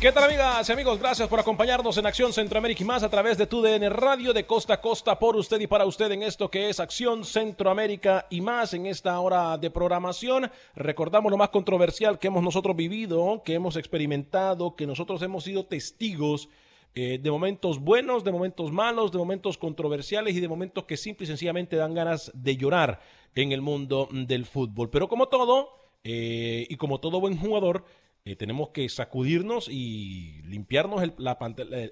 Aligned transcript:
¿Qué 0.00 0.12
tal 0.12 0.24
amigas 0.24 0.66
y 0.66 0.72
amigos? 0.72 0.98
Gracias 0.98 1.28
por 1.28 1.40
acompañarnos 1.40 1.98
en 1.98 2.06
Acción 2.06 2.32
Centroamérica 2.32 2.82
y 2.82 2.86
más 2.86 3.02
a 3.02 3.10
través 3.10 3.36
de 3.36 3.46
TUDN 3.46 3.90
Radio 3.90 4.32
de 4.32 4.46
costa 4.46 4.72
a 4.72 4.80
costa 4.80 5.18
por 5.18 5.36
usted 5.36 5.60
y 5.60 5.66
para 5.66 5.84
usted 5.84 6.10
en 6.10 6.22
esto 6.22 6.50
que 6.50 6.70
es 6.70 6.80
Acción 6.80 7.22
Centroamérica 7.22 8.26
y 8.30 8.40
más 8.40 8.72
en 8.72 8.86
esta 8.86 9.20
hora 9.20 9.58
de 9.58 9.70
programación. 9.70 10.50
Recordamos 10.74 11.30
lo 11.30 11.36
más 11.36 11.50
controversial 11.50 12.18
que 12.18 12.28
hemos 12.28 12.42
nosotros 12.42 12.74
vivido, 12.74 13.42
que 13.44 13.52
hemos 13.52 13.76
experimentado, 13.76 14.74
que 14.74 14.86
nosotros 14.86 15.20
hemos 15.20 15.44
sido 15.44 15.66
testigos 15.66 16.48
eh, 16.94 17.18
de 17.22 17.30
momentos 17.30 17.78
buenos, 17.78 18.24
de 18.24 18.32
momentos 18.32 18.72
malos, 18.72 19.12
de 19.12 19.18
momentos 19.18 19.58
controversiales 19.58 20.34
y 20.34 20.40
de 20.40 20.48
momentos 20.48 20.84
que 20.84 20.96
simple 20.96 21.24
y 21.24 21.26
sencillamente 21.26 21.76
dan 21.76 21.92
ganas 21.92 22.32
de 22.32 22.56
llorar 22.56 23.02
en 23.34 23.52
el 23.52 23.60
mundo 23.60 24.08
del 24.10 24.46
fútbol. 24.46 24.88
Pero 24.88 25.08
como 25.08 25.28
todo, 25.28 25.74
eh, 26.02 26.66
y 26.70 26.76
como 26.76 27.00
todo 27.00 27.20
buen 27.20 27.36
jugador, 27.36 27.84
eh, 28.24 28.36
tenemos 28.36 28.68
que 28.70 28.88
sacudirnos 28.88 29.68
y 29.68 30.42
limpiarnos 30.42 31.02
el, 31.02 31.14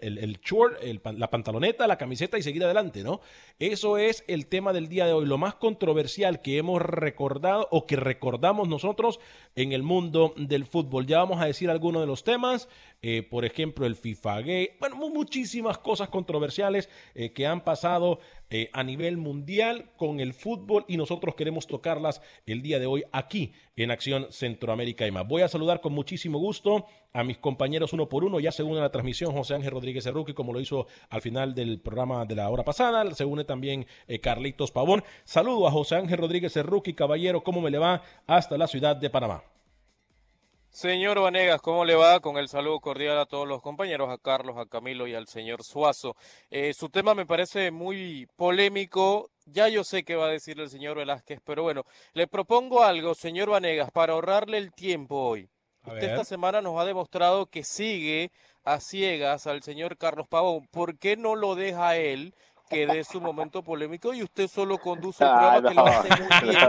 el, 0.00 0.18
el 0.18 0.40
short, 0.40 0.78
la 1.04 1.30
pantaloneta, 1.30 1.86
la 1.86 1.96
camiseta 1.96 2.36
y 2.36 2.42
seguir 2.42 2.64
adelante, 2.64 3.02
¿no? 3.02 3.20
Eso 3.58 3.96
es 3.96 4.24
el 4.28 4.46
tema 4.46 4.72
del 4.72 4.88
día 4.88 5.06
de 5.06 5.14
hoy, 5.14 5.26
lo 5.26 5.38
más 5.38 5.54
controversial 5.54 6.42
que 6.42 6.58
hemos 6.58 6.82
recordado 6.82 7.66
o 7.70 7.86
que 7.86 7.96
recordamos 7.96 8.68
nosotros 8.68 9.20
en 9.56 9.72
el 9.72 9.82
mundo 9.82 10.34
del 10.36 10.66
fútbol. 10.66 11.06
Ya 11.06 11.18
vamos 11.18 11.40
a 11.40 11.46
decir 11.46 11.70
algunos 11.70 12.02
de 12.02 12.06
los 12.06 12.24
temas, 12.24 12.68
eh, 13.00 13.22
por 13.22 13.44
ejemplo, 13.44 13.86
el 13.86 13.96
FIFA 13.96 14.42
Gay, 14.42 14.70
bueno, 14.80 14.96
muchísimas 14.96 15.78
cosas 15.78 16.08
controversiales 16.08 16.88
eh, 17.14 17.32
que 17.32 17.46
han 17.46 17.64
pasado 17.64 18.20
eh, 18.50 18.70
a 18.72 18.82
nivel 18.82 19.16
mundial 19.16 19.90
con 19.96 20.20
el 20.20 20.32
fútbol 20.34 20.84
y 20.88 20.96
nosotros 20.96 21.34
queremos 21.34 21.66
tocarlas 21.66 22.22
el 22.46 22.62
día 22.62 22.78
de 22.78 22.86
hoy 22.86 23.04
aquí 23.12 23.52
en 23.76 23.90
Acción 23.90 24.26
Centroamérica 24.30 25.06
y 25.06 25.10
más. 25.10 25.26
Voy 25.26 25.42
a 25.42 25.48
saludar 25.48 25.80
con 25.80 25.92
muchísimo 25.92 26.38
gusto 26.38 26.86
a 27.12 27.24
mis 27.24 27.38
compañeros 27.38 27.92
uno 27.92 28.08
por 28.08 28.24
uno, 28.24 28.40
ya 28.40 28.52
se 28.52 28.62
une 28.62 28.80
la 28.80 28.90
transmisión 28.90 29.32
José 29.32 29.54
Ángel 29.54 29.72
Rodríguez 29.72 30.04
Cerruqui, 30.04 30.34
como 30.34 30.52
lo 30.52 30.60
hizo 30.60 30.86
al 31.10 31.20
final 31.20 31.54
del 31.54 31.80
programa 31.80 32.24
de 32.24 32.36
la 32.36 32.48
hora 32.50 32.64
pasada, 32.64 33.14
se 33.14 33.24
une 33.24 33.44
también 33.44 33.86
eh, 34.06 34.20
Carlitos 34.20 34.70
Pavón. 34.70 35.02
Saludo 35.24 35.66
a 35.66 35.70
José 35.70 35.96
Ángel 35.96 36.18
Rodríguez 36.18 36.52
Cerruqui, 36.52 36.94
caballero, 36.94 37.42
¿cómo 37.42 37.60
me 37.60 37.70
le 37.70 37.78
va 37.78 38.02
hasta 38.26 38.58
la 38.58 38.66
ciudad 38.66 38.96
de 38.96 39.10
Panamá? 39.10 39.42
Señor 40.78 41.20
Vanegas, 41.20 41.60
¿cómo 41.60 41.84
le 41.84 41.96
va? 41.96 42.20
Con 42.20 42.36
el 42.36 42.48
saludo 42.48 42.78
cordial 42.78 43.18
a 43.18 43.26
todos 43.26 43.48
los 43.48 43.60
compañeros, 43.60 44.10
a 44.10 44.16
Carlos, 44.16 44.56
a 44.58 44.66
Camilo 44.66 45.08
y 45.08 45.14
al 45.16 45.26
señor 45.26 45.64
Suazo. 45.64 46.14
Eh, 46.50 46.72
su 46.72 46.88
tema 46.88 47.16
me 47.16 47.26
parece 47.26 47.72
muy 47.72 48.28
polémico. 48.36 49.28
Ya 49.44 49.66
yo 49.66 49.82
sé 49.82 50.04
qué 50.04 50.14
va 50.14 50.26
a 50.26 50.30
decir 50.30 50.60
el 50.60 50.70
señor 50.70 50.96
Velázquez, 50.96 51.40
pero 51.44 51.64
bueno, 51.64 51.82
le 52.12 52.28
propongo 52.28 52.84
algo, 52.84 53.16
señor 53.16 53.50
Vanegas, 53.50 53.90
para 53.90 54.12
ahorrarle 54.12 54.56
el 54.58 54.72
tiempo 54.72 55.16
hoy. 55.16 55.50
Usted 55.84 56.10
esta 56.10 56.24
semana 56.24 56.62
nos 56.62 56.78
ha 56.78 56.84
demostrado 56.84 57.46
que 57.46 57.64
sigue 57.64 58.30
a 58.62 58.78
ciegas 58.78 59.48
al 59.48 59.64
señor 59.64 59.96
Carlos 59.96 60.28
Pavón. 60.28 60.68
¿Por 60.70 60.96
qué 60.96 61.16
no 61.16 61.34
lo 61.34 61.56
deja 61.56 61.96
él 61.96 62.36
que 62.68 62.86
dé 62.86 63.04
su 63.04 63.20
momento 63.20 63.62
polémico 63.62 64.12
y 64.14 64.22
usted 64.22 64.48
solo 64.48 64.78
conduce 64.78 65.24
el 65.24 65.30
programa 65.30 65.68
que 65.68 65.74
lo 65.74 65.86
hace 65.86 66.08
muy 66.22 66.50
bien. 66.50 66.68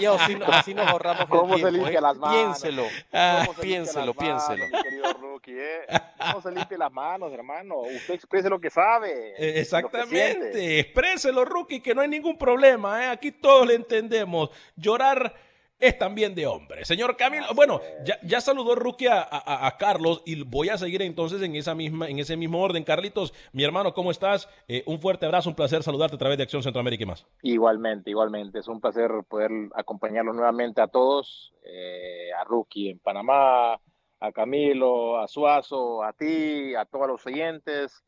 Y 0.00 0.04
así, 0.06 0.38
así 0.52 0.74
nos 0.74 0.86
ahorramos 0.88 1.22
el 1.22 1.28
¿Cómo 1.28 1.54
tiempo. 1.54 1.66
se 1.66 1.72
limpia 1.72 1.98
¿eh? 1.98 2.02
las 2.02 2.16
manos? 2.16 2.36
Piénselo, 2.36 2.82
¿Cómo 3.10 3.54
se 3.54 3.60
piénselo, 3.62 4.06
las 4.06 4.16
piénselo. 4.16 4.64
manos, 4.66 4.82
querido 4.82 5.12
rookie, 5.14 5.58
eh? 5.58 5.80
¿Cómo 6.18 6.42
se 6.42 6.50
limpia 6.52 6.78
las 6.78 6.92
manos, 6.92 7.32
hermano? 7.32 7.76
Usted 7.78 8.14
exprese 8.14 8.48
lo 8.48 8.60
que 8.60 8.70
sabe. 8.70 9.10
Eh, 9.10 9.34
lo 9.36 9.36
que. 9.36 9.60
Exactamente, 9.60 10.78
expréselo, 10.80 11.44
rookie, 11.44 11.80
que 11.80 11.94
no 11.94 12.00
hay 12.00 12.08
ningún 12.08 12.36
problema, 12.38 13.04
¿eh? 13.04 13.08
aquí 13.08 13.32
todos 13.32 13.66
le 13.66 13.74
entendemos. 13.74 14.50
Llorar 14.76 15.34
es 15.78 15.96
también 15.98 16.34
de 16.34 16.46
hombre. 16.46 16.84
Señor 16.84 17.16
Camilo, 17.16 17.46
bueno, 17.54 17.80
ya, 18.04 18.18
ya 18.22 18.40
saludó 18.40 18.74
Rookie 18.74 19.06
a, 19.06 19.20
a- 19.22 19.66
a 19.66 19.76
Carlos 19.76 20.22
y 20.26 20.42
voy 20.42 20.68
a 20.70 20.78
seguir 20.78 21.02
entonces 21.02 21.40
en 21.42 21.54
esa 21.54 21.74
misma, 21.74 22.08
en 22.08 22.18
ese 22.18 22.36
mismo 22.36 22.60
orden. 22.60 22.82
Carlitos, 22.84 23.32
mi 23.52 23.62
hermano, 23.64 23.94
¿cómo 23.94 24.10
estás? 24.10 24.48
Eh, 24.66 24.82
un 24.86 25.00
fuerte 25.00 25.26
abrazo, 25.26 25.48
un 25.48 25.54
placer 25.56 25.82
saludarte 25.82 26.16
a 26.16 26.18
través 26.18 26.36
de 26.36 26.42
Acción 26.44 26.62
Centroamérica 26.62 27.04
y 27.04 27.06
más. 27.06 27.26
Igualmente, 27.42 28.10
igualmente. 28.10 28.58
Es 28.58 28.68
un 28.68 28.80
placer 28.80 29.10
poder 29.28 29.50
acompañarlos 29.74 30.34
nuevamente 30.34 30.80
a 30.80 30.88
todos, 30.88 31.52
eh, 31.64 32.30
a 32.38 32.44
Rookie 32.44 32.90
en 32.90 32.98
Panamá, 32.98 33.74
a 34.20 34.32
Camilo, 34.32 35.18
a 35.20 35.28
Suazo, 35.28 36.02
a 36.02 36.12
ti, 36.12 36.74
a 36.74 36.84
todos 36.86 37.06
los 37.06 37.24
oyentes. 37.24 38.04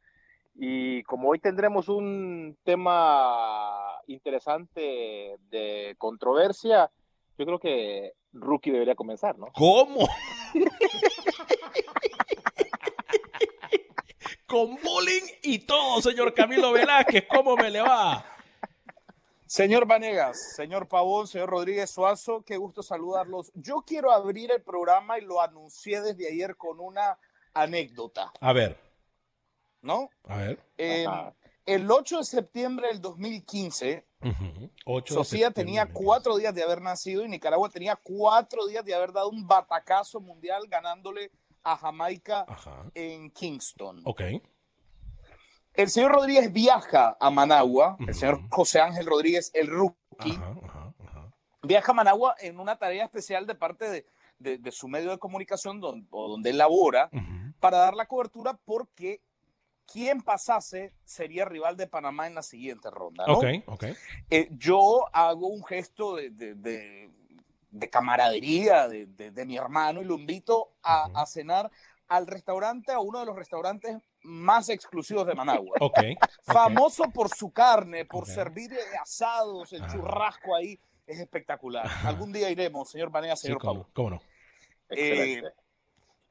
Y 0.57 1.05
como 1.05 1.29
hoy 1.29 1.39
tendremos 1.39 1.89
un 1.89 2.59
tema 2.65 4.01
interesante 4.09 5.37
de 5.51 5.95
controversia, 5.99 6.91
yo 7.41 7.47
creo 7.47 7.59
que 7.59 8.13
Rookie 8.33 8.71
debería 8.71 8.95
comenzar, 8.95 9.39
¿no? 9.39 9.47
¿Cómo? 9.55 10.07
Con 14.47 14.77
bullying 14.83 15.23
y 15.43 15.61
todo, 15.61 16.03
señor 16.03 16.35
Camilo 16.35 16.73
Velázquez, 16.73 17.25
¿cómo 17.35 17.57
me 17.57 17.71
le 17.71 17.81
va? 17.81 18.23
Señor 19.47 19.87
Vanegas, 19.87 20.53
señor 20.55 20.87
Pavón, 20.87 21.27
señor 21.27 21.49
Rodríguez 21.49 21.91
Suazo, 21.91 22.45
qué 22.45 22.59
gusto 22.59 22.83
saludarlos. 22.83 23.51
Yo 23.55 23.85
quiero 23.87 24.13
abrir 24.13 24.53
el 24.53 24.63
programa 24.63 25.19
y 25.19 25.23
lo 25.23 25.41
anuncié 25.41 26.03
desde 26.03 26.29
ayer 26.29 26.57
con 26.57 26.79
una 26.79 27.19
anécdota, 27.55 28.33
A 28.41 28.53
ver, 28.53 28.79
¿no? 29.81 30.11
a 30.25 30.37
ver. 30.37 30.61
Eh, 30.77 31.07
el 31.65 31.91
8 31.91 32.19
de 32.19 32.25
septiembre 32.25 32.89
del 32.89 33.01
2015, 33.01 34.05
Sofía 35.07 35.51
tenía 35.51 35.91
cuatro 35.93 36.37
días 36.37 36.55
de 36.55 36.63
haber 36.63 36.83
nacido 36.83 37.25
y 37.25 37.29
Nicaragua 37.29 37.71
tenía 37.71 37.97
cuatro 37.97 38.67
días 38.67 38.85
de 38.85 38.95
haber 38.95 39.13
dado 39.13 39.31
un 39.31 39.47
batacazo 39.47 40.21
mundial 40.21 40.65
ganándole 40.69 41.31
a 41.63 41.77
Jamaica 41.77 42.47
en 42.95 43.31
Kingston. 43.31 44.03
Ok. 44.05 44.23
El 45.73 45.89
señor 45.89 46.13
Rodríguez 46.13 46.53
viaja 46.53 47.17
a 47.19 47.31
Managua, 47.31 47.97
el 48.07 48.15
señor 48.15 48.41
José 48.51 48.81
Ángel 48.81 49.07
Rodríguez, 49.07 49.51
el 49.55 49.69
rookie, 49.69 50.39
viaja 51.63 51.93
a 51.93 51.95
Managua 51.95 52.35
en 52.41 52.59
una 52.59 52.77
tarea 52.77 53.05
especial 53.05 53.47
de 53.47 53.55
parte 53.55 54.05
de, 54.39 54.73
su 54.73 54.89
medio 54.89 55.11
de 55.11 55.19
comunicación 55.19 55.81
donde, 55.81 56.07
donde 56.11 56.51
él 56.51 56.59
labora 56.59 57.09
para 57.61 57.79
dar 57.79 57.95
la 57.95 58.07
cobertura 58.07 58.59
porque 58.65 59.23
quien 59.91 60.23
pasase 60.23 60.93
sería 61.05 61.45
rival 61.45 61.77
de 61.77 61.87
Panamá 61.87 62.27
en 62.27 62.35
la 62.35 62.43
siguiente 62.43 62.91
ronda. 62.91 63.27
¿no? 63.27 63.39
Ok, 63.39 63.45
ok. 63.67 63.85
Eh, 64.31 64.49
yo 64.53 65.05
hago 65.13 65.49
un 65.49 65.65
gesto 65.65 66.17
de, 66.17 66.55
de 67.71 67.91
camaradería 67.91 68.89
de, 68.89 69.45
mi 69.47 69.57
hermano 69.57 70.03
y 70.03 70.05
lo 70.05 70.15
invito 70.15 70.73
a, 70.83 71.09
a, 71.15 71.27
cenar 71.27 71.71
al 72.09 72.27
restaurante, 72.27 72.93
a 72.93 72.99
uno 72.99 73.21
de 73.21 73.27
los 73.27 73.37
restaurantes 73.37 73.97
más 74.23 74.69
exclusivos 74.69 75.27
de 75.27 75.35
Managua. 75.35 75.77
Okay, 75.81 76.17
Famoso 76.43 77.05
por 77.11 77.29
su 77.29 77.53
carne, 77.53 78.05
por 78.05 78.27
servir 78.27 78.71
asados, 79.01 79.73
el 79.73 79.87
churrasco 79.87 80.55
ahí, 80.55 80.79
es 81.07 81.21
espectacular. 81.21 81.89
Algún 82.05 82.33
día 82.33 82.51
iremos, 82.51 82.91
señor 82.91 83.11
Banea, 83.11 83.37
señor 83.37 83.61
sí, 83.61 83.67
cómo, 83.67 83.89
¿Cómo 83.93 84.11
no? 84.11 84.23
Eh, 84.91 85.43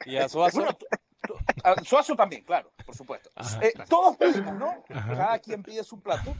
¿Y 0.05 0.17
a 0.17 0.27
Suazo? 0.27 0.65
Suazo 1.83 2.15
también, 2.15 2.43
claro, 2.43 2.71
por 2.85 2.95
supuesto. 2.95 3.29
Eh, 3.61 3.73
todos 3.87 4.17
pedimos, 4.17 4.55
¿no? 4.55 4.83
Cada 4.87 5.39
quien 5.39 5.63
pide 5.63 5.83
su 5.83 5.99
plato. 5.99 6.35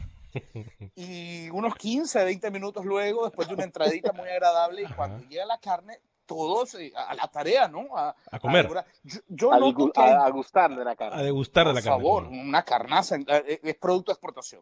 Y 0.95 1.49
unos 1.49 1.75
15, 1.75 2.23
20 2.23 2.51
minutos 2.51 2.85
luego, 2.85 3.25
después 3.25 3.47
de 3.47 3.55
una 3.55 3.63
entradita 3.63 4.11
muy 4.13 4.29
agradable, 4.29 4.83
y 4.83 4.93
cuando 4.93 5.27
llega 5.27 5.45
la 5.45 5.59
carne, 5.59 5.99
todos 6.29 6.75
eh, 6.75 6.93
a 6.95 7.15
la 7.15 7.27
tarea, 7.27 7.67
¿no? 7.67 7.97
A, 7.97 8.15
comer. 8.39 8.69
yo, 9.27 9.51
a, 9.51 9.59
noto 9.59 9.91
que, 9.91 10.01
a, 10.01 10.29
gustar 10.29 10.75
de 10.75 10.85
la 10.85 10.95
carne. 10.95 11.19
A 11.19 11.23
degustar 11.23 11.67
de 11.67 11.73
la 11.73 11.81
carne. 11.81 12.03
Por 12.03 12.23
favor, 12.23 12.27
una 12.27 12.63
carnaza 12.63 13.15
eh, 13.15 13.59
es 13.63 13.75
producto 13.75 14.11
de 14.11 14.13
exportación. 14.13 14.61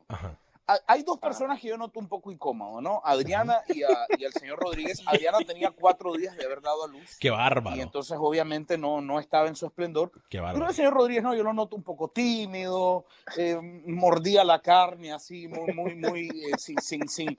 Hay 0.85 1.03
dos 1.03 1.17
personas 1.17 1.61
que 1.61 1.69
yo 1.69 1.77
noto 1.77 1.99
un 1.99 2.09
poco 2.09 2.29
incómodo, 2.29 2.81
¿no? 2.81 3.01
Adriana 3.05 3.61
y, 3.69 3.79
y, 4.19 4.25
el 4.25 4.33
señor 4.33 4.59
Rodríguez. 4.59 5.01
Adriana 5.05 5.37
tenía 5.45 5.71
cuatro 5.71 6.13
días 6.13 6.35
de 6.35 6.45
haber 6.45 6.61
dado 6.61 6.83
a 6.83 6.87
luz. 6.87 7.17
Qué 7.19 7.29
bárbaro. 7.29 7.77
Y 7.77 7.81
entonces, 7.81 8.17
obviamente, 8.19 8.77
no, 8.77 8.99
no 8.99 9.19
estaba 9.19 9.47
en 9.47 9.55
su 9.55 9.65
esplendor. 9.65 10.11
Qué 10.29 10.39
bárbaro. 10.39 10.59
Pero 10.59 10.69
el 10.69 10.75
señor 10.75 10.93
Rodríguez, 10.93 11.23
no, 11.23 11.33
yo 11.35 11.43
lo 11.43 11.53
noto 11.53 11.77
un 11.77 11.83
poco 11.83 12.09
tímido, 12.09 13.05
eh, 13.37 13.57
mordía 13.85 14.43
la 14.43 14.61
carne 14.61 15.13
así, 15.13 15.47
muy, 15.47 15.73
muy, 15.73 15.95
muy, 15.95 16.29
sin, 16.57 16.77
sin, 16.81 17.07
sin, 17.07 17.37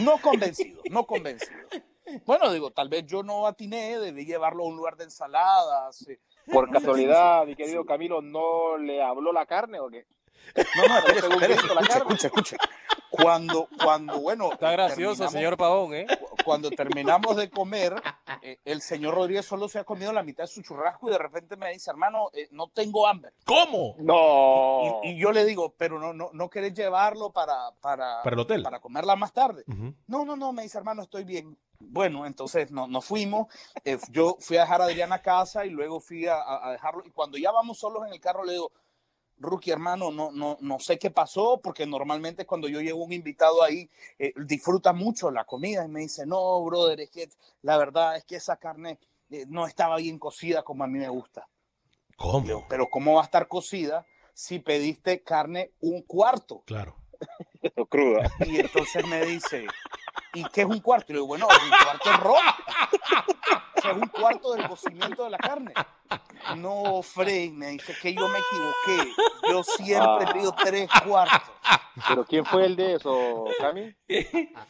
no 0.00 0.18
convencido, 0.20 0.82
no 0.90 1.06
convencido. 1.06 1.68
Bueno, 2.26 2.52
digo, 2.52 2.70
tal 2.70 2.88
vez 2.88 3.06
yo 3.06 3.22
no 3.22 3.46
atiné, 3.46 3.98
debí 3.98 4.26
llevarlo 4.26 4.64
a 4.64 4.66
un 4.66 4.76
lugar 4.76 4.96
de 4.96 5.04
ensaladas. 5.04 6.06
Eh. 6.08 6.20
Por 6.52 6.70
casualidad, 6.70 7.46
mi 7.46 7.56
querido 7.56 7.84
Camilo, 7.86 8.20
¿no 8.20 8.76
le 8.76 9.02
habló 9.02 9.32
la 9.32 9.46
carne 9.46 9.80
o 9.80 9.88
qué? 9.88 10.06
No, 10.76 10.88
no, 10.88 10.98
espera, 11.06 11.54
escucha, 11.54 11.98
escucha, 11.98 12.26
escucha. 12.26 12.56
Cuando, 13.14 13.68
cuando, 13.82 14.20
bueno. 14.20 14.52
Está 14.52 14.72
gracioso, 14.72 15.28
señor 15.28 15.56
Pavón, 15.56 15.94
¿eh? 15.94 16.06
Cuando 16.44 16.70
terminamos 16.70 17.36
de 17.36 17.48
comer, 17.48 17.94
eh, 18.42 18.58
el 18.64 18.82
señor 18.82 19.14
Rodríguez 19.14 19.46
solo 19.46 19.68
se 19.68 19.78
ha 19.78 19.84
comido 19.84 20.12
la 20.12 20.22
mitad 20.22 20.44
de 20.44 20.48
su 20.48 20.62
churrasco 20.62 21.08
y 21.08 21.12
de 21.12 21.18
repente 21.18 21.56
me 21.56 21.70
dice, 21.70 21.90
hermano, 21.90 22.30
eh, 22.32 22.48
no 22.50 22.68
tengo 22.68 23.06
hambre. 23.06 23.32
¿Cómo? 23.44 23.94
No. 23.98 25.00
Y, 25.04 25.16
yo 25.16 25.32
le 25.32 25.44
digo, 25.44 25.74
pero 25.78 25.98
no, 25.98 26.12
no, 26.12 26.30
no 26.32 26.50
querés 26.50 26.74
llevarlo 26.74 27.30
para, 27.30 27.70
para, 27.80 28.22
para 28.22 28.34
el 28.34 28.40
hotel. 28.40 28.62
Para 28.62 28.80
comerla 28.80 29.14
más 29.16 29.32
tarde. 29.32 29.64
No, 30.06 30.24
no, 30.24 30.36
no, 30.36 30.52
me 30.52 30.62
dice, 30.64 30.78
hermano, 30.78 31.02
estoy 31.02 31.24
bien. 31.24 31.56
Bueno, 31.78 32.26
entonces 32.26 32.70
nos 32.70 32.88
no 32.88 33.00
fuimos. 33.00 33.46
Eh, 33.84 33.98
yo 34.10 34.36
fui 34.40 34.56
a 34.56 34.62
dejar 34.62 34.82
a 34.82 34.84
Adriana 34.86 35.16
a 35.16 35.22
casa 35.22 35.66
y 35.66 35.70
luego 35.70 36.00
fui 36.00 36.26
a, 36.26 36.36
a 36.66 36.72
dejarlo. 36.72 37.02
Y 37.04 37.10
cuando 37.10 37.38
ya 37.38 37.52
vamos 37.52 37.78
solos 37.78 38.06
en 38.06 38.12
el 38.12 38.20
carro, 38.20 38.44
le 38.44 38.52
digo, 38.52 38.72
Rookie, 39.44 39.70
hermano, 39.70 40.10
no, 40.10 40.32
no, 40.32 40.56
no 40.60 40.80
sé 40.80 40.98
qué 40.98 41.10
pasó, 41.10 41.60
porque 41.62 41.86
normalmente 41.86 42.46
cuando 42.46 42.68
yo 42.68 42.80
llevo 42.80 43.04
un 43.04 43.12
invitado 43.12 43.62
ahí, 43.62 43.88
eh, 44.18 44.32
disfruta 44.36 44.92
mucho 44.92 45.30
la 45.30 45.44
comida 45.44 45.84
y 45.84 45.88
me 45.88 46.00
dice, 46.00 46.26
no, 46.26 46.62
brother, 46.64 47.00
es 47.00 47.10
que 47.10 47.28
la 47.62 47.76
verdad 47.76 48.16
es 48.16 48.24
que 48.24 48.36
esa 48.36 48.56
carne 48.56 48.98
eh, 49.30 49.44
no 49.48 49.66
estaba 49.66 49.96
bien 49.96 50.18
cocida 50.18 50.62
como 50.62 50.84
a 50.84 50.86
mí 50.86 50.98
me 50.98 51.08
gusta. 51.08 51.48
¿Cómo? 52.16 52.66
Pero 52.68 52.88
¿cómo 52.88 53.14
va 53.14 53.22
a 53.22 53.24
estar 53.24 53.48
cocida 53.48 54.06
si 54.32 54.58
pediste 54.58 55.22
carne 55.22 55.72
un 55.80 56.02
cuarto? 56.02 56.62
Claro. 56.66 56.96
cruda. 57.88 58.30
Y 58.46 58.60
entonces 58.60 59.06
me 59.06 59.24
dice, 59.24 59.66
¿y 60.34 60.44
qué 60.44 60.62
es 60.62 60.66
un 60.66 60.80
cuarto? 60.80 61.06
Y 61.08 61.12
le 61.14 61.18
digo, 61.18 61.26
bueno, 61.28 61.46
un 61.46 61.84
cuarto 61.84 62.10
es 62.10 62.20
rojo. 62.20 62.40
O 63.76 63.80
sea, 63.80 63.90
es 63.90 63.96
un 63.96 64.08
cuarto 64.08 64.54
del 64.54 64.68
cocimiento 64.68 65.24
de 65.24 65.30
la 65.30 65.38
carne. 65.38 65.72
No, 66.56 67.02
Frey, 67.02 67.50
me 67.50 67.68
dice 67.68 67.94
que 68.00 68.14
yo 68.14 68.28
me 68.28 68.38
equivoqué. 68.38 69.12
Yo 69.50 69.62
siempre 69.64 70.26
pido 70.32 70.54
tres 70.54 70.88
cuartos. 71.06 71.50
¿Pero 72.08 72.24
quién 72.24 72.44
fue 72.44 72.66
el 72.66 72.76
de 72.76 72.94
eso, 72.94 73.44
Cami? 73.58 73.94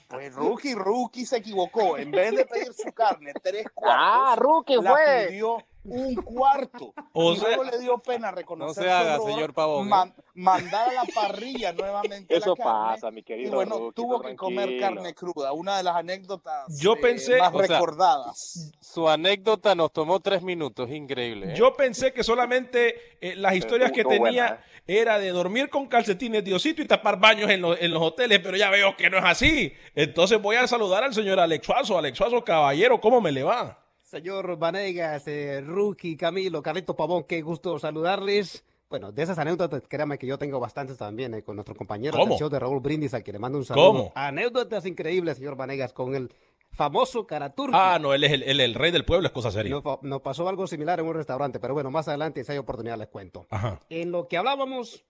Pues 0.08 0.34
Rookie, 0.34 0.74
Rookie 0.74 1.26
se 1.26 1.38
equivocó. 1.38 1.96
En 1.96 2.10
vez 2.10 2.34
de 2.36 2.44
pedir 2.46 2.72
su 2.72 2.92
carne 2.92 3.32
tres 3.42 3.66
cuartos, 3.74 3.98
ah, 3.98 4.34
Rookie 4.36 4.76
fue. 4.76 5.26
pidió 5.28 5.58
un 5.84 6.14
cuarto. 6.14 6.92
O 7.12 7.32
y 7.32 7.36
sea, 7.36 7.48
luego 7.56 7.64
le 7.64 7.78
dio 7.78 7.98
pena 7.98 8.30
reconocer 8.30 8.84
no 8.84 8.88
se 8.88 8.90
haga, 8.90 9.14
error, 9.14 9.30
señor 9.30 9.52
Pavón. 9.54 9.86
¿eh? 9.86 9.90
man- 9.90 10.14
mandar 10.34 10.88
a 10.88 10.92
la 10.92 11.04
parrilla 11.14 11.72
nuevamente 11.72 12.36
Eso 12.36 12.50
la 12.56 12.64
carne. 12.64 12.72
pasa, 12.94 13.10
mi 13.10 13.22
querido 13.22 13.50
Y 13.50 13.54
bueno, 13.54 13.92
tuvo 13.94 14.20
que 14.20 14.34
comer 14.34 14.78
carne 14.80 15.14
cruda. 15.14 15.52
Una 15.52 15.76
de 15.76 15.82
las 15.82 15.96
anécdotas 15.96 16.78
Yo 16.80 16.94
eh, 16.94 17.00
pensé- 17.00 17.38
más 17.38 17.52
o 17.54 17.58
sea, 17.62 17.76
recordadas. 17.78 18.72
Su 18.80 19.08
anécdota 19.08 19.74
nos 19.74 19.92
tomó 19.92 20.20
tres 20.20 20.42
minutos, 20.42 20.90
increíble. 20.90 21.52
¿eh? 21.52 21.54
Yo 21.56 21.74
pensé 21.74 22.12
que 22.12 22.24
solamente 22.24 23.16
eh, 23.20 23.36
las 23.36 23.54
historias 23.54 23.92
que 23.92 24.04
tenía 24.04 24.18
buena, 24.46 24.64
era 24.86 25.18
de 25.18 25.30
dormir 25.30 25.70
con 25.70 25.86
calcetines 25.86 26.44
Diosito 26.44 26.82
y 26.82 26.86
tapar 26.86 27.18
baños 27.18 27.50
en, 27.50 27.60
los- 27.62 27.80
en 27.80 27.92
los 27.92 28.02
hoteles, 28.02 28.40
pero 28.42 28.56
ya 28.56 28.70
veo 28.70 28.96
que 28.96 29.08
no 29.10 29.18
es 29.18 29.24
así. 29.24 29.72
Entonces 29.94 30.40
voy 30.40 30.56
a 30.56 30.66
saludar 30.66 31.04
al 31.04 31.14
señor 31.14 31.38
Alex 31.40 31.64
Suazo. 31.66 31.98
Alex 31.98 32.18
Suazo, 32.18 32.42
caballero, 32.44 33.00
¿cómo 33.00 33.20
me 33.20 33.30
le 33.32 33.42
va? 33.42 33.78
Señor 34.14 34.56
Vanegas, 34.58 35.26
eh, 35.26 35.60
Rookie, 35.60 36.16
Camilo, 36.16 36.62
Carlito 36.62 36.94
Pavón, 36.94 37.24
qué 37.24 37.42
gusto 37.42 37.80
saludarles. 37.80 38.64
Bueno, 38.88 39.10
de 39.10 39.24
esas 39.24 39.36
anécdotas, 39.40 39.82
créame 39.88 40.18
que 40.18 40.26
yo 40.28 40.38
tengo 40.38 40.60
bastantes 40.60 40.96
también 40.96 41.34
eh, 41.34 41.42
con 41.42 41.56
nuestro 41.56 41.74
compañero 41.74 42.16
¿Cómo? 42.16 42.28
del 42.30 42.38
show 42.38 42.48
de 42.48 42.60
Raúl 42.60 42.78
Brindis, 42.78 43.12
a 43.12 43.22
quien 43.22 43.32
le 43.34 43.38
mando 43.40 43.58
un 43.58 43.64
saludo. 43.64 43.86
¿Cómo? 43.88 44.12
Anécdotas 44.14 44.86
increíbles, 44.86 45.38
señor 45.38 45.56
Vanegas, 45.56 45.92
con 45.92 46.14
el 46.14 46.32
famoso 46.70 47.26
Karaturki. 47.26 47.72
Ah, 47.76 47.98
no, 48.00 48.14
él 48.14 48.22
es 48.22 48.30
el, 48.30 48.44
el- 48.44 48.60
el 48.60 48.74
rey 48.74 48.92
del 48.92 49.04
pueblo, 49.04 49.26
es 49.26 49.32
cosa 49.32 49.50
seria. 49.50 49.72
Nos, 49.74 49.82
nos 50.02 50.20
pasó 50.20 50.48
algo 50.48 50.68
similar 50.68 51.00
en 51.00 51.06
un 51.06 51.14
restaurante, 51.14 51.58
pero 51.58 51.74
bueno, 51.74 51.90
más 51.90 52.06
adelante, 52.06 52.44
si 52.44 52.52
hay 52.52 52.58
oportunidad, 52.58 52.96
les 52.96 53.08
cuento. 53.08 53.48
Ajá. 53.50 53.80
En 53.88 54.12
lo 54.12 54.28
que 54.28 54.36
hablábamos, 54.36 55.04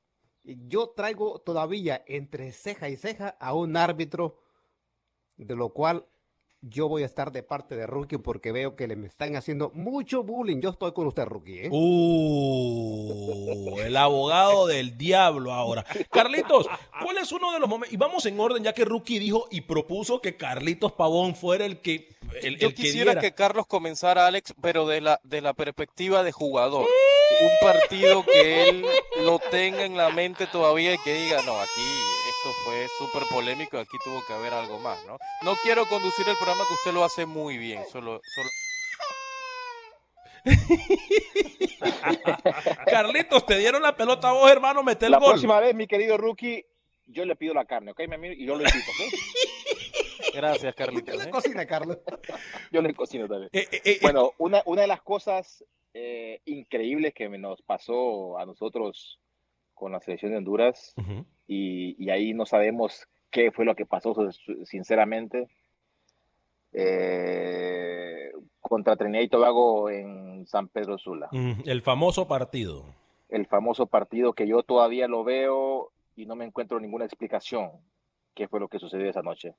yo 0.44 0.94
traigo 0.96 1.40
todavía 1.40 2.02
entre 2.06 2.52
ceja 2.52 2.88
y 2.88 2.96
ceja 2.96 3.36
a 3.38 3.52
un 3.52 3.76
árbitro, 3.76 4.38
de 5.36 5.56
lo 5.56 5.74
cual 5.74 6.06
yo 6.68 6.88
voy 6.88 7.02
a 7.02 7.06
estar 7.06 7.32
de 7.32 7.42
parte 7.42 7.76
de 7.76 7.86
Rookie 7.86 8.18
porque 8.18 8.52
veo 8.52 8.76
que 8.76 8.88
le 8.88 8.96
me 8.96 9.06
están 9.06 9.36
haciendo 9.36 9.70
mucho 9.74 10.22
bullying. 10.22 10.60
Yo 10.60 10.70
estoy 10.70 10.92
con 10.92 11.06
usted, 11.06 11.24
Rookie. 11.24 11.66
¿eh? 11.66 11.68
Uh, 11.70 13.78
el 13.80 13.96
abogado 13.96 14.66
del 14.66 14.96
diablo 14.96 15.52
ahora. 15.52 15.84
Carlitos, 16.10 16.66
¿cuál 17.02 17.18
es 17.18 17.30
uno 17.32 17.52
de 17.52 17.60
los 17.60 17.68
momentos? 17.68 17.92
Y 17.92 17.96
vamos 17.96 18.24
en 18.26 18.38
orden, 18.40 18.62
ya 18.62 18.72
que 18.72 18.84
Rookie 18.84 19.18
dijo 19.18 19.46
y 19.50 19.62
propuso 19.62 20.20
que 20.20 20.36
Carlitos 20.36 20.92
Pavón 20.92 21.34
fuera 21.34 21.66
el 21.66 21.80
que. 21.80 22.08
El, 22.42 22.58
Yo 22.58 22.68
el 22.68 22.74
que 22.74 22.82
quisiera 22.82 23.12
diera. 23.12 23.20
que 23.20 23.34
Carlos 23.34 23.66
comenzara, 23.66 24.26
Alex, 24.26 24.54
pero 24.60 24.86
de 24.86 25.00
la, 25.00 25.20
de 25.22 25.40
la 25.40 25.54
perspectiva 25.54 26.22
de 26.22 26.32
jugador. 26.32 26.86
Un 27.40 27.50
partido 27.60 28.24
que 28.24 28.68
él 28.68 28.84
lo 29.24 29.38
tenga 29.50 29.84
en 29.84 29.96
la 29.96 30.10
mente 30.10 30.46
todavía 30.46 30.94
y 30.94 30.98
que 30.98 31.14
diga, 31.14 31.42
no, 31.42 31.58
aquí 31.58 31.80
esto 32.44 32.62
fue 32.64 32.86
súper 32.98 33.22
polémico, 33.30 33.78
aquí 33.78 33.96
tuvo 34.04 34.22
que 34.26 34.34
haber 34.34 34.52
algo 34.52 34.78
más, 34.78 35.02
¿no? 35.06 35.16
No 35.42 35.54
quiero 35.62 35.86
conducir 35.86 36.28
el 36.28 36.36
programa 36.36 36.64
que 36.68 36.74
usted 36.74 36.92
lo 36.92 37.02
hace 37.04 37.24
muy 37.24 37.56
bien, 37.56 37.82
solo... 37.90 38.20
solo... 38.22 38.48
Carlitos, 42.86 43.46
te 43.46 43.56
dieron 43.56 43.80
la 43.80 43.96
pelota 43.96 44.28
a 44.28 44.32
vos, 44.32 44.50
hermano, 44.50 44.82
mete 44.82 45.06
el 45.06 45.12
La 45.12 45.18
gol. 45.18 45.30
próxima 45.30 45.58
vez, 45.58 45.74
mi 45.74 45.86
querido 45.86 46.18
rookie, 46.18 46.66
yo 47.06 47.24
le 47.24 47.34
pido 47.34 47.54
la 47.54 47.64
carne, 47.64 47.92
¿ok, 47.92 48.00
mi 48.08 48.14
amigo? 48.16 48.34
Y 48.34 48.44
yo 48.44 48.56
lo 48.56 48.62
invito, 48.62 48.90
¿ok? 48.90 49.14
Gracias, 50.34 50.74
Carlitos. 50.74 51.22
¿Qué 51.22 51.28
¿eh? 51.28 51.30
cocina, 51.30 51.64
Carlos? 51.64 51.96
Yo 52.72 52.82
le 52.82 52.92
cocino 52.92 53.28
también. 53.28 53.50
Eh, 53.52 53.68
eh, 53.70 53.80
eh, 53.84 53.98
Bueno, 54.02 54.32
una, 54.38 54.62
una 54.66 54.82
de 54.82 54.88
las 54.88 55.00
cosas 55.00 55.64
eh, 55.92 56.40
increíbles 56.44 57.14
que 57.14 57.28
me 57.28 57.38
nos 57.38 57.62
pasó 57.62 58.36
a 58.36 58.44
nosotros 58.44 59.20
con 59.74 59.92
la 59.92 60.00
selección 60.00 60.32
de 60.32 60.38
Honduras, 60.38 60.94
y, 61.46 62.02
y 62.02 62.10
ahí 62.10 62.32
no 62.32 62.46
sabemos 62.46 63.06
qué 63.30 63.50
fue 63.50 63.64
lo 63.64 63.74
que 63.74 63.84
pasó, 63.84 64.14
sinceramente, 64.64 65.48
eh, 66.72 68.32
contra 68.60 68.96
Trinidad 68.96 69.22
y 69.22 69.28
Tobago 69.28 69.90
en 69.90 70.46
San 70.46 70.68
Pedro 70.68 70.98
Sula. 70.98 71.28
Mm, 71.32 71.62
el 71.64 71.82
famoso 71.82 72.26
partido. 72.26 72.94
El 73.28 73.46
famoso 73.46 73.86
partido 73.86 74.32
que 74.32 74.46
yo 74.46 74.62
todavía 74.62 75.08
lo 75.08 75.24
veo 75.24 75.92
y 76.16 76.26
no 76.26 76.36
me 76.36 76.44
encuentro 76.44 76.80
ninguna 76.80 77.04
explicación. 77.04 77.70
qué 78.34 78.48
fue 78.48 78.58
lo 78.58 78.68
que 78.68 78.80
sucedió 78.80 79.08
esa 79.08 79.22
noche. 79.22 79.54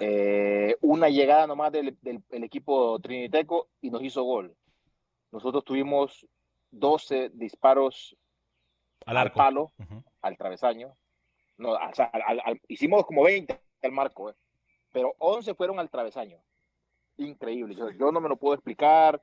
Eh, 0.00 0.76
una 0.82 1.08
llegada 1.08 1.46
nomás 1.46 1.72
del, 1.72 1.96
del, 2.02 2.44
equipo 2.44 2.98
triniteco 3.00 3.68
y 3.80 3.90
nos 3.90 4.02
hizo 4.02 4.22
gol. 4.22 4.54
Nosotros 5.32 5.64
tuvimos 5.64 6.26
12 6.70 7.30
disparos 7.34 8.16
al, 9.06 9.32
palo, 9.32 9.72
al 10.22 10.36
travesaño. 10.36 10.96
No, 11.56 11.76
hicimos 12.68 13.04
como 13.04 13.24
20 13.24 13.60
al 13.82 13.92
marco, 13.92 14.30
eh. 14.30 14.34
pero 14.92 15.14
11 15.18 15.54
fueron 15.54 15.78
al 15.78 15.90
travesaño. 15.90 16.38
Increíble. 17.16 17.74
Yo, 17.74 18.12
no 18.12 18.20
me 18.20 18.28
lo 18.28 18.36
puedo 18.36 18.54
explicar. 18.54 19.20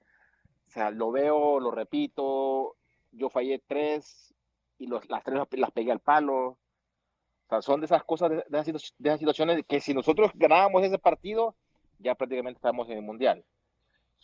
O 0.68 0.70
sea, 0.70 0.92
lo 0.92 1.12
veo, 1.12 1.60
lo 1.60 1.72
repito. 1.72 2.76
Yo 3.12 3.30
fallé 3.30 3.62
tres 3.66 4.34
y 4.78 4.88
los, 4.88 5.10
las 5.10 5.24
tres 5.24 5.40
las 5.52 5.72
pegué 5.72 5.92
al 5.92 6.02
palo. 6.02 6.36
O 6.48 7.50
sea, 7.50 7.62
son 7.62 7.80
de 7.80 7.86
esas 7.86 8.04
cosas, 8.04 8.32
de, 8.32 8.44
esas, 8.52 8.94
situaciones 9.20 9.64
que 9.68 9.80
si 9.80 9.94
nosotros 9.94 10.32
ganábamos 10.34 10.84
ese 10.84 10.98
partido, 10.98 11.56
ya 12.00 12.16
prácticamente 12.16 12.58
estamos 12.58 12.90
en 12.90 12.98
el 12.98 13.04
Mundial. 13.04 13.46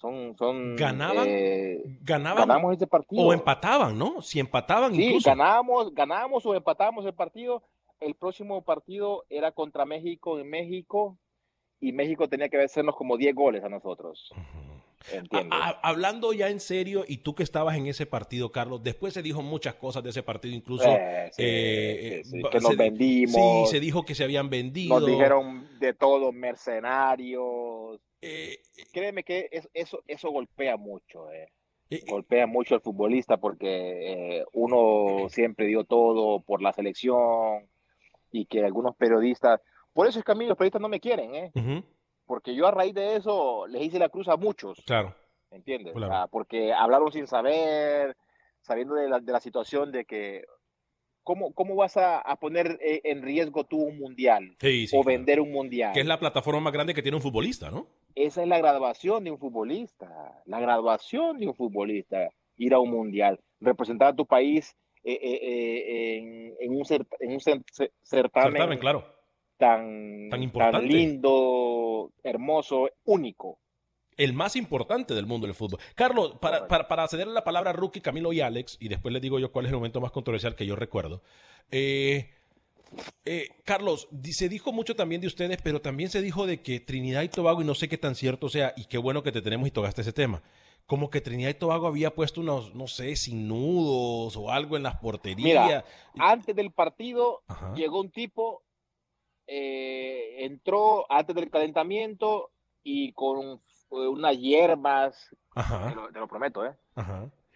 Son, 0.02 0.36
son, 0.36 0.76
ganaban, 0.78 1.28
eh, 1.28 1.84
ganaban 2.02 2.48
ganamos 2.48 2.76
partido. 2.90 3.22
O 3.22 3.34
empataban, 3.34 4.00
¿no? 4.00 4.20
Si 4.24 4.40
empataban 4.40 4.96
sí, 4.96 5.04
incluso. 5.04 5.30
ganábamos, 5.30 5.94
ganábamos 5.94 6.44
o 6.44 6.56
empatábamos 6.56 7.06
el 7.06 7.14
partido. 7.14 7.62
El 8.00 8.16
próximo 8.16 8.64
partido 8.64 9.26
era 9.30 9.52
contra 9.52 9.86
México 9.86 10.40
en 10.40 10.50
México 10.50 11.20
y 11.80 11.92
México 11.92 12.28
tenía 12.28 12.50
que 12.50 12.60
hacernos 12.60 12.96
como 12.96 13.16
10 13.16 13.36
goles 13.36 13.64
a 13.64 13.70
nosotros 13.70 14.34
hablando 15.82 16.34
ya 16.34 16.50
en 16.50 16.60
serio, 16.60 17.04
y 17.08 17.18
tú 17.18 17.36
que 17.36 17.44
estabas 17.44 17.78
en 17.78 17.88
ese 17.88 18.06
partido, 18.06 18.52
Carlos, 18.52 18.84
después 18.84 19.14
se 19.14 19.22
dijo 19.22 19.42
muchas 19.42 19.76
cosas 19.76 20.04
de 20.04 20.10
ese 20.12 20.24
partido, 20.24 20.56
incluso 20.56 20.88
eh, 20.88 21.32
eh, 21.38 22.24
que 22.52 22.60
nos 22.60 22.78
vendimos. 22.78 23.70
Sí, 23.70 23.76
se 23.76 23.80
dijo 23.80 24.04
que 24.04 24.16
se 24.16 24.24
habían 24.24 24.50
vendido. 24.50 25.00
Nos 25.00 25.10
dijeron 25.10 25.68
de 25.80 25.94
todo, 25.94 26.32
mercenarios. 26.32 28.00
Eh, 28.22 28.60
Créeme 28.92 29.24
que 29.24 29.50
eso, 29.74 30.04
eso 30.08 30.32
golpea 30.32 30.78
mucho. 30.78 31.28
golpea 32.08 32.48
mucho 32.48 32.76
al 32.76 32.82
futbolista 32.82 33.38
porque 33.38 34.44
uno 34.54 35.28
siempre 35.30 35.68
dio 35.68 35.84
todo 35.84 36.42
por 36.42 36.62
la 36.62 36.74
selección 36.74 37.68
y 38.32 38.46
que 38.46 38.64
algunos 38.64 38.96
periodistas. 38.96 39.62
Por 39.94 40.08
eso 40.08 40.20
es 40.20 40.26
que 40.26 40.32
a 40.32 40.36
mí 40.36 40.46
los 40.46 40.58
periodistas 40.58 40.82
no 40.82 40.90
me 40.90 41.00
quieren, 41.00 41.36
¿eh? 41.36 41.52
Porque 42.32 42.56
yo 42.56 42.66
a 42.66 42.72
raíz 42.72 42.94
de 42.94 43.18
eso 43.18 43.68
les 43.68 43.82
hice 43.82 44.00
la 44.00 44.08
cruz 44.08 44.30
a 44.30 44.38
muchos. 44.38 44.82
Claro. 44.86 45.14
¿Entiendes? 45.50 45.94
porque 46.32 46.72
hablaron 46.72 47.12
sin 47.12 47.28
saber, 47.28 48.16
sabiendo 48.62 48.96
de 48.96 49.10
la, 49.10 49.20
de 49.20 49.34
la 49.34 49.42
situación 49.42 49.92
de 49.92 50.06
que 50.06 50.46
¿Cómo, 51.24 51.54
¿cómo, 51.54 51.76
vas 51.76 51.98
a, 51.98 52.24
poner 52.40 52.80
eh, 52.82 53.02
en 53.04 53.22
riesgo 53.22 53.66
tú 53.66 53.80
un 53.80 54.00
mundial 54.00 54.56
o 54.94 55.04
vender 55.04 55.42
un 55.42 55.52
mundial? 55.52 55.92
Que 55.92 56.00
es 56.00 56.06
la 56.06 56.20
plataforma 56.20 56.62
más 56.62 56.74
grande 56.74 56.94
que 56.94 57.02
tiene 57.02 57.18
un 57.18 57.22
futbolista, 57.22 57.70
¿no? 57.70 57.86
Esa 58.16 58.42
es 58.42 58.48
la 58.48 58.58
graduación 58.60 59.26
de 59.26 59.32
un 59.32 59.38
futbolista, 59.38 60.42
la 60.46 60.62
graduación 60.62 61.38
de 61.38 61.48
un 61.48 61.54
futbolista, 61.54 62.30
ir 62.56 62.74
a 62.74 62.80
un 62.80 62.92
mundial, 62.92 63.42
representar 63.60 64.08
a 64.08 64.16
tu 64.16 64.26
país 64.26 64.78
eh, 65.04 65.20
eh, 65.22 66.18
en, 66.62 66.72
un, 66.72 66.86
en 67.20 67.32
un 67.34 67.40
certamen, 67.42 67.64
certamen 68.04 68.80
claro 68.80 69.21
tan, 69.62 70.30
tan, 70.32 70.88
lindo, 70.88 72.12
hermoso, 72.24 72.90
único. 73.06 73.60
El 74.18 74.34
más 74.34 74.56
importante 74.56 75.14
del 75.14 75.28
mundo 75.28 75.46
del 75.46 75.56
fútbol. 75.56 75.80
Carlos, 75.94 76.34
para, 76.42 76.68
para, 76.68 77.08
cederle 77.08 77.34
la 77.34 77.44
palabra 77.44 77.70
a 77.70 77.74
Rookie, 77.74 78.02
Camilo 78.02 78.34
y 78.34 78.42
Alex, 78.42 78.78
y 78.80 78.88
después 78.88 79.14
les 79.14 79.22
digo 79.22 79.38
yo 79.38 79.52
cuál 79.52 79.66
es 79.66 79.70
el 79.70 79.78
momento 79.78 80.02
más 80.02 80.12
controversial 80.12 80.56
que 80.56 80.66
yo 80.66 80.76
recuerdo. 80.76 81.22
Eh, 81.70 82.32
eh, 83.24 83.50
Carlos, 83.64 84.08
se 84.32 84.50
dijo 84.50 84.74
mucho 84.74 84.96
también 84.96 85.22
de 85.22 85.28
ustedes, 85.28 85.62
pero 85.62 85.80
también 85.80 86.10
se 86.10 86.24
dijo 86.24 86.48
de 86.48 86.64
que 86.64 86.80
Trinidad 86.80 87.22
y 87.22 87.30
Tobago, 87.30 87.62
y 87.62 87.66
no 87.66 87.76
sé 87.76 87.88
qué 87.88 88.00
tan 88.00 88.16
cierto 88.16 88.50
sea, 88.50 88.74
y 88.76 88.86
qué 88.86 88.98
bueno 88.98 89.22
que 89.22 89.32
te 89.32 89.44
tenemos 89.44 89.68
y 89.68 89.72
tocaste 89.72 90.02
ese 90.02 90.12
tema, 90.12 90.42
como 90.88 91.12
que 91.12 91.22
Trinidad 91.22 91.52
y 91.52 91.54
Tobago 91.54 91.86
había 91.86 92.16
puesto 92.16 92.42
unos, 92.42 92.74
no 92.74 92.88
sé, 92.88 93.16
sin 93.16 93.48
nudos 93.48 94.36
o 94.36 94.50
algo 94.50 94.76
en 94.76 94.84
las 94.84 94.96
porterías. 94.96 95.84
antes 96.18 96.56
del 96.56 96.72
partido 96.72 97.44
llegó 97.76 98.02
un 98.02 98.10
tipo 98.10 98.64
eh, 99.54 100.46
entró 100.46 101.06
antes 101.12 101.36
del 101.36 101.50
calentamiento 101.50 102.52
y 102.84 103.12
con 103.12 103.60
eh, 103.92 104.08
unas 104.08 104.38
hierbas, 104.40 105.36
Te, 106.14 106.20
lo, 106.20 106.28
prometo, 106.30 106.66
¿eh? 106.66 106.74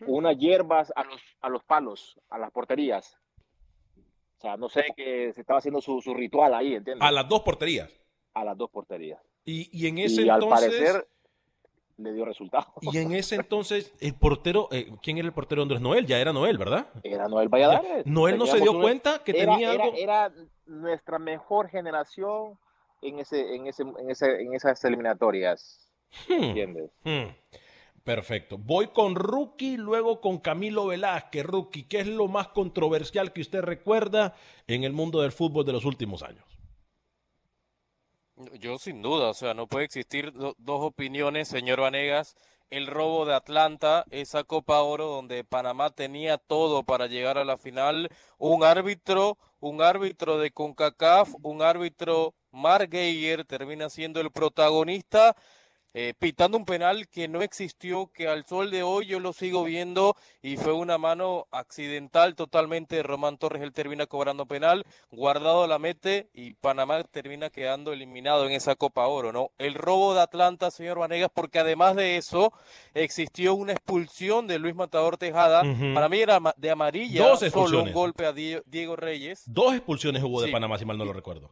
Unas 0.05 0.37
hierbas 0.37 0.91
a 0.93 1.05
los, 1.05 1.21
a 1.39 1.47
los 1.47 1.63
palos, 1.63 2.19
a 2.29 2.37
las 2.37 2.51
porterías. 2.51 3.17
O 4.37 4.41
sea, 4.41 4.57
no 4.57 4.67
sé 4.67 4.87
que 4.97 5.31
se 5.31 5.39
estaba 5.39 5.59
haciendo 5.59 5.79
su, 5.79 6.01
ritual 6.13 6.53
ahí, 6.53 6.75
¿entiendes? 6.75 7.07
A 7.07 7.13
las 7.13 7.29
dos 7.29 7.43
porterías. 7.43 7.89
A 8.33 8.43
las 8.43 8.57
dos 8.57 8.69
porterías. 8.71 9.21
Y, 9.45 9.69
y 9.71 9.87
en 9.87 9.99
ese 9.99 10.23
entonces... 10.23 10.43
al 10.43 10.49
parecer 10.49 11.07
le 11.97 12.13
dio 12.13 12.25
resultado. 12.25 12.73
Y 12.81 12.97
en 12.97 13.11
ese 13.13 13.35
entonces, 13.35 13.93
el 13.99 14.15
portero, 14.15 14.67
eh, 14.71 14.91
¿quién 15.01 15.17
era 15.17 15.27
el 15.27 15.33
portero 15.33 15.61
Andrés 15.61 15.81
Noel? 15.81 16.05
Ya 16.05 16.19
era 16.19 16.33
Noel, 16.33 16.57
¿verdad? 16.57 16.87
Era 17.03 17.27
Noel 17.27 17.49
Valladares. 17.49 18.05
Noel 18.05 18.37
no 18.37 18.45
se 18.45 18.59
dio 18.59 18.79
cuenta 18.79 19.23
que 19.23 19.33
tenía 19.33 19.73
era, 19.73 19.83
algo. 19.83 19.95
Era 19.97 20.31
nuestra 20.65 21.19
mejor 21.19 21.69
generación 21.69 22.57
en, 23.01 23.19
ese, 23.19 23.55
en, 23.55 23.67
ese, 23.67 23.83
en, 23.83 24.09
ese, 24.09 24.41
en 24.41 24.53
esas 24.53 24.83
eliminatorias. 24.83 25.89
Hmm. 26.27 26.43
¿Entiendes? 26.43 26.91
Hmm. 27.03 27.29
Perfecto. 28.03 28.59
Voy 28.59 28.89
con 28.89 29.15
Rookie, 29.15 29.77
luego 29.77 30.21
con 30.21 30.37
Camilo 30.37 30.85
Velázquez. 30.85 31.43
Rookie, 31.43 31.87
¿qué 31.87 32.01
es 32.01 32.07
lo 32.07 32.27
más 32.27 32.49
controversial 32.49 33.33
que 33.33 33.41
usted 33.41 33.61
recuerda 33.61 34.35
en 34.67 34.83
el 34.83 34.93
mundo 34.93 35.21
del 35.21 35.31
fútbol 35.31 35.65
de 35.65 35.73
los 35.73 35.85
últimos 35.85 36.21
años? 36.21 36.54
Yo 38.53 38.77
sin 38.77 39.01
duda, 39.01 39.29
o 39.29 39.33
sea, 39.33 39.53
no 39.53 39.67
puede 39.67 39.85
existir 39.85 40.33
dos 40.33 40.55
opiniones, 40.67 41.47
señor 41.47 41.81
Vanegas. 41.81 42.35
El 42.69 42.87
robo 42.87 43.25
de 43.25 43.35
Atlanta, 43.35 44.05
esa 44.09 44.43
Copa 44.43 44.81
Oro 44.81 45.05
donde 45.05 45.43
Panamá 45.43 45.91
tenía 45.91 46.37
todo 46.37 46.83
para 46.83 47.07
llegar 47.07 47.37
a 47.37 47.45
la 47.45 47.57
final, 47.57 48.09
un 48.37 48.63
árbitro, 48.63 49.37
un 49.59 49.81
árbitro 49.81 50.39
de 50.39 50.51
CONCACAF, 50.51 51.35
un 51.43 51.61
árbitro 51.61 52.33
Mark 52.51 52.89
Geiger 52.91 53.45
termina 53.45 53.89
siendo 53.89 54.19
el 54.19 54.31
protagonista 54.31 55.35
eh, 55.97 56.13
pitando 56.19 56.57
un 56.57 56.65
penal 56.65 57.07
que 57.07 57.29
no 57.29 57.41
existió, 57.41 58.11
que 58.13 58.27
al 58.27 58.45
sol 58.45 58.69
de 58.69 58.83
hoy 58.83 59.05
yo 59.05 59.21
lo 59.21 59.31
sigo 59.31 59.63
viendo 59.63 60.17
y 60.41 60.57
fue 60.57 60.73
una 60.73 60.97
mano 60.97 61.47
accidental 61.51 62.35
totalmente 62.35 62.97
de 62.97 63.03
Román 63.03 63.37
Torres, 63.37 63.63
él 63.63 63.71
termina 63.71 64.05
cobrando 64.05 64.45
penal, 64.45 64.83
guardado 65.09 65.65
la 65.67 65.79
mete 65.79 66.27
y 66.33 66.55
Panamá 66.55 67.01
termina 67.05 67.49
quedando 67.49 67.93
eliminado 67.93 68.45
en 68.45 68.51
esa 68.51 68.75
Copa 68.75 69.07
Oro, 69.07 69.31
¿no? 69.31 69.51
El 69.57 69.73
robo 69.73 70.13
de 70.13 70.19
Atlanta, 70.19 70.69
señor 70.69 70.99
Vanegas, 70.99 71.31
porque 71.33 71.59
además 71.59 71.95
de 71.95 72.17
eso 72.17 72.51
existió 72.93 73.55
una 73.55 73.71
expulsión 73.71 74.47
de 74.47 74.59
Luis 74.59 74.75
Matador 74.75 75.15
Tejada, 75.15 75.63
para 75.93 76.09
mí 76.09 76.19
era 76.19 76.41
de 76.57 76.71
amarilla, 76.71 77.25
Dos 77.25 77.39
solo 77.39 77.83
un 77.83 77.93
golpe 77.93 78.25
a 78.25 78.33
Diego 78.33 78.97
Reyes. 78.97 79.43
Dos 79.45 79.73
expulsiones 79.73 80.21
hubo 80.23 80.41
de 80.41 80.51
Panamá, 80.51 80.77
si 80.77 80.83
mal 80.83 80.97
no 80.97 81.05
lo 81.05 81.13
recuerdo. 81.13 81.51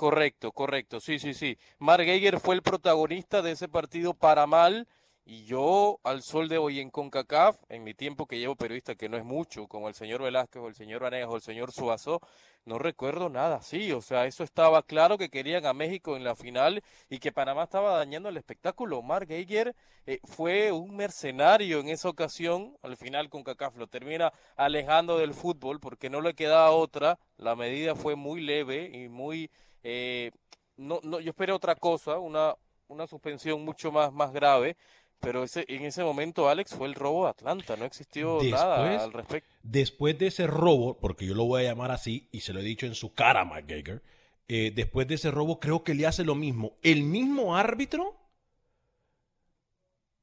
Correcto, 0.00 0.50
correcto, 0.52 0.98
sí, 0.98 1.18
sí, 1.18 1.34
sí. 1.34 1.58
Mark 1.78 2.02
Geiger 2.02 2.40
fue 2.40 2.54
el 2.54 2.62
protagonista 2.62 3.42
de 3.42 3.50
ese 3.50 3.68
partido 3.68 4.14
para 4.14 4.46
mal 4.46 4.88
y 5.26 5.44
yo 5.44 6.00
al 6.04 6.22
sol 6.22 6.48
de 6.48 6.56
hoy 6.56 6.80
en 6.80 6.88
CONCACAF, 6.88 7.58
en 7.68 7.84
mi 7.84 7.92
tiempo 7.92 8.24
que 8.24 8.38
llevo 8.38 8.56
periodista, 8.56 8.94
que 8.94 9.10
no 9.10 9.18
es 9.18 9.24
mucho, 9.24 9.66
como 9.66 9.88
el 9.88 9.94
señor 9.94 10.22
Velázquez 10.22 10.62
o 10.62 10.68
el 10.68 10.74
señor 10.74 11.02
Vanegas 11.02 11.28
o 11.28 11.36
el 11.36 11.42
señor 11.42 11.70
Suazo, 11.70 12.22
no 12.64 12.78
recuerdo 12.78 13.28
nada 13.28 13.60
Sí, 13.60 13.92
O 13.92 14.00
sea, 14.00 14.24
eso 14.24 14.42
estaba 14.42 14.82
claro 14.82 15.18
que 15.18 15.28
querían 15.28 15.66
a 15.66 15.74
México 15.74 16.16
en 16.16 16.24
la 16.24 16.34
final 16.34 16.82
y 17.10 17.18
que 17.18 17.30
Panamá 17.30 17.64
estaba 17.64 17.98
dañando 17.98 18.30
el 18.30 18.38
espectáculo. 18.38 19.02
Mark 19.02 19.28
Geiger 19.28 19.76
eh, 20.06 20.20
fue 20.24 20.72
un 20.72 20.96
mercenario 20.96 21.80
en 21.80 21.90
esa 21.90 22.08
ocasión. 22.08 22.74
Al 22.82 22.96
final 22.96 23.28
CONCACAF 23.28 23.76
lo 23.76 23.86
termina 23.86 24.32
alejando 24.56 25.18
del 25.18 25.34
fútbol 25.34 25.78
porque 25.78 26.08
no 26.08 26.22
le 26.22 26.32
quedaba 26.32 26.70
otra. 26.70 27.18
La 27.36 27.54
medida 27.54 27.94
fue 27.94 28.16
muy 28.16 28.40
leve 28.40 28.90
y 28.94 29.10
muy 29.10 29.50
eh, 29.82 30.30
no, 30.76 31.00
no, 31.02 31.20
yo 31.20 31.30
esperé 31.30 31.52
otra 31.52 31.74
cosa, 31.74 32.18
una, 32.18 32.54
una 32.88 33.06
suspensión 33.06 33.64
mucho 33.64 33.92
más, 33.92 34.12
más 34.12 34.32
grave, 34.32 34.76
pero 35.20 35.44
ese, 35.44 35.64
en 35.68 35.84
ese 35.84 36.02
momento, 36.02 36.48
Alex, 36.48 36.74
fue 36.74 36.88
el 36.88 36.94
robo 36.94 37.24
de 37.24 37.30
Atlanta, 37.30 37.76
no 37.76 37.84
existió 37.84 38.38
nada 38.42 39.04
al 39.04 39.12
respecto. 39.12 39.50
Después 39.62 40.18
de 40.18 40.28
ese 40.28 40.46
robo, 40.46 40.98
porque 40.98 41.26
yo 41.26 41.34
lo 41.34 41.44
voy 41.44 41.62
a 41.62 41.68
llamar 41.68 41.90
así, 41.90 42.28
y 42.32 42.40
se 42.40 42.52
lo 42.52 42.60
he 42.60 42.64
dicho 42.64 42.86
en 42.86 42.94
su 42.94 43.12
cara 43.12 43.42
a 43.42 43.44
McGregor, 43.44 44.02
eh, 44.48 44.72
después 44.74 45.06
de 45.06 45.16
ese 45.16 45.30
robo 45.30 45.60
creo 45.60 45.84
que 45.84 45.94
le 45.94 46.06
hace 46.06 46.24
lo 46.24 46.34
mismo. 46.34 46.76
El 46.82 47.02
mismo 47.02 47.56
árbitro 47.56 48.16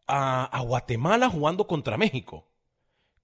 a, 0.08 0.46
a 0.46 0.62
Guatemala 0.62 1.30
jugando 1.30 1.68
contra 1.68 1.98
México 1.98 2.48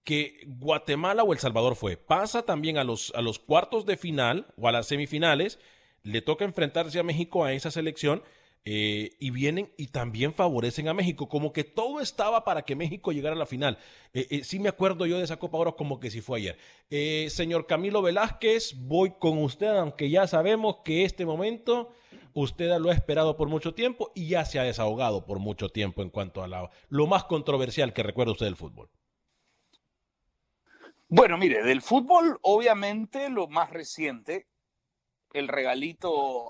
que 0.04 0.42
Guatemala 0.46 1.24
o 1.24 1.34
El 1.34 1.40
Salvador 1.40 1.75
fue. 1.75 1.98
Pasa 1.98 2.44
también 2.44 2.78
a 2.78 2.84
los, 2.84 3.12
a 3.16 3.22
los 3.22 3.40
cuartos 3.40 3.86
de 3.86 3.98
final 3.98 4.48
o 4.58 4.68
a 4.68 4.72
las 4.72 4.88
semifinales 4.88 5.60
le 6.03 6.22
toca 6.22 6.45
enfrentarse 6.45 7.00
a 7.00 7.03
México 7.03 7.43
a 7.43 7.53
esa 7.53 7.72
selección. 7.72 8.24
eh, 8.65 9.17
y 9.19 9.31
vienen 9.31 9.74
y 9.77 9.88
también 9.88 10.33
favorecen 10.33 10.88
a 10.88 10.93
México, 10.93 11.27
como 11.27 11.51
que 11.51 11.65
todo 11.65 12.00
estaba 12.00 12.45
para 12.45 12.62
que 12.62 12.77
México 12.77 13.12
llegara 13.12 13.36
a 13.36 13.39
la 13.39 13.45
final. 13.45 13.77
Eh, 14.13 14.27
eh, 14.29 14.43
sí 14.45 14.57
me 14.57 14.69
acuerdo 14.69 15.05
yo 15.05 15.17
de 15.17 15.25
esa 15.25 15.38
Copa 15.38 15.57
Oro 15.57 15.75
como 15.75 16.00
que 16.00 16.10
si 16.10 16.22
fue 16.22 16.39
ayer. 16.39 17.29
señor 17.29 17.67
Camilo 17.67 18.01
Velázquez, 18.01 18.75
voy 18.77 19.15
con 19.19 19.38
usted, 19.39 19.67
aunque 19.67 20.10
ya 20.10 20.27
sabemos 20.27 20.77
que 20.86 21.03
este 21.03 21.25
momento 21.25 21.91
usted 22.33 22.77
lo 22.79 22.89
ha 22.89 22.93
esperado 22.93 23.36
por 23.36 23.50
mucho 23.50 23.74
tiempo 23.74 24.12
y 24.15 24.29
ya 24.29 24.45
se 24.45 24.60
ha 24.60 24.63
desahogado 24.63 25.25
por 25.25 25.39
mucho 25.39 25.69
tiempo 25.69 26.01
en 26.01 26.10
cuanto 26.10 26.41
a 26.41 26.48
la, 26.48 26.69
lo 26.88 27.05
más 27.05 27.25
controversial 27.25 27.91
que 27.93 28.03
recuerda 28.03 28.31
usted 28.31 28.45
del 28.45 28.55
fútbol. 28.55 28.89
Bueno, 31.10 31.38
mire, 31.38 31.63
del 31.63 31.81
fútbol, 31.81 32.39
obviamente 32.41 33.29
lo 33.29 33.48
más 33.48 33.69
reciente, 33.69 34.48
el 35.34 35.48
regalito 35.48 36.50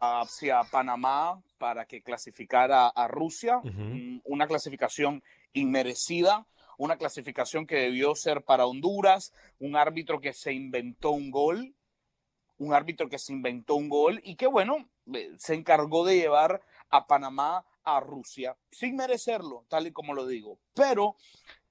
hacia 0.00 0.62
Panamá 0.64 1.40
para 1.58 1.86
que 1.86 2.02
clasificara 2.02 2.88
a 2.88 3.08
Rusia, 3.08 3.60
mm, 3.62 4.22
una 4.24 4.46
clasificación 4.46 5.22
inmerecida, 5.52 6.46
una 6.76 6.96
clasificación 6.96 7.66
que 7.66 7.76
debió 7.76 8.14
ser 8.16 8.42
para 8.42 8.66
Honduras, 8.66 9.32
un 9.60 9.76
árbitro 9.76 10.20
que 10.20 10.32
se 10.32 10.52
inventó 10.52 11.12
un 11.12 11.30
gol, 11.30 11.74
un 12.58 12.74
árbitro 12.74 13.08
que 13.08 13.18
se 13.18 13.32
inventó 13.32 13.76
un 13.76 13.88
gol 13.88 14.20
y 14.24 14.34
que 14.34 14.48
bueno, 14.48 14.88
eh, 15.12 15.32
se 15.38 15.54
encargó 15.54 16.04
de 16.04 16.16
llevar 16.16 16.60
a 16.90 17.06
Panamá 17.06 17.64
a 17.84 18.00
Rusia 18.00 18.56
sin 18.70 18.96
merecerlo, 18.96 19.64
tal 19.68 19.86
y 19.86 19.92
como 19.92 20.14
lo 20.14 20.26
digo. 20.26 20.58
Pero 20.74 21.16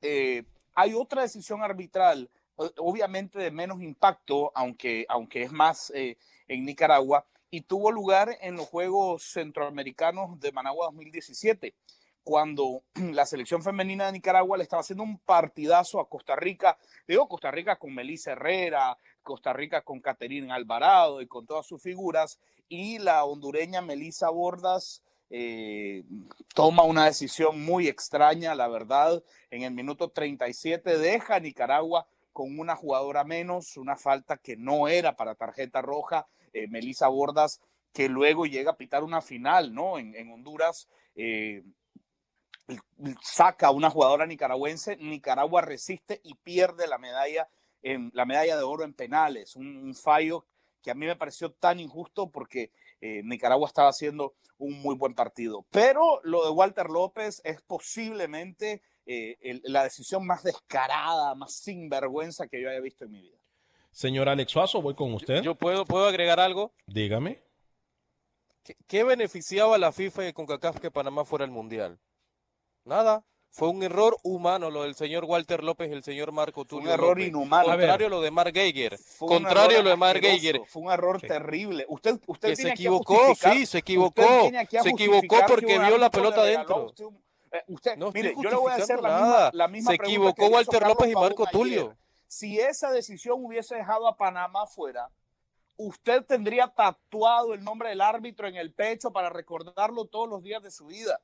eh, 0.02 0.44
hay 0.76 0.94
otra 0.94 1.24
decisión 1.24 1.62
arbitral, 1.62 2.30
obviamente 2.56 3.40
de 3.40 3.52
menos 3.52 3.82
impacto, 3.82 4.52
aunque, 4.56 5.06
aunque 5.10 5.44
es 5.44 5.52
más 5.52 5.92
eh, 5.96 6.18
en 6.48 6.66
Nicaragua 6.66 7.26
y 7.50 7.62
tuvo 7.62 7.92
lugar 7.92 8.38
en 8.42 8.56
los 8.56 8.68
Juegos 8.68 9.32
Centroamericanos 9.32 10.40
de 10.40 10.52
Managua 10.52 10.88
2017, 10.88 11.76
cuando 12.24 12.82
la 13.14 13.28
selección 13.28 13.62
femenina 13.62 14.08
de 14.08 14.14
Nicaragua 14.14 14.58
le 14.58 14.64
estaba 14.64 14.82
haciendo 14.82 15.04
un 15.04 15.20
partidazo 15.20 16.00
a 16.00 16.10
Costa 16.10 16.36
Rica. 16.36 16.78
Digo, 17.08 17.28
Costa 17.28 17.52
Rica 17.52 17.76
con 17.76 17.94
Melissa 17.94 18.32
Herrera, 18.32 18.98
Costa 19.22 19.54
Rica 19.54 19.82
con 19.82 20.00
Caterina 20.00 20.56
Alvarado 20.56 21.22
y 21.22 21.28
con 21.28 21.46
todas 21.46 21.68
sus 21.68 21.82
figuras, 21.82 22.40
y 22.70 22.98
la 22.98 23.24
hondureña 23.24 23.82
Melissa 23.82 24.32
Bordas 24.32 25.04
eh, 25.30 26.04
toma 26.56 26.84
una 26.84 27.06
decisión 27.06 27.64
muy 27.64 27.88
extraña, 27.88 28.56
la 28.56 28.68
verdad, 28.68 29.24
en 29.52 29.62
el 29.62 29.74
minuto 29.74 30.10
37 30.10 30.98
deja 30.98 31.36
a 31.36 31.40
Nicaragua 31.40 32.08
con 32.34 32.60
una 32.60 32.76
jugadora 32.76 33.24
menos, 33.24 33.78
una 33.78 33.96
falta 33.96 34.38
que 34.38 34.58
no 34.58 34.88
era 34.88 35.16
para 35.16 35.36
tarjeta 35.36 35.82
roja, 35.82 36.28
eh, 36.52 36.68
Melissa 36.68 37.08
Bordas, 37.08 37.62
que 37.94 38.10
luego 38.10 38.46
llega 38.46 38.72
a 38.72 38.78
pitar 38.78 39.04
una 39.04 39.22
final, 39.22 39.74
¿no? 39.74 40.00
En, 40.00 40.32
Honduras, 40.32 40.90
eh, 41.16 41.64
saca 43.22 43.68
a 43.68 43.72
una 43.72 43.90
jugadora 43.90 44.26
nicaragüense, 44.26 44.98
Nicaragua 44.98 45.62
resiste 45.62 46.20
y 46.24 46.34
pierde 46.36 46.88
la 46.88 46.98
medalla, 46.98 47.48
en, 47.84 48.10
la 48.14 48.26
medalla 48.26 48.58
de 48.58 48.64
oro 48.64 48.84
en 48.84 48.94
penales, 48.94 49.56
un, 49.56 49.94
fallo 49.96 50.46
que 50.82 50.92
a 50.92 50.96
mí 50.96 51.06
me 51.06 51.16
pareció 51.16 51.52
tan 51.52 51.80
injusto 51.80 52.30
porque 52.30 52.72
eh, 53.00 53.22
Nicaragua 53.24 53.68
estaba 53.68 53.90
haciendo 53.90 54.34
un 54.58 54.82
muy 54.82 54.96
buen 54.96 55.14
partido. 55.14 55.66
Pero 55.70 56.20
lo 56.24 56.44
de 56.44 56.52
Walter 56.52 56.90
López 56.90 57.42
es 57.44 57.62
posiblemente 57.62 58.82
eh, 59.06 59.62
la 59.64 59.84
decisión 59.84 60.26
más 60.26 60.44
descarada, 60.44 61.36
más 61.36 61.54
sinvergüenza 61.56 62.48
que 62.48 62.62
yo 62.62 62.70
haya 62.70 62.80
visto 62.80 63.06
en 63.06 63.12
mi 63.12 63.22
vida. 63.22 63.38
Señor 63.92 64.28
Alex 64.28 64.52
Suazo, 64.52 64.82
voy 64.82 64.96
con 64.96 65.14
usted. 65.14 65.42
Yo 65.44 65.56
puedo, 65.56 65.86
puedo 65.86 66.08
agregar 66.08 66.40
algo. 66.40 66.74
Dígame. 66.88 67.44
¿Qué, 68.88 69.04
beneficiaba 69.04 69.76
a 69.76 69.78
la 69.78 69.92
FIFA 69.92 70.30
y 70.30 70.34
CONCACAF 70.34 70.80
que 70.80 70.90
Panamá 70.90 71.26
fuera 71.26 71.46
el 71.46 71.52
Mundial? 71.52 72.00
Nada. 72.86 73.26
Fue 73.50 73.70
un 73.70 73.84
error 73.84 74.18
humano 74.24 74.72
lo 74.72 74.82
del 74.82 74.96
señor 74.96 75.26
Walter 75.26 75.64
López 75.64 75.92
y 75.92 75.94
el 75.94 76.04
señor 76.04 76.32
Marco 76.32 76.66
Tulio. 76.66 76.88
un 76.88 76.94
error 76.94 77.20
inhumano. 77.20 77.68
Contrario 77.68 78.08
a 78.08 78.10
lo 78.10 78.22
de 78.22 78.32
Mark 78.32 78.52
Geiger. 78.52 78.98
Contrario 79.20 79.80
a 79.80 79.84
lo 79.84 79.90
de 79.92 79.96
Mark 79.96 80.20
Geiger. 80.22 80.62
Fue 80.66 80.82
un 80.82 80.92
error 80.92 81.22
terrible. 81.22 81.86
Usted, 81.88 82.20
usted 82.26 82.56
se 82.56 82.70
equivocó, 82.70 83.36
sí, 83.36 83.68
se 83.68 83.78
equivocó. 83.78 84.50
Se 84.82 84.90
equivocó 84.90 85.38
porque 85.48 85.78
vio 85.78 86.00
la 86.00 86.10
pelota 86.10 86.42
adentro. 86.42 86.92
Eh, 87.54 87.64
usted, 87.68 87.98
mire, 88.14 88.34
yo 88.36 88.50
le 88.50 88.56
voy 88.56 88.72
a 88.72 88.76
hacer 88.76 89.00
la 89.00 89.20
misma, 89.20 89.50
la 89.54 89.68
misma, 89.68 89.92
Se 89.92 89.96
equivocó 89.96 90.48
Walter 90.48 90.82
López 90.82 91.12
y 91.12 91.14
Marco 91.14 91.46
Tulio. 91.46 91.96
Si 92.28 92.60
esa 92.60 92.90
decisión 92.90 93.38
hubiese 93.46 93.76
dejado 93.76 94.08
a 94.08 94.18
Panamá 94.18 94.66
fuera, 94.66 95.12
usted 95.78 96.26
tendría 96.26 96.68
tatuado 96.68 97.54
el 97.54 97.64
nombre 97.64 97.90
del 97.90 98.02
árbitro 98.02 98.48
en 98.48 98.56
el 98.56 98.74
pecho 98.74 99.12
para 99.12 99.30
recordarlo 99.30 100.06
todos 100.06 100.28
los 100.28 100.42
días 100.42 100.64
de 100.64 100.72
su 100.72 100.88
vida. 100.88 101.22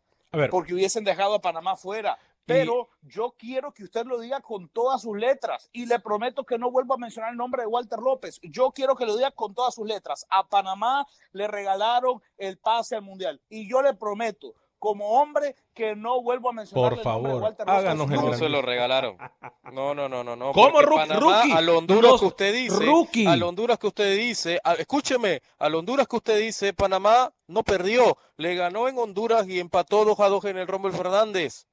Porque 0.52 0.76
hubiesen 0.76 1.04
dejado 1.04 1.34
a 1.34 1.42
Panamá 1.42 1.76
fuera. 1.76 2.20
Pero 2.46 2.89
yo 3.02 3.36
quiero 3.38 3.72
que 3.74 3.84
usted 3.84 4.06
lo 4.06 4.20
diga 4.20 4.39
con 4.42 4.70
todas 4.70 5.02
sus 5.02 5.18
letras 5.18 5.70
y 5.72 5.88
le 5.88 6.00
prometo 6.00 6.46
que 6.46 6.58
no 6.58 6.72
vuelvo 6.72 6.96
a 6.96 6.98
mencionar 6.98 7.32
el 7.32 7.38
nombre 7.38 7.63
de 7.63 7.68
Walter 7.68 8.00
López. 8.00 8.39
Yo 8.44 8.72
quiero 8.72 8.96
que 8.96 9.06
lo 9.06 9.15
diga 9.15 9.32
con 9.32 9.56
todas 9.56 9.76
sus 9.76 9.88
letras. 9.88 10.26
A 10.30 10.48
Panamá 10.48 11.08
le 11.32 11.48
regalaron 11.48 12.22
el 12.38 12.58
pase 12.58 12.96
al 12.96 13.02
Mundial 13.02 13.42
y 13.50 13.68
yo 13.68 13.82
le 13.82 13.94
prometo 13.96 14.54
como 14.80 15.22
hombre 15.22 15.56
que 15.74 15.96
no 15.96 16.22
vuelvo 16.22 16.50
a 16.50 16.54
mencionar. 16.54 16.96
Por 16.96 17.04
favor, 17.04 17.56
háganos 17.68 18.10
el 18.10 18.15
No 18.15 18.34
se 18.34 18.50
lo 18.50 18.62
regalaron. 18.62 19.18
No, 19.72 19.94
no, 19.94 20.10
no, 20.10 20.24
no. 20.24 20.36
no 20.36 20.52
¿Cómo 20.52 20.82
rookie? 20.82 21.52
Al 21.52 21.70
Honduras 21.70 22.20
que 22.20 22.26
usted 22.26 22.54
dice. 22.56 22.86
Rookie. 22.86 23.28
Al 23.28 23.44
Honduras 23.44 23.78
que 23.78 23.86
usted 23.86 24.18
dice. 24.18 24.60
escúcheme, 24.80 25.44
al 25.60 25.76
Honduras 25.76 26.08
que 26.08 26.15
usted 26.15 26.39
dice, 26.39 26.74
Panamá 26.74 27.32
no 27.46 27.63
perdió. 27.63 28.18
Le 28.38 28.56
ganó 28.56 28.88
en 28.88 28.98
Honduras 28.98 29.48
y 29.48 29.60
empató 29.60 30.06
2 30.06 30.20
a 30.22 30.30
2 30.30 30.46
en 30.46 30.58
el 30.58 30.68
Rommel 30.68 30.94
Fernández. 30.94 31.68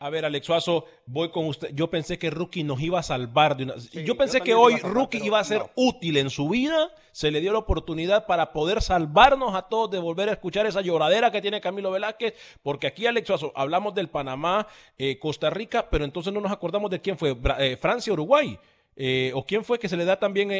A 0.00 0.10
ver, 0.10 0.24
Alex 0.24 0.46
Suazo, 0.46 0.84
voy 1.06 1.30
con 1.30 1.46
usted. 1.46 1.70
Yo 1.74 1.90
pensé 1.90 2.20
que 2.20 2.30
Rookie 2.30 2.62
nos 2.62 2.80
iba 2.80 3.00
a 3.00 3.02
salvar 3.02 3.56
de 3.56 3.64
una. 3.64 3.74
yo 4.04 4.16
pensé 4.16 4.40
que 4.40 4.54
hoy 4.54 4.76
Rookie 4.76 5.18
iba 5.24 5.40
a 5.40 5.44
ser 5.44 5.62
útil 5.74 6.18
en 6.18 6.30
su 6.30 6.48
vida. 6.48 6.92
Se 7.10 7.32
le 7.32 7.40
dio 7.40 7.52
la 7.52 7.58
oportunidad 7.58 8.24
para 8.26 8.52
poder 8.52 8.80
salvarnos 8.80 9.56
a 9.56 9.62
todos 9.62 9.90
de 9.90 9.98
volver 9.98 10.28
a 10.28 10.32
escuchar 10.32 10.66
esa 10.66 10.82
lloradera 10.82 11.32
que 11.32 11.42
tiene 11.42 11.60
Camilo 11.60 11.90
Velázquez. 11.90 12.34
Porque 12.62 12.86
aquí, 12.86 13.06
Alex 13.06 13.26
Suazo, 13.26 13.52
hablamos 13.56 13.92
del 13.92 14.08
Panamá, 14.08 14.68
eh, 14.98 15.18
Costa 15.18 15.50
Rica, 15.50 15.90
pero 15.90 16.04
entonces 16.04 16.32
no 16.32 16.40
nos 16.40 16.52
acordamos 16.52 16.92
de 16.92 17.00
quién 17.00 17.18
fue. 17.18 17.36
Eh, 17.58 17.76
Francia, 17.76 18.12
Uruguay. 18.12 18.56
Eh, 18.94 19.32
o 19.34 19.44
quién 19.44 19.64
fue 19.64 19.80
que 19.80 19.88
se 19.88 19.96
le 19.96 20.04
da 20.04 20.20
también 20.20 20.52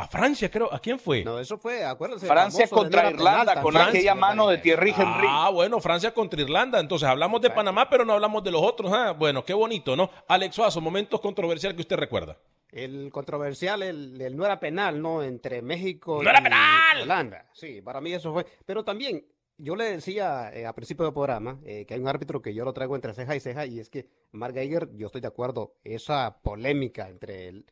a 0.00 0.06
Francia, 0.06 0.50
creo. 0.50 0.72
¿A 0.72 0.78
quién 0.78 0.98
fue? 0.98 1.24
No, 1.24 1.38
eso 1.38 1.58
fue, 1.58 1.84
acuérdense. 1.84 2.26
Francia 2.26 2.68
contra 2.68 3.10
Irlanda, 3.10 3.60
con 3.60 3.76
aquella 3.76 4.14
mano 4.14 4.48
de 4.48 4.58
Thierry 4.58 4.90
Henry. 4.96 5.26
Ah, 5.28 5.50
bueno, 5.52 5.80
Francia 5.80 6.12
contra 6.12 6.40
Irlanda. 6.40 6.80
Entonces 6.80 7.08
hablamos 7.08 7.40
de 7.40 7.50
Panamá, 7.50 7.88
pero 7.90 8.04
no 8.04 8.14
hablamos 8.14 8.42
de 8.42 8.50
los 8.50 8.62
otros. 8.62 8.90
Ah, 8.92 9.12
bueno, 9.12 9.44
qué 9.44 9.54
bonito, 9.54 9.96
¿no? 9.96 10.10
Alex 10.28 10.54
Suazo, 10.54 10.80
momentos 10.80 11.20
controversiales 11.20 11.76
que 11.76 11.82
usted 11.82 11.96
recuerda. 11.96 12.38
El 12.72 13.10
controversial, 13.10 13.82
el, 13.82 14.36
no 14.36 14.44
era 14.44 14.60
penal, 14.60 15.02
¿no? 15.02 15.22
Entre 15.22 15.60
México 15.60 16.22
¡No 16.22 16.30
era 16.30 16.40
penal! 16.40 17.02
Holanda. 17.02 17.46
Sí, 17.52 17.80
para 17.82 18.00
mí 18.00 18.12
eso 18.12 18.32
fue. 18.32 18.46
Pero 18.64 18.84
también, 18.84 19.26
yo 19.58 19.74
le 19.74 19.84
decía 19.84 20.50
eh, 20.54 20.66
a 20.66 20.72
principio 20.72 21.04
del 21.04 21.12
programa 21.12 21.58
eh, 21.64 21.84
que 21.84 21.94
hay 21.94 22.00
un 22.00 22.08
árbitro 22.08 22.40
que 22.40 22.54
yo 22.54 22.64
lo 22.64 22.72
traigo 22.72 22.94
entre 22.94 23.12
ceja 23.12 23.34
y 23.34 23.40
ceja, 23.40 23.66
y 23.66 23.80
es 23.80 23.90
que 23.90 24.06
Mark 24.32 24.54
Geiger, 24.54 24.88
yo 24.94 25.06
estoy 25.06 25.20
de 25.20 25.28
acuerdo, 25.28 25.74
esa 25.82 26.40
polémica 26.42 27.08
entre 27.08 27.48
el 27.48 27.66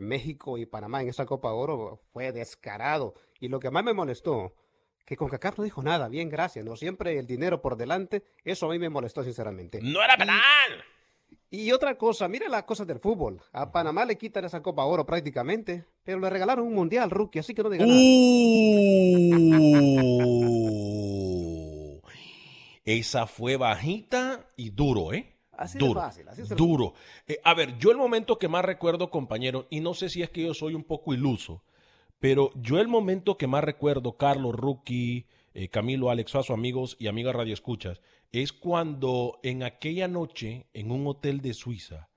México 0.00 0.58
y 0.58 0.66
Panamá 0.66 1.02
en 1.02 1.08
esa 1.08 1.26
Copa 1.26 1.52
Oro 1.52 2.00
fue 2.12 2.32
descarado. 2.32 3.14
Y 3.40 3.48
lo 3.48 3.60
que 3.60 3.70
más 3.70 3.84
me 3.84 3.92
molestó, 3.92 4.54
que 5.04 5.16
con 5.16 5.28
CONCACAF 5.28 5.58
no 5.58 5.64
dijo 5.64 5.82
nada, 5.82 6.08
bien, 6.08 6.28
gracias, 6.28 6.64
no 6.64 6.76
siempre 6.76 7.18
el 7.18 7.26
dinero 7.26 7.62
por 7.62 7.76
delante, 7.76 8.24
eso 8.44 8.66
a 8.66 8.70
mí 8.70 8.78
me 8.78 8.88
molestó 8.88 9.24
sinceramente. 9.24 9.80
¡No 9.82 10.02
era 10.02 10.16
penal! 10.16 10.84
Y, 11.50 11.72
otra 11.72 11.96
cosa, 11.96 12.28
mire 12.28 12.48
las 12.48 12.64
cosas 12.64 12.86
del 12.86 12.98
fútbol. 12.98 13.40
A 13.52 13.72
Panamá 13.72 14.04
le 14.04 14.18
quitan 14.18 14.44
esa 14.44 14.62
Copa 14.62 14.84
Oro 14.84 15.06
prácticamente, 15.06 15.86
pero 16.04 16.18
le 16.18 16.28
regalaron 16.28 16.66
un 16.66 16.74
Mundial, 16.74 17.10
rookie, 17.10 17.38
así 17.38 17.54
que 17.54 17.62
no 17.62 17.70
diga 17.70 17.86
nada. 17.86 17.98
Uh. 17.98 18.38
esa 22.84 23.26
fue 23.26 23.56
bajita 23.56 24.50
y 24.56 24.70
duro, 24.70 25.14
¿eh? 25.14 25.37
Así 25.58 25.76
duro, 25.76 26.00
fácil, 26.00 26.24
duro. 26.56 26.94
Eh, 27.26 27.40
a 27.42 27.52
ver, 27.52 27.76
yo 27.78 27.90
el 27.90 27.96
momento 27.96 28.38
que 28.38 28.46
más 28.46 28.64
recuerdo, 28.64 29.10
compañero, 29.10 29.66
y 29.70 29.80
no 29.80 29.92
sé 29.92 30.08
si 30.08 30.22
es 30.22 30.30
que 30.30 30.42
yo 30.42 30.54
soy 30.54 30.74
un 30.74 30.84
poco 30.84 31.12
iluso, 31.12 31.64
pero 32.20 32.52
yo 32.54 32.78
el 32.78 32.86
momento 32.86 33.36
que 33.36 33.48
más 33.48 33.64
recuerdo, 33.64 34.16
Carlos, 34.16 34.54
Rookie, 34.54 35.26
eh, 35.54 35.68
Camilo, 35.68 36.10
Alex 36.10 36.30
Faso, 36.30 36.54
amigos 36.54 36.96
y 37.00 37.08
amigas 37.08 37.34
Radio 37.34 37.54
Escuchas, 37.54 38.00
es 38.30 38.52
cuando 38.52 39.40
en 39.42 39.64
aquella 39.64 40.06
noche, 40.06 40.68
en 40.74 40.92
un 40.92 41.04
hotel 41.08 41.40
de 41.40 41.54
Suiza, 41.54 42.08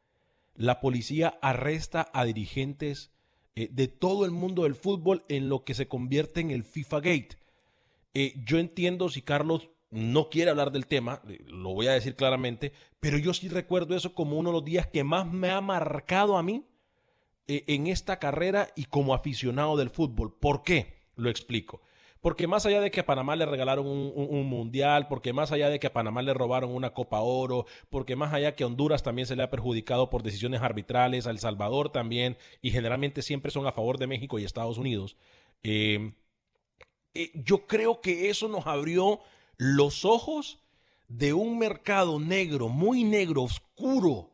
la 0.54 0.80
policía 0.80 1.39
arresta 1.41 2.10
a 2.13 2.25
dirigentes 2.25 3.10
eh, 3.56 3.69
de 3.71 3.88
todo 3.88 4.25
el 4.25 4.32
mundo 4.32 4.63
del 4.63 4.75
fútbol 4.75 5.25
en 5.30 5.49
lo 5.49 5.63
que 5.63 5.73
se 5.73 5.88
convierte 5.88 6.41
en 6.41 6.51
el 6.51 6.63
FIFA 6.63 6.97
Gate. 6.97 7.38
yo 8.45 8.60
entiendo 8.60 9.10
si 9.10 9.23
Carlos 9.23 9.70
no 9.91 10.30
quiere 10.30 10.49
hablar 10.49 10.71
del 10.71 10.88
tema, 10.88 11.21
lo 11.47 11.73
voy 11.73 11.88
a 11.88 11.91
decir 11.91 12.15
claramente, 12.15 12.71
pero 12.99 13.17
yo 13.17 13.34
sí 13.34 13.49
recuerdo 13.49 13.95
eso 13.95 14.15
como 14.15 14.38
uno 14.38 14.49
de 14.49 14.54
los 14.56 14.65
días 14.65 14.88
que 14.88 15.04
más 15.04 15.27
me 15.27 15.51
ha 15.51 15.62
marcado 15.62 16.38
a 16.38 16.43
mí 16.43 16.65
eh, 17.47 17.65
en 17.67 17.88
esta 17.88 18.17
carrera 18.17 18.69
y 18.75 18.86
como 18.86 19.13
aficionado 19.13 19.75
del 19.75 19.89
fútbol. 19.89 20.34
¿Por 20.39 20.63
qué? 20.63 20.93
Lo 21.15 21.30
explico. 21.30 21.82
Porque 22.21 22.47
más 22.47 22.65
allá 22.67 22.80
de 22.82 22.91
que 22.91 22.99
a 22.99 23.06
Panamá 23.06 23.36
le 23.36 23.47
regalaron 23.47 23.88
un, 23.88 24.45
mundial, 24.47 25.08
porque 25.08 25.34
más 25.34 25.51
allá 25.51 25.69
de 25.69 25.80
que 25.80 25.88
a 25.88 25.93
Panamá 25.93 26.21
le 26.21 26.36
robaron 26.36 26.69
una 26.73 26.93
Copa 26.93 27.19
Oro, 27.19 27.65
porque 27.89 28.15
más 28.15 28.32
allá 28.32 28.56
que 28.56 28.63
a 28.63 28.67
Honduras 28.67 29.01
también 29.01 29.25
se 29.25 29.36
le 29.36 29.41
ha 29.41 29.49
perjudicado 29.49 30.12
por 30.12 30.21
decisiones 30.21 30.62
arbitrales, 30.62 31.25
a 31.25 31.32
El 31.32 31.39
Salvador 31.39 31.89
también, 31.89 32.38
y 32.62 32.69
generalmente 32.69 33.23
siempre 33.23 33.51
son 33.51 33.65
a 33.65 33.71
favor 33.71 33.97
de 33.97 34.06
México 34.06 34.38
y 34.38 34.45
Estados 34.45 34.77
Unidos, 34.77 35.17
eh, 35.63 36.13
eh, 37.15 37.32
yo 37.34 37.65
creo 37.65 38.01
que 38.01 38.30
eso 38.30 38.47
nos 38.47 38.67
abrió 38.67 39.19
los 39.62 40.06
ojos 40.06 40.58
de 41.08 41.34
un 41.34 41.60
mercado 41.60 42.19
negro, 42.19 42.67
muy 42.67 43.04
negro, 43.04 43.43
oscuro, 43.43 44.32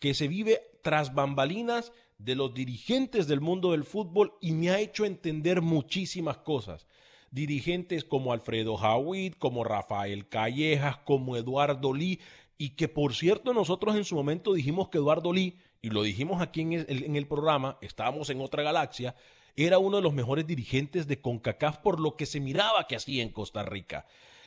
que 0.00 0.14
se 0.14 0.26
vive 0.26 0.62
tras 0.82 1.14
bambalinas 1.14 1.92
de 2.18 2.34
los 2.34 2.54
dirigentes 2.54 3.28
del 3.28 3.40
mundo 3.40 3.70
del 3.70 3.84
fútbol 3.84 4.34
y 4.40 4.50
me 4.50 4.70
ha 4.70 4.80
hecho 4.80 5.04
entender 5.04 5.62
muchísimas 5.62 6.38
cosas 6.38 6.88
dirigentes 7.30 8.02
como 8.02 8.32
Alfredo 8.32 8.74
Howitt, 8.74 9.38
como 9.38 9.62
Rafael 9.62 10.28
Callejas, 10.28 10.96
como 11.04 11.36
Eduardo 11.36 11.94
Lee, 11.94 12.18
y 12.58 12.70
que 12.70 12.88
por 12.88 13.14
cierto 13.14 13.54
nosotros 13.54 13.94
en 13.94 14.04
su 14.04 14.16
momento 14.16 14.54
dijimos 14.54 14.88
que 14.88 14.98
Eduardo 14.98 15.32
Lee, 15.32 15.56
y 15.82 15.90
lo 15.90 16.02
dijimos 16.02 16.42
aquí 16.42 16.62
en 16.62 16.72
el, 16.72 17.04
en 17.04 17.14
el 17.14 17.28
programa, 17.28 17.78
estábamos 17.80 18.28
en 18.28 18.40
otra 18.40 18.64
galaxia, 18.64 19.14
era 19.54 19.78
uno 19.78 19.98
de 19.98 20.02
los 20.02 20.14
mejores 20.14 20.48
dirigentes 20.48 21.06
de 21.06 21.20
CONCACAF 21.20 21.78
por 21.78 22.00
lo 22.00 22.16
que 22.16 22.26
se 22.26 22.40
miraba 22.40 22.88
que 22.88 22.96
hacía 22.96 23.22
en 23.22 23.30
Costa 23.30 23.62
Rica. 23.62 24.04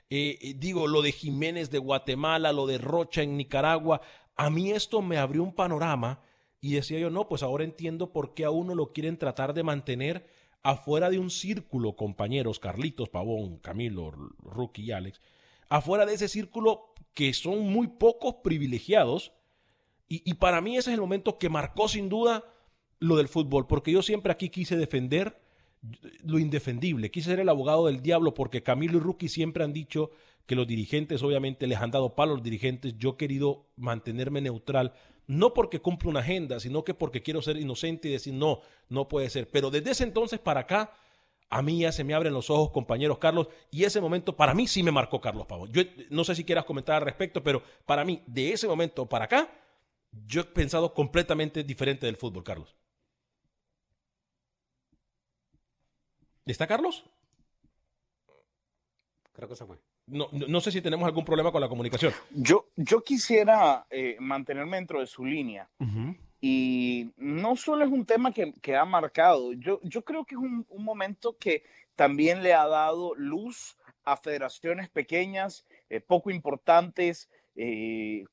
Eh, 0.10 0.38
eh, 0.41 0.54
digo, 0.58 0.88
lo 0.88 1.02
de 1.02 1.12
Jiménez 1.12 1.70
de 1.70 1.80
Guatemala, 1.80 2.54
lo 2.54 2.65
de 2.65 2.78
Rocha 2.78 3.24
en 3.24 3.36
Nicaragua, 3.38 4.02
a 4.36 4.50
mí 4.50 4.72
esto 4.72 5.02
me 5.02 5.17
abrió 5.17 5.43
un 5.43 5.54
panorama 5.54 6.22
y 6.62 6.74
decía 6.74 7.00
yo, 7.00 7.10
no, 7.10 7.28
pues 7.28 7.43
ahora 7.43 7.63
entiendo 7.63 8.13
por 8.13 8.34
qué 8.34 8.46
a 8.46 8.52
uno 8.52 8.76
lo 8.76 8.93
quieren 8.93 9.17
tratar 9.17 9.54
de 9.54 9.63
mantener 9.63 10.28
afuera 10.63 11.10
de 11.10 11.20
un 11.20 11.30
círculo, 11.30 11.96
compañeros, 11.96 12.60
Carlitos, 12.60 13.10
Pavón, 13.10 13.58
Camilo, 13.58 14.12
Rookie 14.12 14.84
y 14.84 14.91
Alex, 14.91 15.22
afuera 15.70 16.06
de 16.06 16.13
ese 16.13 16.28
círculo 16.28 16.93
que 17.13 17.34
son 17.34 17.72
muy 17.72 17.88
pocos 17.88 18.36
privilegiados. 18.43 19.34
Y, 20.10 20.36
para 20.36 20.62
mí 20.62 20.78
ese 20.78 20.91
es 20.91 20.93
el 20.93 21.02
momento 21.02 21.38
que 21.38 21.50
marcó 21.50 21.89
sin 21.89 22.08
duda 22.08 22.46
lo 23.00 23.17
del 23.17 23.28
fútbol, 23.28 23.67
porque 23.67 23.91
yo 23.91 24.02
siempre 24.02 24.32
aquí 24.32 24.50
quise 24.50 24.78
defender 24.78 25.38
lo 26.23 26.39
indefendible, 26.39 27.12
quise 27.12 27.30
ser 27.30 27.39
el 27.39 27.50
abogado 27.50 27.88
del 27.88 28.02
diablo, 28.02 28.34
porque 28.34 28.63
Camilo 28.63 28.97
y 28.97 29.02
Rookie 29.02 29.30
siempre 29.30 29.63
han 29.63 29.73
dicho 29.73 30.12
que 30.45 30.56
los 30.56 30.67
dirigentes 30.67 31.23
obviamente 31.23 31.67
les 31.67 31.80
han 31.80 31.91
dado 31.91 32.15
palo 32.15 32.34
a 32.34 32.36
los 32.36 32.43
dirigentes, 32.43 32.97
yo 32.97 33.12
he 33.12 33.17
querido 33.17 33.65
mantenerme 33.76 34.41
neutral 34.41 34.93
no 35.28 35.54
porque 35.54 35.82
cumple 35.82 36.10
una 36.10 36.21
agenda, 36.21 36.60
sino 36.60 36.84
que 36.84 36.93
porque 36.93 37.21
quiero 37.21 37.41
ser 37.41 37.58
inocente 37.58 38.08
y 38.08 38.13
decir, 38.13 38.34
no, 38.34 38.62
no 38.89 39.08
puede 39.08 39.30
ser. 39.30 39.50
Pero 39.50 39.69
desde 39.69 39.91
ese 39.91 40.04
entonces 40.06 40.39
para 40.39 40.62
acá, 40.62 40.93
a 41.50 41.62
mí 41.62 41.80
ya 41.80 41.91
se 41.91 42.04
me 42.04 42.13
abren 42.13 42.34
los 42.34 42.50
ojos, 42.50 42.71
compañeros 42.71 43.17
Carlos, 43.19 43.47
y 43.69 43.84
ese 43.84 44.02
momento 44.02 44.36
para 44.36 44.54
mí 44.54 44.67
sí 44.67 44.84
me 44.84 44.91
marcó 44.91 45.21
Carlos 45.21 45.45
Pavón. 45.45 45.71
Yo 45.71 45.84
no 46.10 46.23
sé 46.23 46.34
si 46.34 46.43
quieras 46.45 46.65
comentar 46.65 46.95
al 46.95 47.02
respecto, 47.02 47.43
pero 47.43 47.62
para 47.86 48.06
mí, 48.06 48.23
de 48.26 48.54
ese 48.54 48.67
momento 48.67 49.06
para 49.06 49.26
acá, 49.26 49.50
yo 50.26 50.41
he 50.41 50.45
pensado 50.45 50.93
completamente 50.93 51.63
diferente 51.63 52.06
del 52.06 52.15
fútbol, 52.15 52.43
Carlos. 52.43 52.76
¿Está 56.52 56.68
Carlos? 56.68 57.06
Creo 59.34 59.48
que 59.48 59.56
se 59.56 59.66
fue 59.66 59.78
no, 60.08 60.30
no, 60.32 60.62
sé 60.62 60.72
si 60.72 60.82
tenemos 60.82 61.06
algún 61.06 61.26
problema 61.26 61.52
con 61.52 61.62
la 61.62 61.68
comunicación. 61.68 62.14
Yo, 62.32 62.68
yo 62.78 63.04
quisiera 63.04 63.86
eh, 63.90 64.16
mantenerme 64.20 64.78
dentro 64.78 65.02
de 65.02 65.08
su 65.08 65.26
línea. 65.26 65.70
Y 66.40 67.12
no 67.18 67.56
solo 67.56 67.84
es 67.84 67.92
un 67.92 68.06
tema 68.06 68.32
que, 68.32 68.54
que, 68.62 68.76
ha 68.76 68.86
marcado, 68.86 69.54
yo, 69.54 69.82
yo 69.84 70.04
creo 70.04 70.24
que 70.24 70.36
es 70.36 70.40
un, 70.40 70.66
un, 70.70 70.84
momento 70.84 71.36
que 71.38 71.64
también 71.96 72.44
le 72.44 72.54
ha 72.54 72.68
dado 72.68 73.16
luz 73.16 73.76
a 74.04 74.16
federaciones 74.16 74.88
pequeñas, 74.88 75.66
eh, 75.90 76.00
poco 76.00 76.30
importantes, 76.30 77.28
eh, 77.56 78.24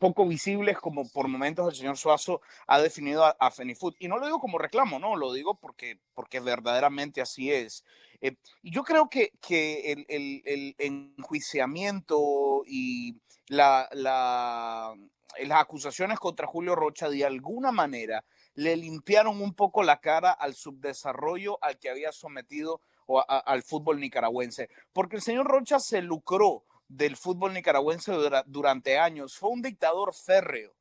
poco 0.00 0.26
visibles, 0.26 0.78
como 0.78 1.08
por 1.08 1.28
momentos 1.28 1.68
el 1.68 1.76
señor 1.76 1.96
Suazo 1.96 2.40
ha 2.66 2.80
definido 2.80 3.24
a, 3.24 3.36
a 3.38 3.52
Fenifood. 3.52 3.94
Y 4.00 4.08
no 4.08 4.18
lo 4.18 4.26
digo 4.26 4.40
como 4.40 4.58
reclamo, 4.58 4.98
no, 4.98 5.14
lo 5.14 5.32
digo 5.32 5.54
porque, 5.60 6.00
porque 6.14 6.40
verdaderamente 6.40 7.20
así 7.20 7.52
es. 7.52 7.84
Eh, 8.20 8.36
yo 8.62 8.82
creo 8.82 9.08
que, 9.08 9.32
que 9.40 9.92
el, 9.92 10.06
el, 10.08 10.42
el, 10.44 10.74
enjuiciamiento 10.78 12.62
y 12.66 13.16
la, 13.46 13.88
la, 13.92 14.94
las 15.38 15.60
acusaciones 15.60 16.18
contra 16.18 16.46
Julio 16.46 16.74
Rocha 16.74 17.08
de 17.08 17.24
alguna 17.24 17.70
manera 17.70 18.24
le 18.54 18.76
limpiaron 18.76 19.40
un 19.40 19.54
poco 19.54 19.82
la 19.82 20.00
cara 20.00 20.32
al 20.32 20.54
subdesarrollo 20.54 21.58
al 21.62 21.78
que 21.78 21.90
había 21.90 22.10
sometido 22.10 22.80
o 23.06 23.24
al 23.28 23.62
fútbol 23.62 24.00
nicaragüense, 24.00 24.70
porque 24.92 25.16
el 25.16 25.22
señor 25.22 25.46
Rocha 25.46 25.80
se 25.80 26.00
lucró 26.00 26.64
del 26.90 27.16
fútbol 27.16 27.54
nicaragüense 27.54 28.12
durante 28.46 28.98
años, 28.98 29.36
fue 29.36 29.50
un 29.50 29.62
dictador 29.62 30.14
férreo 30.14 30.74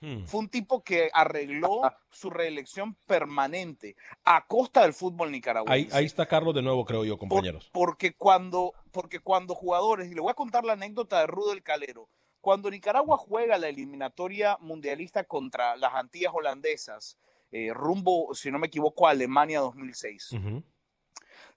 Hmm. 0.00 0.24
Fue 0.26 0.40
un 0.40 0.48
tipo 0.48 0.84
que 0.84 1.10
arregló 1.12 1.82
su 2.10 2.30
reelección 2.30 2.94
permanente 3.06 3.96
a 4.24 4.46
costa 4.46 4.82
del 4.82 4.92
fútbol 4.92 5.32
nicaragüense. 5.32 5.96
Ahí, 5.96 6.04
está 6.04 6.26
Carlos 6.26 6.54
de 6.54 6.62
nuevo, 6.62 6.84
creo 6.84 7.04
yo, 7.04 7.18
compañeros. 7.18 7.68
porque, 7.72 8.14
cuando, 8.14 8.74
porque 8.92 9.18
cuando 9.18 9.54
jugadores, 9.56 10.08
y 10.08 10.14
le 10.14 10.20
voy 10.20 10.30
a 10.30 10.34
contar 10.34 10.64
la 10.64 10.74
anécdota 10.74 11.20
de 11.20 11.26
Rudel 11.26 11.64
Calero, 11.64 12.08
cuando 12.40 12.70
Nicaragua 12.70 13.16
juega 13.16 13.58
la 13.58 13.68
eliminatoria 13.68 14.56
mundialista 14.60 15.24
contra 15.24 15.76
las 15.76 15.92
Antillas 15.94 16.32
holandesas, 16.32 17.18
eh, 17.50 17.72
rumbo, 17.74 18.32
si 18.34 18.52
no 18.52 18.60
me 18.60 18.68
equivoco, 18.68 19.08
a 19.08 19.10
Alemania 19.10 19.58
2006, 19.60 20.30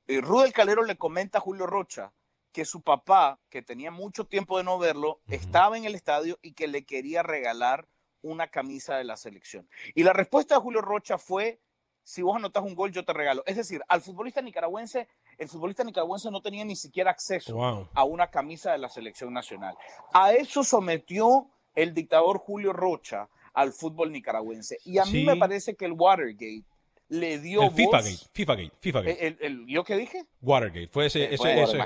eh, 0.07 0.21
Rudel 0.21 0.51
Calero 0.51 0.83
le 0.83 0.97
comenta 0.97 1.37
a 1.37 1.41
Julio 1.41 1.67
Rocha 1.67 2.11
que 2.51 2.65
su 2.65 2.81
papá, 2.81 3.39
que 3.49 3.61
tenía 3.61 3.91
mucho 3.91 4.25
tiempo 4.25 4.57
de 4.57 4.63
no 4.63 4.77
verlo, 4.77 5.19
estaba 5.29 5.77
en 5.77 5.85
el 5.85 5.95
estadio 5.95 6.37
y 6.41 6.53
que 6.53 6.67
le 6.67 6.83
quería 6.85 7.23
regalar 7.23 7.87
una 8.21 8.47
camisa 8.47 8.97
de 8.97 9.03
la 9.03 9.17
selección. 9.17 9.67
Y 9.95 10.03
la 10.03 10.13
respuesta 10.13 10.55
de 10.55 10.61
Julio 10.61 10.81
Rocha 10.81 11.17
fue, 11.17 11.59
si 12.03 12.21
vos 12.21 12.35
anotas 12.35 12.63
un 12.63 12.75
gol, 12.75 12.91
yo 12.91 13.05
te 13.05 13.13
regalo. 13.13 13.43
Es 13.45 13.55
decir, 13.55 13.81
al 13.87 14.01
futbolista 14.01 14.41
nicaragüense, 14.41 15.07
el 15.37 15.47
futbolista 15.47 15.83
nicaragüense 15.83 16.29
no 16.29 16.41
tenía 16.41 16.65
ni 16.65 16.75
siquiera 16.75 17.11
acceso 17.11 17.89
a 17.93 18.03
una 18.03 18.27
camisa 18.27 18.71
de 18.71 18.77
la 18.77 18.89
selección 18.89 19.33
nacional. 19.33 19.75
A 20.13 20.33
eso 20.33 20.63
sometió 20.63 21.49
el 21.73 21.93
dictador 21.93 22.37
Julio 22.37 22.73
Rocha 22.73 23.29
al 23.53 23.73
fútbol 23.73 24.11
nicaragüense. 24.11 24.77
Y 24.85 24.97
a 24.97 25.05
mí 25.05 25.25
me 25.25 25.35
parece 25.35 25.75
que 25.75 25.85
el 25.85 25.93
Watergate 25.93 26.63
le 27.11 27.39
dio 27.39 27.63
el 27.63 27.71
FIFA 27.71 27.97
Gate, 27.97 28.25
FIFA 28.31 28.55
Gate, 28.55 28.71
FIFA 28.79 29.01
Gate. 29.01 29.37
El, 29.41 29.67
¿Yo 29.67 29.83
qué 29.83 29.97
dije? 29.97 30.23
Watergate, 30.41 30.87
fue 30.87 31.07
ese, 31.07 31.25
eh, 31.25 31.37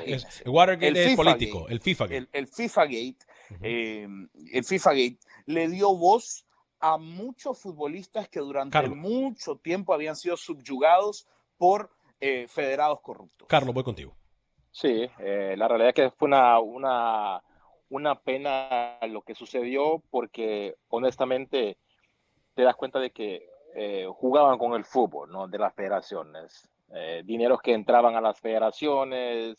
ese, 0.05 0.47
Watergate 0.47 1.05
es 1.05 1.15
político, 1.15 1.67
el 1.67 1.79
FIFA 1.79 2.05
Gate. 2.05 2.29
El, 2.31 2.47
FIFA 2.47 2.85
Gate, 2.85 3.17
eh, 3.61 4.07
el 4.53 4.63
FIFA 4.63 4.91
Gate 4.91 5.17
le 5.47 5.67
dio 5.67 5.95
voz 5.95 6.45
a 6.79 6.99
muchos 6.99 7.59
futbolistas 7.59 8.29
que 8.29 8.39
durante 8.39 8.87
mucho 8.87 9.55
tiempo 9.55 9.95
habían 9.95 10.15
sido 10.15 10.37
subyugados 10.37 11.27
por 11.57 11.89
eh, 12.19 12.45
federados 12.47 13.01
corruptos. 13.01 13.47
Carlos, 13.47 13.73
voy 13.73 13.83
contigo. 13.83 14.15
Sí, 14.69 15.09
eh, 15.17 15.55
la 15.57 15.67
realidad 15.67 15.89
es 15.89 15.95
que 15.95 16.11
fue 16.11 16.27
una, 16.27 16.59
una, 16.59 17.41
una 17.89 18.19
pena 18.19 18.99
lo 19.09 19.23
que 19.23 19.33
sucedió 19.33 20.03
porque 20.11 20.75
honestamente 20.89 21.79
te 22.53 22.61
das 22.61 22.75
cuenta 22.75 22.99
de 22.99 23.09
que 23.09 23.54
eh, 23.75 24.07
jugaban 24.11 24.57
con 24.57 24.73
el 24.73 24.85
fútbol 24.85 25.31
¿no? 25.31 25.47
de 25.47 25.59
las 25.59 25.73
federaciones, 25.73 26.69
dineros 27.25 27.61
que 27.61 27.73
entraban 27.73 28.15
a 28.15 28.21
las 28.21 28.39
federaciones. 28.39 29.57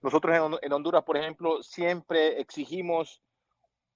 Nosotros 0.00 0.34
en, 0.34 0.58
en 0.62 0.72
Honduras, 0.72 1.04
por 1.04 1.18
ejemplo, 1.18 1.62
siempre 1.62 2.40
exigimos 2.40 3.20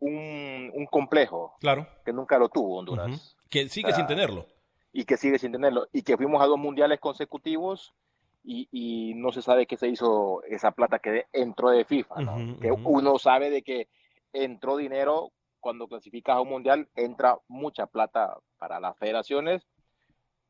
un, 0.03 0.87
complejo. 0.91 1.55
Claro. 1.61 1.87
Que 2.05 2.13
nunca 2.13 2.39
lo 2.39 2.49
tuvo 2.49 2.79
Honduras. 2.79 3.37
Que 3.49 3.69
sigue 3.69 3.93
sin 3.93 4.07
tenerlo. 4.07 4.47
Y 4.93 5.05
que 5.05 5.17
sigue 5.17 5.39
sin 5.39 5.53
tenerlo. 5.53 5.87
Y 5.93 6.03
que 6.03 6.17
fuimos 6.17 6.43
a 6.43 6.47
dos 6.47 6.59
mundiales 6.59 7.01
consecutivos 7.01 7.95
y, 8.45 9.15
no 9.15 9.31
se 9.31 9.43
sabe 9.43 9.67
qué 9.67 9.77
se 9.77 9.89
hizo 9.89 10.43
esa 10.45 10.73
plata 10.73 10.99
que 10.99 11.27
entró 11.33 11.71
de 11.71 11.85
FIFA. 11.85 12.17
que 12.61 12.73
uno 12.73 13.19
sabe 13.19 13.51
de 13.51 13.63
que 13.63 13.89
entró 14.33 14.77
dinero 14.77 15.31
cuando 15.63 15.89
clasificas 15.89 16.37
a 16.37 16.41
un 16.43 16.51
mundial, 16.51 16.89
entra 16.95 17.39
mucha 17.49 17.87
plata 17.87 18.37
para 18.59 18.81
las 18.81 18.99
federaciones. 18.99 19.67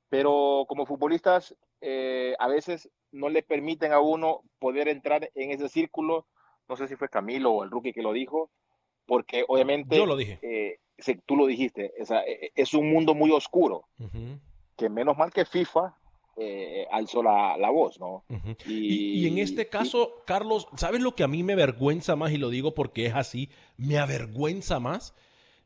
Pero 0.09 0.65
como 0.67 0.87
futbolistas, 0.87 1.57
eh, 1.81 2.35
a 2.41 2.49
veces 2.49 2.91
no 3.13 3.29
le 3.29 3.43
permiten 3.43 3.93
a 3.93 4.01
uno 4.01 4.43
poder 4.59 4.89
entrar 4.89 5.31
en 5.35 5.53
ese 5.53 5.69
círculo. 5.69 6.27
No 6.69 6.77
sé 6.77 6.89
si 6.89 6.97
fue 6.97 7.09
Camilo 7.09 7.53
o 7.53 7.63
el 7.63 7.71
rookie 7.71 7.93
que 7.93 8.03
lo 8.03 8.13
dijo, 8.13 8.51
porque 9.07 9.45
obviamente... 9.47 9.97
Yo 9.97 10.07
lo 10.07 10.17
dije. 10.17 10.39
Eh, 10.43 10.79
tú 11.27 11.37
lo 11.37 11.47
dijiste, 11.47 11.93
e, 11.97 12.05
e, 12.27 12.53
es 12.55 12.75
un 12.75 12.91
mundo 12.91 13.15
muy 13.15 13.31
oscuro, 13.31 13.89
que 14.77 14.89
menos 14.89 15.17
mal 15.17 15.33
que 15.33 15.45
FIFA 15.45 15.97
eh, 16.37 16.87
alzó 16.91 17.23
la, 17.23 17.71
voz, 17.71 18.01
¿no? 18.01 18.25
y, 18.67 19.27
en 19.27 19.39
este 19.39 19.69
caso, 19.69 20.23
Carlos, 20.27 20.67
¿sabes 20.77 21.03
lo 21.03 21.15
que 21.15 21.25
a 21.25 21.29
mí 21.29 21.43
me 21.43 21.53
avergüenza 21.53 22.17
más? 22.17 22.33
Y 22.33 22.39
lo 22.39 22.49
digo 22.49 22.75
porque 22.75 23.07
es 23.07 23.15
así, 23.15 23.51
me 23.77 23.99
avergüenza 23.99 24.81
más, 24.81 25.15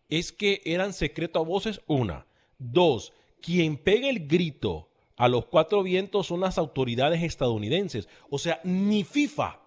es 0.09 0.33
que 0.33 0.63
eran 0.65 0.93
secreto 0.93 1.39
a 1.39 1.45
voces, 1.45 1.83
una. 1.87 2.27
Dos, 2.59 3.13
quien 3.41 3.77
pega 3.77 4.09
el 4.09 4.27
grito 4.27 4.89
a 5.17 5.29
los 5.29 5.47
cuatro 5.47 5.83
vientos 5.83 6.27
son 6.27 6.41
las 6.41 6.59
autoridades 6.59 7.23
estadounidenses. 7.23 8.09
O 8.29 8.39
sea, 8.39 8.61
ni 8.65 9.05
FIFA 9.05 9.61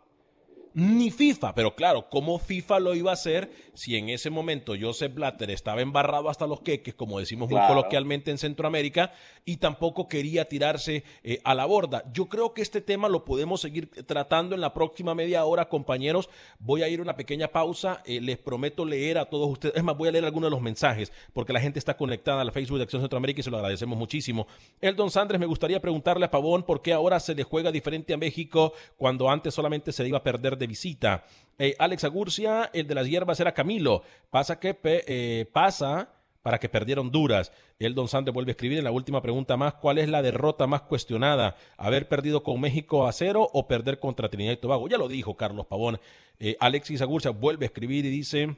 ni 0.74 1.12
FIFA. 1.12 1.56
Pero 1.56 1.76
claro, 1.76 2.10
¿cómo 2.10 2.40
FIFA 2.40 2.80
lo 2.80 2.96
iba 2.96 3.12
a 3.12 3.14
hacer 3.14 3.52
si 3.74 3.96
en 3.96 4.10
ese 4.10 4.30
momento 4.30 4.74
Joseph 4.80 5.14
Blatter 5.14 5.52
estaba 5.52 5.82
embarrado 5.82 6.30
hasta 6.30 6.48
los 6.48 6.62
queques, 6.62 6.94
como 6.94 7.20
decimos 7.20 7.50
muy 7.50 7.62
coloquialmente 7.68 8.32
en 8.32 8.38
Centroamérica, 8.38 9.14
y 9.46 9.58
tampoco 9.58 10.08
quería 10.08 10.46
tirarse 10.46 11.04
eh, 11.24 11.40
a 11.44 11.56
la 11.56 11.66
borda? 11.66 12.04
Yo 12.14 12.28
creo 12.28 12.54
que 12.54 12.62
este 12.62 12.82
tema 12.82 13.10
lo 13.10 13.26
podemos 13.26 13.62
seguir 13.62 13.90
tratando 14.06 14.56
en 14.56 14.62
la 14.62 14.74
próxima 14.74 15.16
media 15.16 15.46
hora, 15.46 15.70
compañeros. 15.70 16.30
Voy 16.60 16.84
a 16.84 16.90
ir 16.90 17.00
a 17.00 17.04
una 17.04 17.16
pequeña 17.16 17.48
pausa. 17.48 18.02
Eh, 18.06 18.22
les 18.22 18.38
prometo 18.38 18.86
leer 18.86 19.18
a 19.18 19.26
todos 19.26 19.50
ustedes. 19.50 19.76
Es 19.76 19.84
más, 19.84 19.98
voy 19.98 20.10
a 20.10 20.12
leer 20.12 20.26
algunos 20.26 20.50
de 20.50 20.56
los 20.56 20.62
mensajes, 20.62 21.12
porque 21.34 21.54
la 21.54 21.62
gente 21.62 21.80
está 21.80 21.98
conectada 21.98 22.42
al 22.42 22.52
Facebook 22.52 22.78
de 22.78 22.84
Acción 22.84 23.02
Centroamérica 23.02 23.40
y 23.40 23.44
se 23.44 23.52
lo 23.52 23.58
agradecemos 23.58 23.98
muchísimo. 23.98 24.48
Eldon 24.82 25.10
Sandres, 25.10 25.40
me 25.40 25.46
gustaría 25.46 25.80
preguntarle 25.80 26.26
a 26.26 26.32
Pavón 26.32 26.64
por 26.64 26.82
qué 26.82 26.94
ahora 26.94 27.20
se 27.20 27.34
le 27.36 27.44
juega 27.44 27.72
diferente 27.72 28.14
a 28.14 28.18
México 28.18 28.74
cuando 28.98 29.30
antes 29.30 29.54
solamente 29.54 29.92
se 29.92 30.08
iba 30.08 30.18
a 30.18 30.24
perder 30.24 30.58
de 30.60 30.68
visita. 30.68 31.26
Eh, 31.58 31.76
Alex 31.80 32.04
Agurcia, 32.04 32.70
el 32.74 32.88
de 32.88 32.96
las 32.96 33.08
hierbas 33.08 33.40
era 33.40 33.54
Camilo. 33.54 34.04
Pasa 34.30 34.60
que 34.60 34.78
eh, 34.84 35.46
pasa 35.52 36.10
para 36.42 36.60
que 36.60 36.70
perdieron 36.70 37.08
Honduras. 37.08 37.52
El 37.80 37.96
Don 37.96 38.08
Sante 38.08 38.32
vuelve 38.32 38.52
a 38.52 38.54
escribir 38.54 38.78
en 38.78 38.84
la 38.84 38.92
última 38.92 39.22
pregunta 39.22 39.58
más, 39.58 39.76
¿cuál 39.76 39.98
es 39.98 40.10
la 40.10 40.22
derrota 40.22 40.68
más 40.68 40.82
cuestionada? 40.84 41.56
¿Haber 41.78 42.08
perdido 42.08 42.44
con 42.44 42.60
México 42.60 43.08
a 43.08 43.12
cero 43.12 43.50
o 43.54 43.68
perder 43.68 44.00
contra 44.00 44.30
Trinidad 44.30 44.54
y 44.54 44.58
Tobago? 44.58 44.88
Ya 44.88 44.98
lo 44.98 45.08
dijo 45.08 45.36
Carlos 45.36 45.66
Pavón. 45.66 46.00
Eh, 46.40 46.56
Alexis 46.60 47.02
Agurcia 47.02 47.32
vuelve 47.32 47.66
a 47.66 47.68
escribir 47.68 48.06
y 48.06 48.10
dice, 48.10 48.56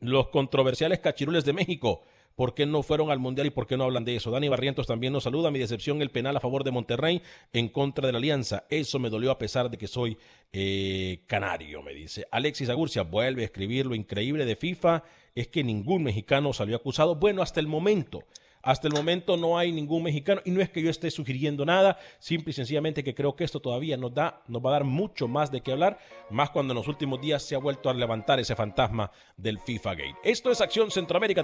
los 0.00 0.28
controversiales 0.28 1.00
cachirules 1.00 1.44
de 1.44 1.52
México 1.52 2.02
¿Por 2.34 2.54
qué 2.54 2.66
no 2.66 2.82
fueron 2.82 3.10
al 3.10 3.18
Mundial 3.18 3.46
y 3.46 3.50
por 3.50 3.66
qué 3.66 3.76
no 3.76 3.84
hablan 3.84 4.04
de 4.04 4.16
eso? 4.16 4.30
Dani 4.30 4.48
Barrientos 4.48 4.86
también 4.86 5.12
nos 5.12 5.24
saluda. 5.24 5.50
Mi 5.50 5.58
decepción, 5.58 6.02
el 6.02 6.10
penal 6.10 6.36
a 6.36 6.40
favor 6.40 6.64
de 6.64 6.70
Monterrey 6.70 7.22
en 7.52 7.68
contra 7.68 8.06
de 8.06 8.12
la 8.12 8.18
Alianza. 8.18 8.64
Eso 8.70 8.98
me 8.98 9.10
dolió 9.10 9.30
a 9.30 9.38
pesar 9.38 9.70
de 9.70 9.78
que 9.78 9.86
soy 9.86 10.16
eh, 10.52 11.22
canario, 11.26 11.82
me 11.82 11.94
dice. 11.94 12.26
Alexis 12.30 12.68
Agurcia 12.68 13.02
vuelve 13.02 13.42
a 13.42 13.46
escribir 13.46 13.86
lo 13.86 13.94
increíble 13.94 14.44
de 14.44 14.56
FIFA. 14.56 15.04
Es 15.34 15.48
que 15.48 15.64
ningún 15.64 16.02
mexicano 16.02 16.52
salió 16.52 16.76
acusado. 16.76 17.16
Bueno, 17.16 17.42
hasta 17.42 17.60
el 17.60 17.66
momento. 17.66 18.24
Hasta 18.62 18.86
el 18.86 18.94
momento 18.94 19.36
no 19.36 19.58
hay 19.58 19.72
ningún 19.72 20.04
mexicano 20.04 20.40
y 20.44 20.52
no 20.52 20.60
es 20.60 20.70
que 20.70 20.82
yo 20.82 20.88
esté 20.88 21.10
sugiriendo 21.10 21.64
nada, 21.66 21.98
simple 22.20 22.50
y 22.50 22.54
sencillamente 22.54 23.02
que 23.02 23.14
creo 23.14 23.34
que 23.34 23.42
esto 23.42 23.58
todavía 23.58 23.96
nos 23.96 24.14
da, 24.14 24.42
nos 24.46 24.64
va 24.64 24.70
a 24.70 24.74
dar 24.74 24.84
mucho 24.84 25.26
más 25.26 25.50
de 25.50 25.62
qué 25.62 25.72
hablar, 25.72 25.98
más 26.30 26.50
cuando 26.50 26.72
en 26.72 26.76
los 26.76 26.86
últimos 26.86 27.20
días 27.20 27.42
se 27.42 27.56
ha 27.56 27.58
vuelto 27.58 27.90
a 27.90 27.94
levantar 27.94 28.38
ese 28.38 28.54
fantasma 28.54 29.10
del 29.36 29.58
FIFA 29.58 29.94
Gate. 29.94 30.16
Esto 30.22 30.52
es 30.52 30.60
Acción 30.60 30.92
Centroamérica. 30.92 31.42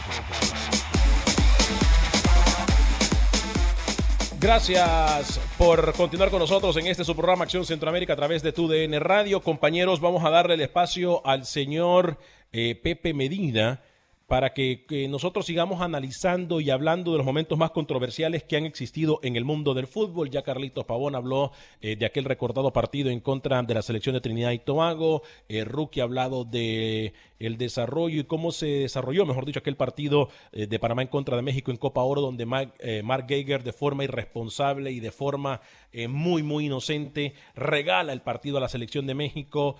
Gracias 4.40 5.40
por 5.58 5.92
continuar 5.94 6.30
con 6.30 6.38
nosotros 6.38 6.76
en 6.76 6.86
este 6.86 7.04
su 7.04 7.16
programa 7.16 7.42
Acción 7.42 7.64
Centroamérica 7.64 8.12
a 8.12 8.16
través 8.16 8.40
de 8.40 8.52
TUDN 8.52 9.00
Radio. 9.00 9.42
Compañeros, 9.42 9.98
vamos 9.98 10.24
a 10.24 10.30
darle 10.30 10.54
el 10.54 10.60
espacio 10.60 11.26
al 11.26 11.44
señor 11.44 12.18
eh, 12.52 12.78
Pepe 12.80 13.14
Medina 13.14 13.82
para 14.28 14.52
que, 14.52 14.84
nosotros 15.08 15.46
sigamos 15.46 15.80
analizando 15.80 16.60
y 16.60 16.68
hablando 16.68 17.12
de 17.12 17.16
los 17.16 17.26
momentos 17.26 17.56
más 17.56 17.70
controversiales 17.70 18.44
que 18.44 18.58
han 18.58 18.66
existido 18.66 19.20
en 19.22 19.36
el 19.36 19.46
mundo 19.46 19.72
del 19.72 19.86
fútbol. 19.86 20.28
Ya 20.28 20.42
Carlitos 20.42 20.84
Pavón 20.84 21.14
habló 21.14 21.50
eh, 21.80 21.96
de 21.96 22.04
aquel 22.04 22.26
recordado 22.26 22.70
partido 22.70 23.08
en 23.08 23.20
contra 23.20 23.62
de 23.62 23.72
la 23.72 23.80
selección 23.80 24.12
de 24.14 24.20
Trinidad 24.20 24.52
y 24.52 24.58
Tobago. 24.58 25.22
Eh, 25.48 25.64
Rookie 25.64 26.00
ha 26.00 26.04
hablado 26.04 26.44
de 26.44 27.14
el 27.38 27.56
desarrollo 27.56 28.20
y 28.20 28.24
cómo 28.24 28.52
se 28.52 28.66
desarrolló, 28.66 29.24
mejor 29.26 29.46
dicho, 29.46 29.60
aquel 29.60 29.76
partido 29.76 30.28
eh, 30.52 30.66
de 30.66 30.78
Panamá 30.78 31.02
en 31.02 31.08
contra 31.08 31.36
de 31.36 31.42
México 31.42 31.70
en 31.70 31.76
Copa 31.76 32.02
Oro, 32.02 32.20
donde 32.20 32.46
eh, 32.80 33.02
Mark, 33.04 33.26
Geiger 33.28 33.62
de 33.62 33.72
forma 33.72 34.04
irresponsable 34.04 34.90
y 34.90 35.00
de 35.00 35.10
forma 35.10 35.60
eh, 35.92 36.08
muy, 36.08 36.42
muy 36.42 36.66
inocente 36.66 37.34
regala 37.54 38.12
el 38.12 38.20
partido 38.20 38.58
a 38.58 38.60
la 38.60 38.68
selección 38.68 39.06
de 39.06 39.14
México. 39.14 39.76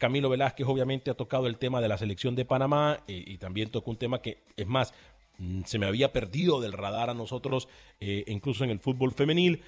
Camilo 0.00 0.28
Velázquez 0.28 0.66
obviamente 0.66 1.10
ha 1.10 1.14
tocado 1.14 1.46
el 1.46 1.56
tema 1.56 1.80
de 1.80 1.86
la 1.86 1.96
selección 1.98 2.34
de 2.34 2.44
Panamá 2.44 3.00
y 3.06 3.38
también 3.38 3.70
tocó 3.70 3.92
un 3.92 3.96
tema 3.96 4.20
que, 4.20 4.38
es 4.56 4.66
más, 4.66 4.92
mm, 5.38 5.62
se 5.66 5.78
me 5.78 5.86
había 5.86 6.12
perdido 6.12 6.60
del 6.60 6.72
radar 6.72 7.10
a 7.10 7.14
nosotros, 7.14 7.68
incluso 8.00 8.64
en 8.64 8.70
el 8.70 8.80
fútbol 8.80 9.12
femenil. 9.12 9.62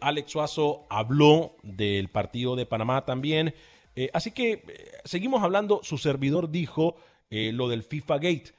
Alex 0.00 0.30
Suazo 0.30 0.86
habló 0.88 1.56
del 1.64 2.10
partido 2.10 2.54
de 2.54 2.64
Panamá 2.64 3.04
también. 3.04 3.54
Eh, 3.96 4.10
así 4.12 4.32
que 4.32 4.52
eh, 4.52 4.62
seguimos 5.04 5.42
hablando, 5.42 5.80
su 5.82 5.98
servidor 5.98 6.50
dijo 6.50 6.96
eh, 7.30 7.52
lo 7.52 7.68
del 7.68 7.82
FIFA 7.82 8.18
Gate, 8.18 8.52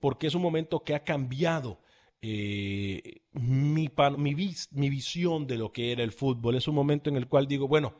porque 0.00 0.26
es 0.26 0.34
un 0.34 0.40
momento 0.40 0.80
que 0.80 0.94
ha 0.94 1.04
cambiado 1.04 1.78
mi, 2.20 3.90
mi, 4.16 4.90
visión 4.90 5.46
de 5.46 5.56
lo 5.56 5.72
que 5.72 5.92
era 5.92 6.02
el 6.02 6.12
fútbol. 6.12 6.56
Es 6.56 6.68
un 6.68 6.74
momento 6.74 7.10
en 7.10 7.16
el 7.16 7.28
cual 7.28 7.46
digo, 7.46 7.68
bueno, 7.68 7.94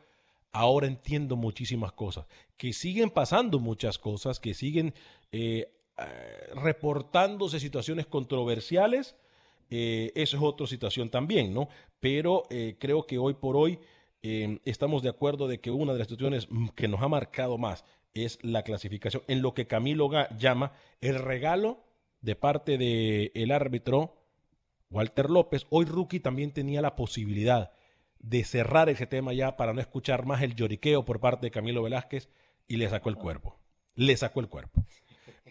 ahora 0.51 0.87
entiendo 0.87 1.35
muchísimas 1.35 1.91
cosas, 1.93 2.25
que 2.57 2.73
siguen 2.73 3.09
pasando 3.09 3.59
muchas 3.59 3.97
cosas, 3.97 4.39
que 4.39 4.53
siguen 4.53 4.93
reportándose 6.55 7.59
situaciones 7.59 8.07
controversiales. 8.07 9.15
eso 9.69 10.37
es 10.37 10.43
otra 10.43 10.67
situación 10.67 11.09
también, 11.09 11.53
¿no? 11.53 11.69
Pero 11.99 12.43
creo 12.79 13.05
que 13.05 13.17
hoy 13.17 13.35
por 13.35 13.55
hoy 13.55 13.79
Em, 14.21 14.59
estamos 14.65 15.01
de 15.01 15.09
acuerdo 15.09 15.47
de 15.47 15.61
que 15.61 15.71
una 15.71 15.93
de 15.93 15.99
las 15.99 16.07
situaciones 16.07 16.47
que 16.75 16.89
nos 16.89 17.01
ha 17.01 17.07
marcado 17.07 17.57
más 17.57 17.85
es 18.13 18.37
la 18.41 18.63
clasificación, 18.63 19.23
en 19.27 19.41
lo 19.41 19.53
que 19.53 19.67
Camilo 19.67 20.09
llama 20.37 20.73
el 20.99 21.19
regalo 21.19 21.79
de 22.21 22.35
parte 22.35 22.77
del 22.77 23.51
árbitro 23.51 24.15
Walter 24.89 25.29
López. 25.29 25.65
Hoy 25.69 25.85
Rookie 25.85 26.19
también 26.19 26.51
tenía 26.51 26.81
la 26.81 26.95
posibilidad 26.95 27.71
de 28.19 28.43
cerrar 28.43 28.89
ese 28.89 29.07
tema 29.07 29.33
ya 29.33 29.55
para 29.55 29.73
no 29.73 29.81
escuchar 29.81 30.25
más 30.25 30.41
el 30.41 30.55
lloriqueo 30.55 31.05
por 31.05 31.19
parte 31.19 31.47
de 31.47 31.51
Camilo 31.51 31.83
Velázquez 31.83 32.29
y 32.67 32.77
le 32.77 32.89
sacó 32.89 33.09
el 33.09 33.15
cuerpo. 33.15 33.57
Le 33.95 34.15
sacó 34.17 34.39
el 34.39 34.49
cuerpo. 34.49 34.83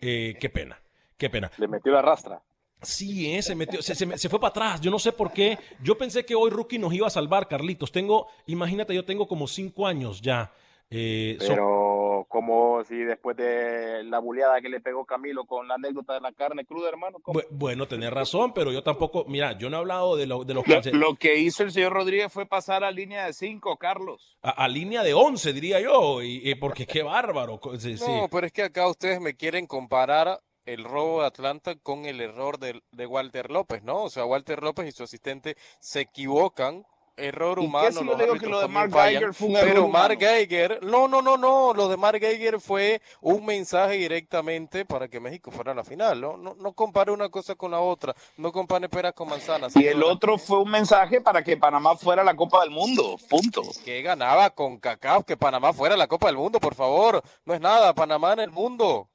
Eh, 0.01 0.37
qué 0.41 0.51
pena, 0.51 0.81
qué 1.17 1.31
pena. 1.31 1.51
Le 1.59 1.69
metió 1.69 1.93
la 1.93 2.03
rastra. 2.03 2.43
Sí, 2.83 3.35
eh, 3.35 3.43
se, 3.43 3.57
metió, 3.57 3.83
se, 3.83 3.95
se, 3.95 4.29
fue 4.29 4.39
para 4.39 4.51
atrás. 4.51 4.81
Yo 4.81 4.91
no 4.91 5.01
sé 5.01 5.11
por 5.13 5.33
qué. 5.33 5.59
Yo 5.83 5.99
pensé 5.99 6.25
que 6.25 6.37
hoy 6.37 6.51
Rookie 6.51 6.79
nos 6.79 6.95
iba 6.95 7.09
a 7.09 7.11
salvar, 7.11 7.49
Carlitos. 7.49 7.91
Tengo, 7.91 8.29
imagínate, 8.47 8.95
yo 8.95 9.05
tengo 9.05 9.27
como 9.27 9.49
cinco 9.49 9.87
años 9.87 10.23
ya. 10.23 10.53
Eh, 10.89 11.37
Pero, 11.41 12.08
como 12.39 12.85
si 12.85 12.95
después 12.95 13.37
de 13.37 14.05
la 14.05 14.21
buleada 14.21 14.61
que 14.61 14.69
le 14.69 14.81
pegó 14.81 15.05
Camilo 15.05 15.45
con 15.45 15.67
la 15.67 15.75
anécdota 15.75 16.15
de 16.15 16.21
la 16.21 16.31
carne 16.31 16.65
cruda, 16.65 16.89
hermano. 16.89 17.19
Bueno, 17.51 17.89
tenés 17.89 18.13
razón, 18.13 18.53
pero 18.55 18.71
yo 18.71 18.85
tampoco. 18.85 19.25
Mira, 19.27 19.59
yo 19.59 19.69
no 19.69 19.77
he 19.77 19.81
hablado 19.81 20.15
de, 20.15 20.27
lo, 20.27 20.45
de 20.45 20.55
los. 20.55 20.65
Lo, 20.69 20.81
lo, 20.93 21.17
que 21.17 21.37
hizo 21.41 21.65
el 21.65 21.73
señor 21.73 21.95
Rodríguez 21.95 22.33
fue 22.33 22.47
pasar 22.47 22.85
a 22.85 22.93
línea 22.93 23.27
de 23.27 23.33
cinco, 23.33 23.77
Carlos. 23.77 24.39
A, 24.41 24.69
línea 24.69 25.03
de 25.03 25.15
once, 25.15 25.53
diría 25.53 25.81
yo. 25.81 26.23
Y, 26.23 26.55
porque 26.55 26.87
qué 26.87 27.03
bárbaro. 27.03 27.59
no, 27.61 28.29
pero 28.31 28.47
es 28.47 28.53
que 28.53 28.63
acá 28.63 28.87
ustedes 28.87 29.21
me 29.21 29.35
quieren 29.35 29.67
comparar 29.67 30.39
el 30.65 30.85
robo 30.85 31.23
de 31.23 31.27
Atlanta 31.27 31.75
con 31.75 32.05
el 32.05 32.21
error 32.21 32.61
de, 32.61 32.81
de, 32.93 33.07
Walter 33.07 33.51
López, 33.51 33.83
¿no? 33.83 34.05
O 34.05 34.11
sea, 34.11 34.27
Walter 34.27 34.63
López 34.63 34.87
y 34.87 34.93
su 34.93 35.03
asistente 35.03 35.57
se 35.81 36.03
equivocan. 36.03 36.85
Error 37.19 37.59
humano. 37.59 38.03
Los 38.03 38.19
digo 38.19 38.35
que 38.35 38.47
lo 38.47 38.61
de 38.61 38.69
Mark 38.69 38.93
Geiger 38.93 39.35
fue 39.35 39.49
un 39.49 39.55
pero 39.55 39.89
Mark 39.89 40.19
Geiger, 40.19 40.81
no, 40.83 41.09
no, 41.09 41.21
no, 41.21 41.37
no. 41.37 41.75
Lo 41.75 41.89
de 41.89 41.97
Mark 41.97 42.21
Geiger 42.21 42.61
fue 42.61 43.01
un 43.21 43.45
mensaje 43.45 43.95
directamente 43.95 44.85
para 44.85 45.09
que 45.09 45.21
México 45.21 45.51
fuera 45.51 45.73
a 45.73 45.75
la 45.75 45.85
final, 45.85 46.21
¿no? 46.21 46.37
No, 46.37 46.55
no 46.55 46.73
compare 46.73 47.11
una 47.11 47.29
cosa 47.29 47.55
con 47.55 47.71
la 47.71 47.81
otra. 47.81 48.15
No 48.37 48.53
compare 48.53 48.89
peras 48.89 49.13
con 49.13 49.29
manzanas. 49.29 49.75
Y 49.77 49.87
el 49.87 50.03
otro 50.03 50.39
fue 50.39 50.61
un 50.61 50.71
mensaje 50.71 51.21
para 51.21 51.43
que 51.43 51.57
Panamá 51.57 51.97
fuera 51.97 52.23
a 52.23 52.25
la 52.25 52.37
Copa 52.37 52.61
del 52.63 52.71
Mundo. 52.71 53.17
Punto. 53.29 53.63
Que 53.85 54.03
ganaba 54.03 54.51
con 54.51 54.79
Cacao 54.79 55.25
que 55.25 55.37
Panamá 55.37 55.73
fuera 55.73 55.95
a 55.95 55.99
la 55.99 56.07
Copa 56.07 56.27
del 56.27 56.37
Mundo, 56.37 56.61
por 56.61 56.75
favor. 56.75 57.23
No 57.45 57.55
es 57.55 57.61
nada. 57.61 57.95
Panamá 57.95 58.33
en 58.33 58.41
el 58.41 58.51
mundo. 58.51 59.09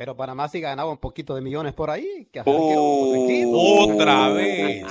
Pero 0.00 0.16
Panamá 0.16 0.48
sí 0.48 0.62
ganaba 0.62 0.90
un 0.90 0.96
poquito 0.96 1.34
de 1.34 1.42
millones 1.42 1.74
por 1.74 1.90
ahí. 1.90 2.26
Oh, 2.46 3.84
otra 3.84 4.30
vez. 4.30 4.86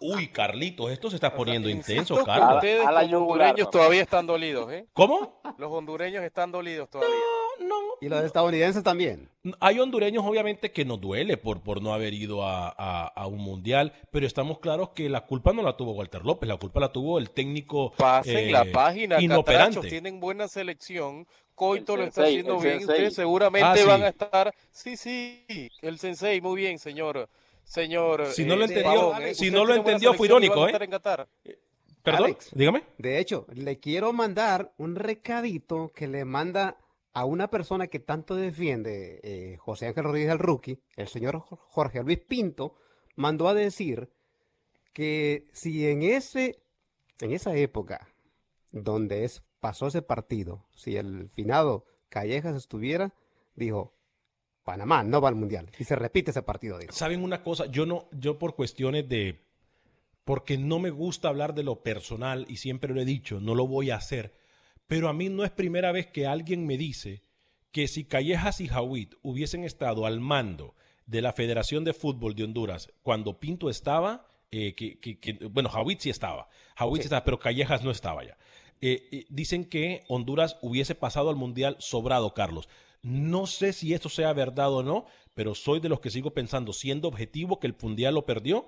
Uy, 0.00 0.28
Carlitos, 0.28 0.90
esto 0.90 1.10
se 1.10 1.16
está 1.16 1.34
poniendo 1.34 1.68
intenso, 1.68 2.24
Carlos. 2.24 2.54
Ustedes, 2.54 2.82
los 2.82 3.20
hondureños 3.20 3.70
todavía 3.70 4.00
están 4.00 4.26
dolidos, 4.26 4.72
¿eh? 4.72 4.86
¿Cómo? 4.94 5.42
Los 5.58 5.70
hondureños 5.70 6.24
están 6.24 6.50
dolidos 6.50 6.88
todavía. 6.88 7.14
No, 7.60 7.66
no. 7.68 7.76
Y 8.00 8.08
los 8.08 8.24
estadounidenses 8.24 8.82
también. 8.82 9.28
Hay 9.60 9.80
hondureños, 9.80 10.24
obviamente, 10.24 10.72
que 10.72 10.86
nos 10.86 10.98
duele 10.98 11.36
por, 11.36 11.60
por 11.60 11.82
no 11.82 11.92
haber 11.92 12.14
ido 12.14 12.40
a, 12.42 13.26
un 13.26 13.40
mundial, 13.40 13.92
pero 14.10 14.26
estamos 14.26 14.60
claros 14.60 14.92
que 14.94 15.10
la 15.10 15.26
culpa 15.26 15.52
no 15.52 15.60
la 15.60 15.76
tuvo 15.76 15.92
Walter 15.92 16.24
López, 16.24 16.48
la 16.48 16.56
culpa 16.56 16.80
la 16.80 16.90
tuvo 16.90 17.18
el 17.18 17.32
técnico. 17.32 17.92
Pasen 17.98 18.50
la 18.50 18.62
eh, 18.62 18.70
página, 18.70 19.20
inoperante. 19.20 19.86
tienen 19.90 20.20
buena 20.20 20.48
selección 20.48 21.26
Coito 21.58 21.96
lo 21.96 22.04
está 22.04 22.22
haciendo 22.22 22.60
bien. 22.60 22.78
Ustedes 22.78 23.14
seguramente 23.14 23.82
ah, 23.82 23.84
van 23.84 24.02
a 24.04 24.08
estar. 24.08 24.54
Sí, 24.70 24.96
sí, 24.96 25.44
el 25.82 25.98
sensei, 25.98 26.40
muy 26.40 26.56
bien, 26.56 26.78
señor. 26.78 27.28
Señor. 27.64 28.26
Si 28.26 28.44
no 28.44 28.54
lo 28.54 28.62
eh, 28.62 28.68
entendió, 28.68 29.34
si 29.34 29.50
no 29.50 29.64
lo 29.64 29.74
entendió 29.74 30.14
fue 30.14 30.28
irónico, 30.28 30.68
¿eh? 30.68 30.78
Perdón, 32.02 32.36
dígame. 32.52 32.84
De 32.96 33.18
hecho, 33.18 33.46
le 33.52 33.80
quiero 33.80 34.12
mandar 34.12 34.72
un 34.78 34.94
recadito 34.94 35.90
que 35.94 36.06
le 36.06 36.24
manda 36.24 36.78
a 37.12 37.24
una 37.24 37.50
persona 37.50 37.88
que 37.88 37.98
tanto 37.98 38.36
defiende 38.36 39.20
eh, 39.24 39.56
José 39.58 39.88
Ángel 39.88 40.04
Rodríguez 40.04 40.30
el 40.30 40.38
rookie, 40.38 40.78
el 40.96 41.08
señor 41.08 41.40
Jorge 41.40 42.04
Luis 42.04 42.20
Pinto, 42.20 42.76
mandó 43.16 43.48
a 43.48 43.54
decir 43.54 44.08
que 44.92 45.48
si 45.52 45.88
en 45.88 46.04
ese, 46.04 46.62
en 47.20 47.32
esa 47.32 47.54
época 47.56 48.08
donde 48.70 49.24
es, 49.24 49.42
pasó 49.60 49.86
ese 49.88 50.02
partido, 50.02 50.66
si 50.74 50.96
el 50.96 51.28
finado 51.28 51.84
Callejas 52.08 52.56
estuviera, 52.56 53.14
dijo, 53.54 53.94
Panamá 54.62 55.02
no 55.02 55.20
va 55.20 55.28
al 55.28 55.34
mundial. 55.34 55.70
Y 55.78 55.84
se 55.84 55.96
repite 55.96 56.30
ese 56.30 56.42
partido. 56.42 56.78
Dijo. 56.78 56.92
Saben 56.92 57.22
una 57.22 57.42
cosa, 57.42 57.66
yo 57.66 57.86
no, 57.86 58.08
yo 58.12 58.38
por 58.38 58.54
cuestiones 58.54 59.08
de, 59.08 59.44
porque 60.24 60.58
no 60.58 60.78
me 60.78 60.90
gusta 60.90 61.28
hablar 61.28 61.54
de 61.54 61.62
lo 61.62 61.82
personal 61.82 62.44
y 62.48 62.58
siempre 62.58 62.92
lo 62.92 63.00
he 63.00 63.06
dicho, 63.06 63.40
no 63.40 63.54
lo 63.54 63.66
voy 63.66 63.90
a 63.90 63.96
hacer. 63.96 64.34
Pero 64.86 65.08
a 65.08 65.14
mí 65.14 65.28
no 65.28 65.44
es 65.44 65.50
primera 65.50 65.90
vez 65.92 66.06
que 66.06 66.26
alguien 66.26 66.66
me 66.66 66.76
dice 66.76 67.22
que 67.72 67.88
si 67.88 68.04
Callejas 68.04 68.60
y 68.60 68.68
Jawit 68.68 69.14
hubiesen 69.22 69.64
estado 69.64 70.04
al 70.04 70.20
mando 70.20 70.74
de 71.06 71.22
la 71.22 71.32
Federación 71.32 71.84
de 71.84 71.94
Fútbol 71.94 72.34
de 72.34 72.44
Honduras 72.44 72.92
cuando 73.02 73.40
Pinto 73.40 73.70
estaba, 73.70 74.26
eh, 74.50 74.74
que, 74.74 75.38
bueno, 75.50 75.70
Jawit 75.70 76.00
sí 76.00 76.10
estaba, 76.10 76.48
Jawit 76.76 77.02
sí. 77.02 77.06
estaba, 77.06 77.24
pero 77.24 77.38
Callejas 77.38 77.82
no 77.82 77.90
estaba 77.90 78.24
ya. 78.24 78.36
Eh, 78.80 79.08
eh, 79.10 79.26
dicen 79.28 79.68
que 79.68 80.04
Honduras 80.08 80.58
hubiese 80.62 80.94
pasado 80.94 81.30
al 81.30 81.36
Mundial 81.36 81.76
sobrado, 81.78 82.34
Carlos. 82.34 82.68
No 83.02 83.46
sé 83.46 83.72
si 83.72 83.94
esto 83.94 84.08
sea 84.08 84.32
verdad 84.32 84.72
o 84.72 84.82
no, 84.82 85.06
pero 85.34 85.54
soy 85.54 85.80
de 85.80 85.88
los 85.88 86.00
que 86.00 86.10
sigo 86.10 86.32
pensando, 86.32 86.72
siendo 86.72 87.08
objetivo, 87.08 87.58
que 87.58 87.66
el 87.66 87.76
Mundial 87.80 88.14
lo 88.14 88.26
perdió 88.26 88.66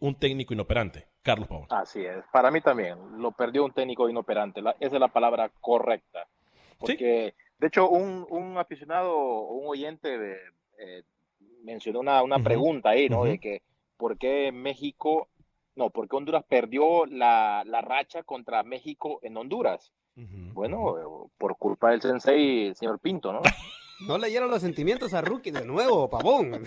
un 0.00 0.14
técnico 0.14 0.54
inoperante. 0.54 1.06
Carlos 1.22 1.48
Pavón. 1.48 1.66
Así 1.70 2.04
es, 2.04 2.24
para 2.32 2.50
mí 2.50 2.60
también, 2.60 2.98
lo 3.18 3.32
perdió 3.32 3.64
un 3.64 3.72
técnico 3.72 4.08
inoperante. 4.08 4.60
esa 4.80 4.96
es 4.96 5.00
la 5.00 5.08
palabra 5.08 5.50
correcta. 5.60 6.26
Porque, 6.78 7.34
de 7.58 7.66
hecho, 7.66 7.88
un, 7.88 8.26
un 8.30 8.56
aficionado, 8.58 9.16
un 9.42 9.68
oyente 9.68 10.18
de, 10.18 10.38
mencionó 11.66 12.00
una, 12.00 12.22
una 12.22 12.38
pregunta 12.38 12.90
ahí, 12.90 13.08
¿no? 13.08 13.24
De 13.24 13.38
que 13.38 13.62
por 13.96 14.16
qué 14.16 14.52
México, 14.52 15.28
no, 15.76 15.90
por 15.90 16.08
qué 16.08 16.16
Honduras 16.16 16.44
perdió 16.48 17.06
la, 17.06 17.62
la 17.64 17.80
racha 17.82 18.22
contra 18.22 18.62
México 18.62 19.20
en 19.22 19.36
Honduras. 19.36 19.92
Bueno, 20.16 21.30
por 21.36 21.58
culpa 21.58 21.90
del 21.90 22.00
sensei, 22.00 22.74
señor 22.74 22.98
Pinto, 22.98 23.32
¿no? 23.32 23.42
No 24.00 24.18
leyeron 24.18 24.50
los 24.50 24.60
sentimientos 24.60 25.14
a 25.14 25.22
Rookie 25.22 25.50
de 25.50 25.64
nuevo, 25.64 26.10
pavón. 26.10 26.64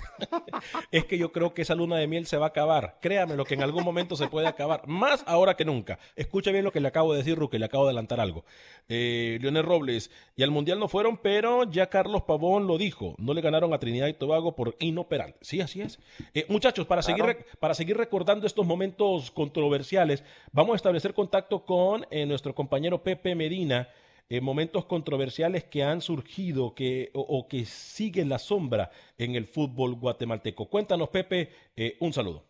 es 0.92 1.06
que 1.06 1.18
yo 1.18 1.32
creo 1.32 1.54
que 1.54 1.62
esa 1.62 1.76
luna 1.76 1.98
de 1.98 2.08
miel 2.08 2.26
se 2.26 2.38
va 2.38 2.48
a 2.48 2.50
acabar. 2.50 2.98
Créame 3.02 3.36
lo 3.36 3.46
que 3.46 3.54
en 3.54 3.62
algún 3.62 3.84
momento 3.84 4.16
se 4.16 4.28
puede 4.28 4.48
acabar. 4.48 4.88
Más 4.88 5.24
ahora 5.28 5.56
que 5.56 5.64
nunca. 5.64 6.00
Escucha 6.16 6.52
bien 6.52 6.64
lo 6.66 6.72
que 6.72 6.80
le 6.80 6.88
acabo 6.88 7.14
de 7.14 7.20
decir, 7.20 7.38
Rookie. 7.38 7.60
Le 7.60 7.66
acabo 7.66 7.84
de 7.84 7.90
adelantar 7.90 8.20
algo. 8.20 8.46
Eh, 8.88 9.38
Leonel 9.42 9.64
Robles. 9.64 10.10
Y 10.36 10.42
al 10.42 10.50
Mundial 10.50 10.80
no 10.80 10.88
fueron, 10.88 11.18
pero 11.18 11.70
ya 11.70 11.88
Carlos 11.88 12.24
Pavón 12.24 12.66
lo 12.66 12.80
dijo. 12.80 13.14
No 13.20 13.36
le 13.36 13.42
ganaron 13.42 13.74
a 13.74 13.80
Trinidad 13.80 14.08
y 14.08 14.14
Tobago 14.14 14.56
por 14.56 14.76
inoperante. 14.80 15.38
Sí, 15.42 15.62
así 15.62 15.82
es. 15.82 16.00
Eh, 16.34 16.46
muchachos, 16.50 16.88
para, 16.88 17.04
seguir, 17.04 17.46
para 17.60 17.76
seguir 17.76 17.96
recordando 17.96 18.48
estos 18.48 18.66
momentos 18.66 19.30
controversiales, 19.30 20.24
vamos 20.52 20.74
a 20.74 20.78
establecer 20.78 21.14
contacto 21.14 21.64
con 21.64 22.08
eh, 22.10 22.26
nuestro 22.26 22.56
compañero 22.56 23.04
Pepe 23.04 23.36
Medina 23.36 23.88
eh, 24.32 24.42
momentos 24.42 24.86
controversiales 24.86 25.64
que 25.64 25.84
han 25.84 26.02
surgido 26.02 26.76
que, 26.76 27.10
o, 27.16 27.48
que 27.48 27.66
siguen 27.66 28.30
la 28.30 28.38
sombra 28.38 28.92
en 29.18 29.34
el 29.34 29.48
fútbol 29.48 29.96
guatemalteco. 29.96 30.70
Cuéntanos, 30.70 31.10
Pepe, 31.10 31.50
eh, 31.76 31.98
un 32.00 32.14
saludo. 32.14 32.44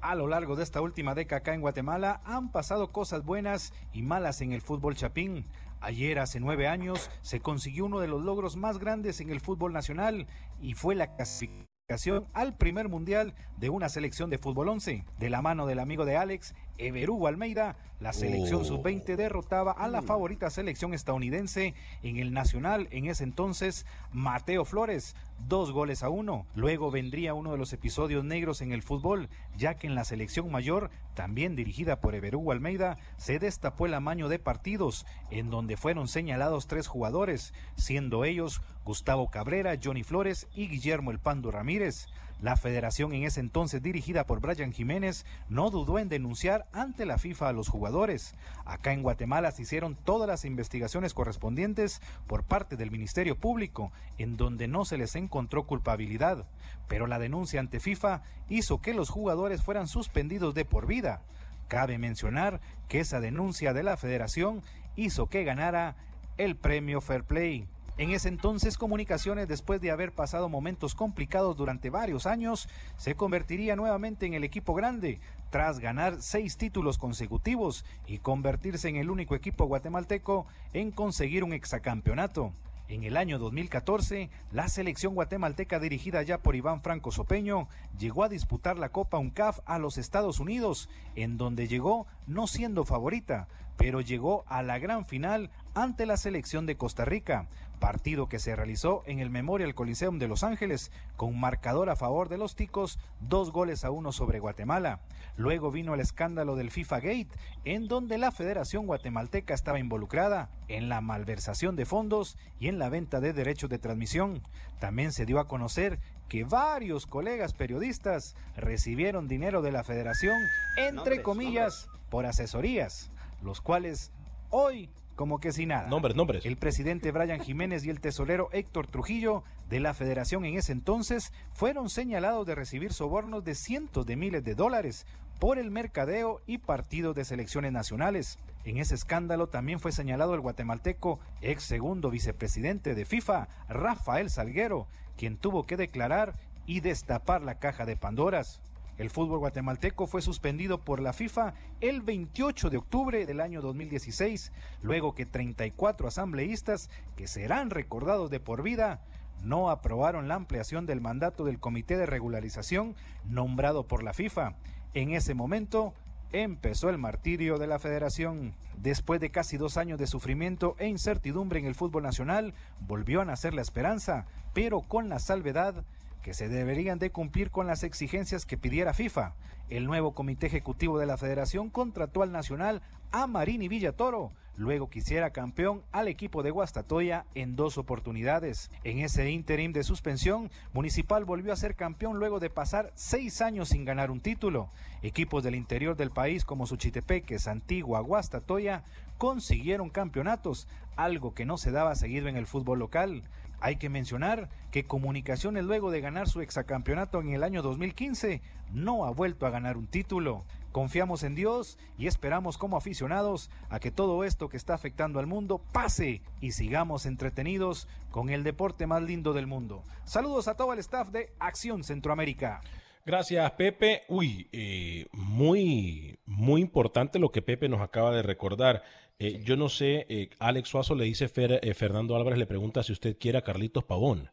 A 0.00 0.16
lo 0.16 0.26
largo 0.26 0.56
de 0.56 0.64
esta 0.64 0.80
última 0.80 1.14
década 1.14 1.38
acá 1.38 1.54
en 1.54 1.60
Guatemala 1.60 2.20
han 2.24 2.50
pasado 2.50 2.90
cosas 2.90 3.24
buenas 3.24 3.72
y 3.92 4.02
malas 4.02 4.40
en 4.40 4.52
el 4.52 4.60
fútbol 4.60 4.96
chapín. 4.96 5.46
Ayer, 5.80 6.18
hace 6.18 6.40
nueve 6.40 6.66
años, 6.66 7.10
se 7.22 7.38
consiguió 7.38 7.86
uno 7.86 8.00
de 8.00 8.08
los 8.08 8.24
logros 8.24 8.56
más 8.56 8.78
grandes 8.78 9.20
en 9.20 9.30
el 9.30 9.40
fútbol 9.40 9.72
nacional 9.72 10.26
y 10.60 10.74
fue 10.74 10.96
la 10.96 11.14
clasificación 11.14 12.26
al 12.32 12.56
primer 12.56 12.88
mundial 12.88 13.34
de 13.56 13.70
una 13.70 13.88
selección 13.88 14.30
de 14.30 14.38
fútbol 14.38 14.68
11. 14.68 15.04
De 15.18 15.30
la 15.30 15.42
mano 15.42 15.66
del 15.66 15.78
amigo 15.78 16.04
de 16.04 16.16
Alex, 16.16 16.54
Everú 16.80 17.26
Almeida, 17.26 17.76
la 18.00 18.14
selección 18.14 18.62
oh. 18.62 18.64
sub-20 18.64 19.14
derrotaba 19.16 19.72
a 19.72 19.86
la 19.88 20.00
mm. 20.00 20.06
favorita 20.06 20.48
selección 20.48 20.94
estadounidense 20.94 21.74
en 22.02 22.16
el 22.16 22.32
Nacional 22.32 22.88
en 22.90 23.06
ese 23.06 23.24
entonces, 23.24 23.84
Mateo 24.12 24.64
Flores, 24.64 25.14
dos 25.46 25.72
goles 25.72 26.02
a 26.02 26.08
uno. 26.08 26.46
Luego 26.54 26.90
vendría 26.90 27.34
uno 27.34 27.52
de 27.52 27.58
los 27.58 27.72
episodios 27.74 28.24
negros 28.24 28.62
en 28.62 28.72
el 28.72 28.82
fútbol, 28.82 29.28
ya 29.56 29.74
que 29.74 29.86
en 29.86 29.94
la 29.94 30.04
selección 30.04 30.50
mayor, 30.50 30.90
también 31.14 31.56
dirigida 31.56 32.00
por 32.00 32.14
Everú 32.14 32.50
Almeida, 32.50 32.96
se 33.18 33.38
destapó 33.38 33.84
el 33.84 33.94
amaño 33.94 34.30
de 34.30 34.38
partidos, 34.38 35.04
en 35.30 35.50
donde 35.50 35.76
fueron 35.76 36.08
señalados 36.08 36.66
tres 36.66 36.86
jugadores, 36.86 37.52
siendo 37.76 38.24
ellos 38.24 38.62
Gustavo 38.84 39.30
Cabrera, 39.30 39.78
Johnny 39.82 40.02
Flores 40.02 40.48
y 40.54 40.68
Guillermo 40.68 41.10
El 41.10 41.18
Pando 41.18 41.50
Ramírez. 41.50 42.06
La 42.42 42.56
federación 42.56 43.12
en 43.12 43.24
ese 43.24 43.40
entonces 43.40 43.82
dirigida 43.82 44.24
por 44.24 44.40
Brian 44.40 44.72
Jiménez 44.72 45.26
no 45.50 45.68
dudó 45.68 45.98
en 45.98 46.08
denunciar 46.08 46.66
ante 46.72 47.04
la 47.04 47.18
FIFA 47.18 47.48
a 47.48 47.52
los 47.52 47.68
jugadores. 47.68 48.34
Acá 48.64 48.94
en 48.94 49.02
Guatemala 49.02 49.50
se 49.50 49.62
hicieron 49.62 49.94
todas 49.94 50.26
las 50.26 50.46
investigaciones 50.46 51.12
correspondientes 51.12 52.00
por 52.26 52.44
parte 52.44 52.76
del 52.76 52.90
Ministerio 52.90 53.36
Público, 53.36 53.92
en 54.16 54.38
donde 54.38 54.68
no 54.68 54.86
se 54.86 54.96
les 54.96 55.16
encontró 55.16 55.66
culpabilidad. 55.66 56.46
Pero 56.88 57.06
la 57.06 57.18
denuncia 57.18 57.60
ante 57.60 57.78
FIFA 57.78 58.22
hizo 58.48 58.80
que 58.80 58.94
los 58.94 59.10
jugadores 59.10 59.62
fueran 59.62 59.86
suspendidos 59.86 60.54
de 60.54 60.64
por 60.64 60.86
vida. 60.86 61.20
Cabe 61.68 61.98
mencionar 61.98 62.62
que 62.88 63.00
esa 63.00 63.20
denuncia 63.20 63.74
de 63.74 63.82
la 63.82 63.98
federación 63.98 64.62
hizo 64.96 65.26
que 65.26 65.44
ganara 65.44 65.94
el 66.38 66.56
premio 66.56 67.02
Fair 67.02 67.24
Play. 67.24 67.68
En 68.00 68.12
ese 68.12 68.28
entonces, 68.28 68.78
Comunicaciones, 68.78 69.46
después 69.46 69.82
de 69.82 69.90
haber 69.90 70.12
pasado 70.12 70.48
momentos 70.48 70.94
complicados 70.94 71.54
durante 71.54 71.90
varios 71.90 72.24
años, 72.24 72.66
se 72.96 73.14
convertiría 73.14 73.76
nuevamente 73.76 74.24
en 74.24 74.32
el 74.32 74.42
equipo 74.42 74.72
grande, 74.72 75.20
tras 75.50 75.80
ganar 75.80 76.22
seis 76.22 76.56
títulos 76.56 76.96
consecutivos 76.96 77.84
y 78.06 78.16
convertirse 78.16 78.88
en 78.88 78.96
el 78.96 79.10
único 79.10 79.34
equipo 79.34 79.66
guatemalteco 79.66 80.46
en 80.72 80.92
conseguir 80.92 81.44
un 81.44 81.52
exacampeonato. 81.52 82.54
En 82.88 83.04
el 83.04 83.18
año 83.18 83.38
2014, 83.38 84.30
la 84.50 84.68
selección 84.68 85.14
guatemalteca 85.14 85.78
dirigida 85.78 86.22
ya 86.22 86.38
por 86.38 86.56
Iván 86.56 86.80
Franco 86.80 87.12
Sopeño 87.12 87.68
llegó 87.98 88.24
a 88.24 88.30
disputar 88.30 88.78
la 88.78 88.88
Copa 88.88 89.18
UNCAF 89.18 89.60
a 89.66 89.78
los 89.78 89.98
Estados 89.98 90.40
Unidos, 90.40 90.88
en 91.16 91.36
donde 91.36 91.68
llegó 91.68 92.06
no 92.26 92.46
siendo 92.46 92.86
favorita, 92.86 93.46
pero 93.80 94.02
llegó 94.02 94.44
a 94.46 94.62
la 94.62 94.78
gran 94.78 95.06
final 95.06 95.48
ante 95.72 96.04
la 96.04 96.18
selección 96.18 96.66
de 96.66 96.76
Costa 96.76 97.06
Rica, 97.06 97.46
partido 97.78 98.28
que 98.28 98.38
se 98.38 98.54
realizó 98.54 99.02
en 99.06 99.20
el 99.20 99.30
Memorial 99.30 99.74
Coliseum 99.74 100.18
de 100.18 100.28
Los 100.28 100.44
Ángeles, 100.44 100.92
con 101.16 101.40
marcador 101.40 101.88
a 101.88 101.96
favor 101.96 102.28
de 102.28 102.36
los 102.36 102.56
ticos, 102.56 102.98
dos 103.20 103.50
goles 103.50 103.82
a 103.86 103.90
uno 103.90 104.12
sobre 104.12 104.38
Guatemala. 104.38 105.00
Luego 105.38 105.70
vino 105.70 105.94
el 105.94 106.00
escándalo 106.00 106.56
del 106.56 106.70
FIFA 106.70 106.96
Gate, 107.00 107.28
en 107.64 107.88
donde 107.88 108.18
la 108.18 108.32
Federación 108.32 108.86
Guatemalteca 108.86 109.54
estaba 109.54 109.78
involucrada 109.78 110.50
en 110.68 110.90
la 110.90 111.00
malversación 111.00 111.74
de 111.74 111.86
fondos 111.86 112.36
y 112.58 112.68
en 112.68 112.78
la 112.78 112.90
venta 112.90 113.20
de 113.20 113.32
derechos 113.32 113.70
de 113.70 113.78
transmisión. 113.78 114.42
También 114.78 115.10
se 115.10 115.24
dio 115.24 115.40
a 115.40 115.48
conocer 115.48 116.00
que 116.28 116.44
varios 116.44 117.06
colegas 117.06 117.54
periodistas 117.54 118.36
recibieron 118.58 119.26
dinero 119.26 119.62
de 119.62 119.72
la 119.72 119.84
Federación, 119.84 120.36
entre 120.76 121.22
comillas, 121.22 121.88
por 122.10 122.26
asesorías, 122.26 123.10
los 123.42 123.60
cuales 123.60 124.12
hoy 124.50 124.90
como 125.16 125.38
que 125.38 125.52
sin 125.52 125.68
nada. 125.68 125.86
Nombres, 125.88 126.16
nombres. 126.16 126.46
El 126.46 126.56
presidente 126.56 127.12
Brian 127.12 127.40
Jiménez 127.40 127.84
y 127.84 127.90
el 127.90 128.00
tesorero 128.00 128.48
Héctor 128.52 128.86
Trujillo 128.86 129.44
de 129.68 129.78
la 129.78 129.92
federación 129.92 130.46
en 130.46 130.56
ese 130.56 130.72
entonces 130.72 131.32
fueron 131.52 131.90
señalados 131.90 132.46
de 132.46 132.54
recibir 132.54 132.94
sobornos 132.94 133.44
de 133.44 133.54
cientos 133.54 134.06
de 134.06 134.16
miles 134.16 134.42
de 134.44 134.54
dólares 134.54 135.06
por 135.38 135.58
el 135.58 135.70
mercadeo 135.70 136.40
y 136.46 136.58
partidos 136.58 137.14
de 137.14 137.24
selecciones 137.24 137.70
nacionales. 137.72 138.38
En 138.64 138.78
ese 138.78 138.94
escándalo 138.94 139.48
también 139.48 139.80
fue 139.80 139.92
señalado 139.92 140.34
el 140.34 140.40
guatemalteco, 140.40 141.18
ex 141.40 141.64
segundo 141.64 142.10
vicepresidente 142.10 142.94
de 142.94 143.04
FIFA, 143.04 143.48
Rafael 143.68 144.30
Salguero, 144.30 144.86
quien 145.16 145.36
tuvo 145.36 145.66
que 145.66 145.76
declarar 145.76 146.34
y 146.66 146.80
destapar 146.80 147.42
la 147.42 147.58
caja 147.58 147.84
de 147.84 147.96
Pandoras. 147.96 148.62
El 149.00 149.08
fútbol 149.08 149.38
guatemalteco 149.38 150.06
fue 150.06 150.20
suspendido 150.20 150.84
por 150.84 151.00
la 151.00 151.14
FIFA 151.14 151.54
el 151.80 152.02
28 152.02 152.68
de 152.68 152.76
octubre 152.76 153.24
del 153.24 153.40
año 153.40 153.62
2016, 153.62 154.52
luego 154.82 155.14
que 155.14 155.24
34 155.24 156.06
asambleístas, 156.06 156.90
que 157.16 157.26
serán 157.26 157.70
recordados 157.70 158.28
de 158.28 158.40
por 158.40 158.62
vida, 158.62 159.00
no 159.42 159.70
aprobaron 159.70 160.28
la 160.28 160.34
ampliación 160.34 160.84
del 160.84 161.00
mandato 161.00 161.46
del 161.46 161.58
Comité 161.58 161.96
de 161.96 162.04
Regularización 162.04 162.94
nombrado 163.24 163.84
por 163.84 164.02
la 164.02 164.12
FIFA. 164.12 164.56
En 164.92 165.12
ese 165.12 165.32
momento 165.32 165.94
empezó 166.30 166.90
el 166.90 166.98
martirio 166.98 167.58
de 167.58 167.68
la 167.68 167.78
federación. 167.78 168.52
Después 168.76 169.18
de 169.18 169.30
casi 169.30 169.56
dos 169.56 169.78
años 169.78 169.98
de 169.98 170.08
sufrimiento 170.08 170.76
e 170.78 170.88
incertidumbre 170.88 171.58
en 171.58 171.64
el 171.64 171.74
fútbol 171.74 172.02
nacional, 172.02 172.52
volvió 172.80 173.22
a 173.22 173.24
nacer 173.24 173.54
la 173.54 173.62
esperanza, 173.62 174.26
pero 174.52 174.82
con 174.82 175.08
la 175.08 175.20
salvedad 175.20 175.86
que 176.22 176.34
se 176.34 176.48
deberían 176.48 176.98
de 176.98 177.10
cumplir 177.10 177.50
con 177.50 177.66
las 177.66 177.82
exigencias 177.82 178.46
que 178.46 178.58
pidiera 178.58 178.94
FIFA. 178.94 179.34
El 179.68 179.86
nuevo 179.86 180.12
comité 180.12 180.46
ejecutivo 180.46 180.98
de 180.98 181.06
la 181.06 181.16
federación 181.16 181.70
contrató 181.70 182.22
al 182.22 182.32
nacional 182.32 182.82
a 183.12 183.26
Marini 183.26 183.68
Villatoro, 183.68 184.32
luego 184.56 184.90
quisiera 184.90 185.30
campeón 185.30 185.82
al 185.90 186.06
equipo 186.06 186.42
de 186.42 186.50
Guastatoya 186.50 187.24
en 187.34 187.56
dos 187.56 187.78
oportunidades. 187.78 188.70
En 188.84 188.98
ese 188.98 189.30
interim 189.30 189.72
de 189.72 189.82
suspensión, 189.82 190.50
Municipal 190.72 191.24
volvió 191.24 191.52
a 191.52 191.56
ser 191.56 191.76
campeón 191.76 192.18
luego 192.18 192.40
de 192.40 192.50
pasar 192.50 192.92
seis 192.94 193.40
años 193.40 193.70
sin 193.70 193.84
ganar 193.84 194.10
un 194.10 194.20
título. 194.20 194.68
Equipos 195.02 195.42
del 195.42 195.54
interior 195.54 195.96
del 195.96 196.10
país 196.10 196.44
como 196.44 196.66
Suchitepeques, 196.66 197.48
Antigua, 197.48 198.00
Guastatoya 198.00 198.84
consiguieron 199.18 199.90
campeonatos, 199.90 200.68
algo 200.96 201.34
que 201.34 201.46
no 201.46 201.56
se 201.56 201.70
daba 201.70 201.94
seguido 201.94 202.28
en 202.28 202.36
el 202.36 202.46
fútbol 202.46 202.78
local. 202.78 203.22
Hay 203.60 203.76
que 203.76 203.88
mencionar 203.88 204.48
que 204.70 204.84
Comunicaciones 204.84 205.64
luego 205.64 205.90
de 205.90 206.00
ganar 206.00 206.28
su 206.28 206.40
exacampeonato 206.40 207.20
en 207.20 207.30
el 207.30 207.42
año 207.42 207.62
2015 207.62 208.40
no 208.72 209.04
ha 209.04 209.10
vuelto 209.10 209.46
a 209.46 209.50
ganar 209.50 209.76
un 209.76 209.86
título. 209.86 210.44
Confiamos 210.72 211.24
en 211.24 211.34
Dios 211.34 211.78
y 211.98 212.06
esperamos 212.06 212.56
como 212.56 212.76
aficionados 212.76 213.50
a 213.68 213.80
que 213.80 213.90
todo 213.90 214.24
esto 214.24 214.48
que 214.48 214.56
está 214.56 214.74
afectando 214.74 215.18
al 215.18 215.26
mundo 215.26 215.60
pase 215.72 216.22
y 216.40 216.52
sigamos 216.52 217.06
entretenidos 217.06 217.88
con 218.10 218.30
el 218.30 218.44
deporte 218.44 218.86
más 218.86 219.02
lindo 219.02 219.32
del 219.32 219.46
mundo. 219.46 219.82
Saludos 220.04 220.48
a 220.48 220.56
todo 220.56 220.72
el 220.72 220.78
staff 220.78 221.10
de 221.10 221.32
Acción 221.38 221.84
Centroamérica. 221.84 222.60
Gracias, 223.04 223.50
Pepe. 223.52 224.02
Uy, 224.08 224.48
eh, 224.52 225.06
muy, 225.12 226.18
muy 226.26 226.60
importante 226.60 227.18
lo 227.18 227.32
que 227.32 227.42
Pepe 227.42 227.68
nos 227.68 227.80
acaba 227.80 228.14
de 228.14 228.22
recordar. 228.22 228.82
Eh, 229.20 229.42
yo 229.44 229.54
no 229.54 229.68
sé, 229.68 230.06
eh, 230.08 230.30
Alex 230.38 230.70
Suazo 230.70 230.94
le 230.94 231.04
dice, 231.04 231.30
eh, 231.36 231.74
Fernando 231.74 232.16
Álvarez 232.16 232.38
le 232.38 232.46
pregunta 232.46 232.82
si 232.82 232.92
usted 232.92 233.18
quiere 233.18 233.36
a 233.36 233.42
Carlitos 233.42 233.84
Pavón. 233.84 234.30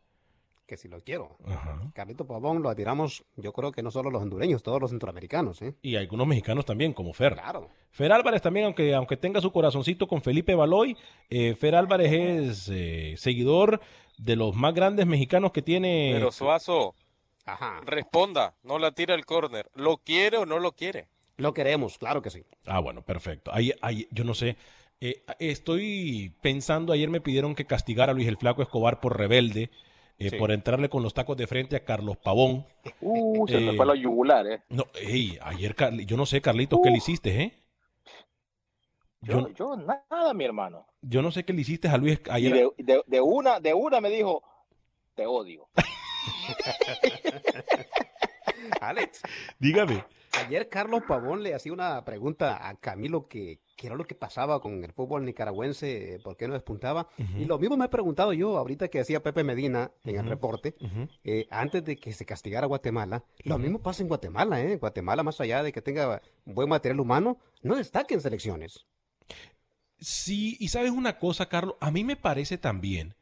Que 0.66 0.78
si 0.78 0.88
lo 0.88 1.02
quiero. 1.02 1.38
Carlitos 1.94 2.26
Pavón 2.26 2.64
lo 2.64 2.70
atiramos, 2.70 3.26
yo 3.36 3.52
creo 3.52 3.74
que 3.74 3.84
no 3.84 3.92
solo 3.92 4.10
los 4.10 4.22
hondureños, 4.22 4.64
todos 4.64 4.80
los 4.80 4.90
centroamericanos. 4.92 5.60
Y 5.82 5.98
algunos 5.98 6.26
mexicanos 6.26 6.66
también, 6.66 6.94
como 6.94 7.12
Fer. 7.14 7.34
Claro. 7.34 7.70
Fer 7.92 8.14
Álvarez 8.14 8.42
también, 8.42 8.66
aunque, 8.68 8.94
aunque 8.94 9.18
tenga 9.18 9.42
su 9.42 9.52
corazoncito 9.52 10.08
con 10.08 10.22
Felipe 10.22 10.56
Baloy, 10.56 10.96
Fer 11.30 11.76
Álvarez 11.76 12.12
es 12.70 13.22
seguidor 13.22 13.82
de 14.18 14.36
los 14.38 14.56
más 14.56 14.74
grandes 14.74 15.06
mexicanos 15.06 15.52
que 15.52 15.62
tiene. 15.62 16.12
Pero 16.14 16.32
Suazo, 16.32 16.96
Ajá. 17.46 17.82
responda, 17.86 18.56
no 18.64 18.80
la 18.80 18.92
tira 18.92 19.16
el 19.16 19.26
córner. 19.26 19.70
¿Lo 19.74 19.98
quiere 19.98 20.38
o 20.38 20.46
no 20.46 20.60
lo 20.60 20.72
quiere? 20.74 21.08
Lo 21.38 21.54
queremos, 21.54 21.98
claro 21.98 22.22
que 22.22 22.32
sí. 22.32 22.44
Ah, 22.66 22.80
bueno, 22.80 23.04
perfecto. 23.04 23.52
Ahí, 23.54 23.72
ahí, 23.82 24.08
yo 24.12 24.24
no 24.24 24.34
sé. 24.34 24.58
Eh, 25.00 25.24
estoy 25.40 26.34
pensando, 26.42 26.92
ayer 26.92 27.10
me 27.10 27.22
pidieron 27.22 27.54
que 27.54 27.66
castigara 27.66 28.12
a 28.12 28.16
Luis 28.16 28.28
el 28.28 28.38
Flaco 28.38 28.64
Escobar 28.64 29.00
por 29.00 29.18
rebelde, 29.18 29.70
eh, 30.18 30.36
por 30.38 30.52
entrarle 30.52 30.90
con 30.90 31.04
los 31.04 31.14
tacos 31.14 31.38
de 31.38 31.46
frente 31.46 31.76
a 31.76 31.86
Carlos 31.86 32.18
Pavón. 32.18 32.66
Uh, 33.02 33.48
se 33.48 33.60
me 33.60 33.76
fue 33.76 33.86
la 33.86 33.96
yugular, 33.96 34.48
¿eh? 34.48 34.64
No, 34.70 34.86
hey, 34.96 35.38
ayer, 35.44 35.76
yo 36.08 36.18
no 36.18 36.26
sé, 36.26 36.42
Carlitos, 36.42 36.80
¿qué 36.84 36.90
le 36.90 36.98
hiciste, 36.98 37.44
eh? 37.44 37.54
Yo, 39.22 39.54
yo, 39.54 39.76
nada, 39.76 40.34
mi 40.34 40.44
hermano. 40.44 40.88
Yo 41.02 41.22
no 41.22 41.32
sé 41.32 41.44
qué 41.44 41.54
le 41.54 41.62
hiciste 41.62 41.88
a 41.88 41.98
Luis 41.98 42.20
ayer. 42.32 42.72
de, 42.78 43.04
de, 43.06 43.22
una, 43.22 43.60
de 43.60 43.76
una 43.76 44.02
me 44.02 44.10
dijo, 44.10 44.42
te 45.14 45.28
odio. 45.28 45.68
Alex. 48.82 49.22
Dígame. 49.60 50.04
Ayer 50.38 50.70
Carlos 50.70 51.02
Pavón 51.08 51.42
le 51.42 51.54
hacía 51.54 51.74
una 51.74 52.06
pregunta 52.06 52.68
a 52.70 52.76
Camilo 52.76 53.28
que, 53.28 53.60
que, 53.76 53.88
era 53.88 53.96
lo 53.96 54.06
que 54.06 54.16
pasaba 54.16 54.62
con 54.62 54.84
el 54.84 54.94
fútbol 54.94 55.26
nicaragüense, 55.26 56.20
por 56.24 56.38
qué 56.38 56.48
no 56.48 56.54
despuntaba. 56.54 57.10
Y 57.38 57.46
lo 57.46 57.58
mismo 57.58 57.76
me 57.76 57.86
he 57.86 57.90
preguntado 57.90 58.34
yo 58.34 58.58
ahorita 58.58 58.88
que 58.88 59.00
hacía 59.00 59.24
Pepe 59.24 59.44
Medina 59.44 59.92
en 60.04 60.18
el 60.18 60.28
reporte, 60.28 60.76
eh, 61.24 61.48
antes 61.50 61.84
de 61.84 61.96
que 61.96 62.14
se 62.14 62.26
castigara 62.26 62.66
a 62.66 62.68
Guatemala. 62.68 63.24
Lo 63.44 63.58
mismo 63.58 63.82
pasa 63.82 64.04
en 64.04 64.10
Guatemala, 64.10 64.62
¿eh? 64.62 64.78
Guatemala, 64.78 65.24
más 65.24 65.42
allá 65.42 65.64
de 65.64 65.72
que 65.72 65.82
tenga 65.82 66.22
buen 66.46 66.70
material 66.70 67.00
humano, 67.00 67.40
no 67.62 67.76
destaca 67.76 68.14
en 68.14 68.22
selecciones. 68.22 68.86
Sí, 70.00 70.56
y 70.60 70.68
sabes 70.68 70.92
una 70.92 71.18
cosa, 71.18 71.50
Carlos, 71.50 71.76
a 71.80 71.90
mí 71.90 72.04
me 72.04 72.16
parece 72.16 72.58
también 72.58 73.16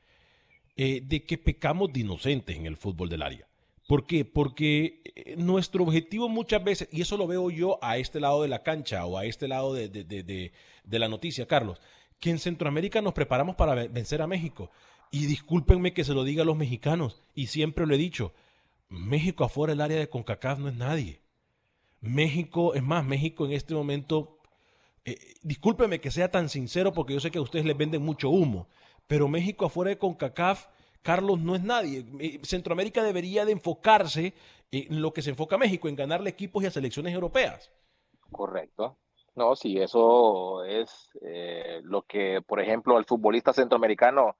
eh, 0.76 1.02
de 1.02 1.24
que 1.24 1.38
pecamos 1.38 1.94
de 1.94 2.02
inocentes 2.02 2.56
en 2.58 2.66
el 2.66 2.76
fútbol 2.76 3.08
del 3.08 3.22
área. 3.22 3.48
¿Por 3.88 4.08
qué? 4.08 4.26
Porque 4.26 5.02
eh, 5.04 5.36
nuestro 5.38 5.84
objetivo 5.84 6.28
muchas 6.28 6.64
veces, 6.64 6.90
y 6.92 7.02
eso 7.02 7.18
lo 7.18 7.28
veo 7.28 7.50
yo 7.52 7.78
a 7.84 7.98
este 7.98 8.20
lado 8.20 8.42
de 8.42 8.48
la 8.48 8.64
cancha 8.64 9.06
o 9.06 9.18
a 9.18 9.26
este 9.26 9.48
lado 9.48 9.74
de, 9.74 9.88
de, 9.90 11.00
la 11.00 11.08
noticia, 11.08 11.48
Carlos, 11.48 11.80
que 12.20 12.32
en 12.32 12.40
Centroamérica 12.40 13.02
nos 13.02 13.14
preparamos 13.14 13.56
para 13.56 13.76
vencer 13.88 14.22
a 14.22 14.28
México. 14.28 14.72
Y 15.12 15.28
discúlpenme 15.28 15.94
que 15.94 16.04
se 16.04 16.14
lo 16.14 16.24
diga 16.24 16.42
a 16.42 16.46
los 16.46 16.58
mexicanos, 16.58 17.22
y 17.36 17.48
siempre 17.48 17.86
lo 17.86 17.94
he 17.94 17.98
dicho, 18.00 18.34
México 18.90 19.44
afuera 19.44 19.74
del 19.74 19.82
área 19.82 20.00
de 20.00 20.10
CONCACAF 20.10 20.60
no 20.60 20.70
es 20.70 20.76
nadie. 20.76 21.22
México, 22.02 22.74
es 22.74 22.84
más, 22.84 23.06
México 23.06 23.46
en 23.46 23.52
este 23.52 23.76
momento, 23.76 24.40
eh, 25.06 25.20
discúlpenme 25.44 26.02
que 26.02 26.12
sea 26.12 26.32
tan 26.32 26.50
sincero 26.50 26.92
porque 26.94 27.14
yo 27.14 27.20
sé 27.20 27.30
que 27.30 27.38
a 27.38 27.42
ustedes 27.42 27.66
les 27.66 27.78
venden 27.78 28.02
mucho 28.02 28.30
humo, 28.30 28.68
pero 29.06 29.28
México 29.28 29.66
afuera 29.66 29.90
de 29.90 30.00
CONCACAF 30.00 30.68
Carlos 31.06 31.40
no 31.40 31.54
es 31.54 31.62
nadie. 31.62 32.04
Eh, 32.20 32.40
Centroamérica 32.42 33.04
debería 33.04 33.46
de 33.46 33.52
enfocarse 33.52 34.34
en 34.72 35.04
lo 35.04 35.14
que 35.14 35.22
se 35.22 35.30
enfoca 35.30 35.56
México, 35.56 35.88
en 35.88 35.96
ganarle 35.96 36.32
equipos 36.32 36.64
y 36.64 36.66
a 36.66 36.72
selecciones 36.72 37.14
europeas. 37.14 37.72
Correcto. 38.32 38.98
No, 39.36 39.56
sí, 39.56 39.78
eso 39.78 40.64
es 40.64 41.12
eh, 41.22 41.82
lo 41.84 42.02
que, 42.02 42.42
por 42.42 42.60
ejemplo, 42.60 42.98
al 42.98 43.06
futbolista 43.06 43.54
centroamericano 43.54 44.36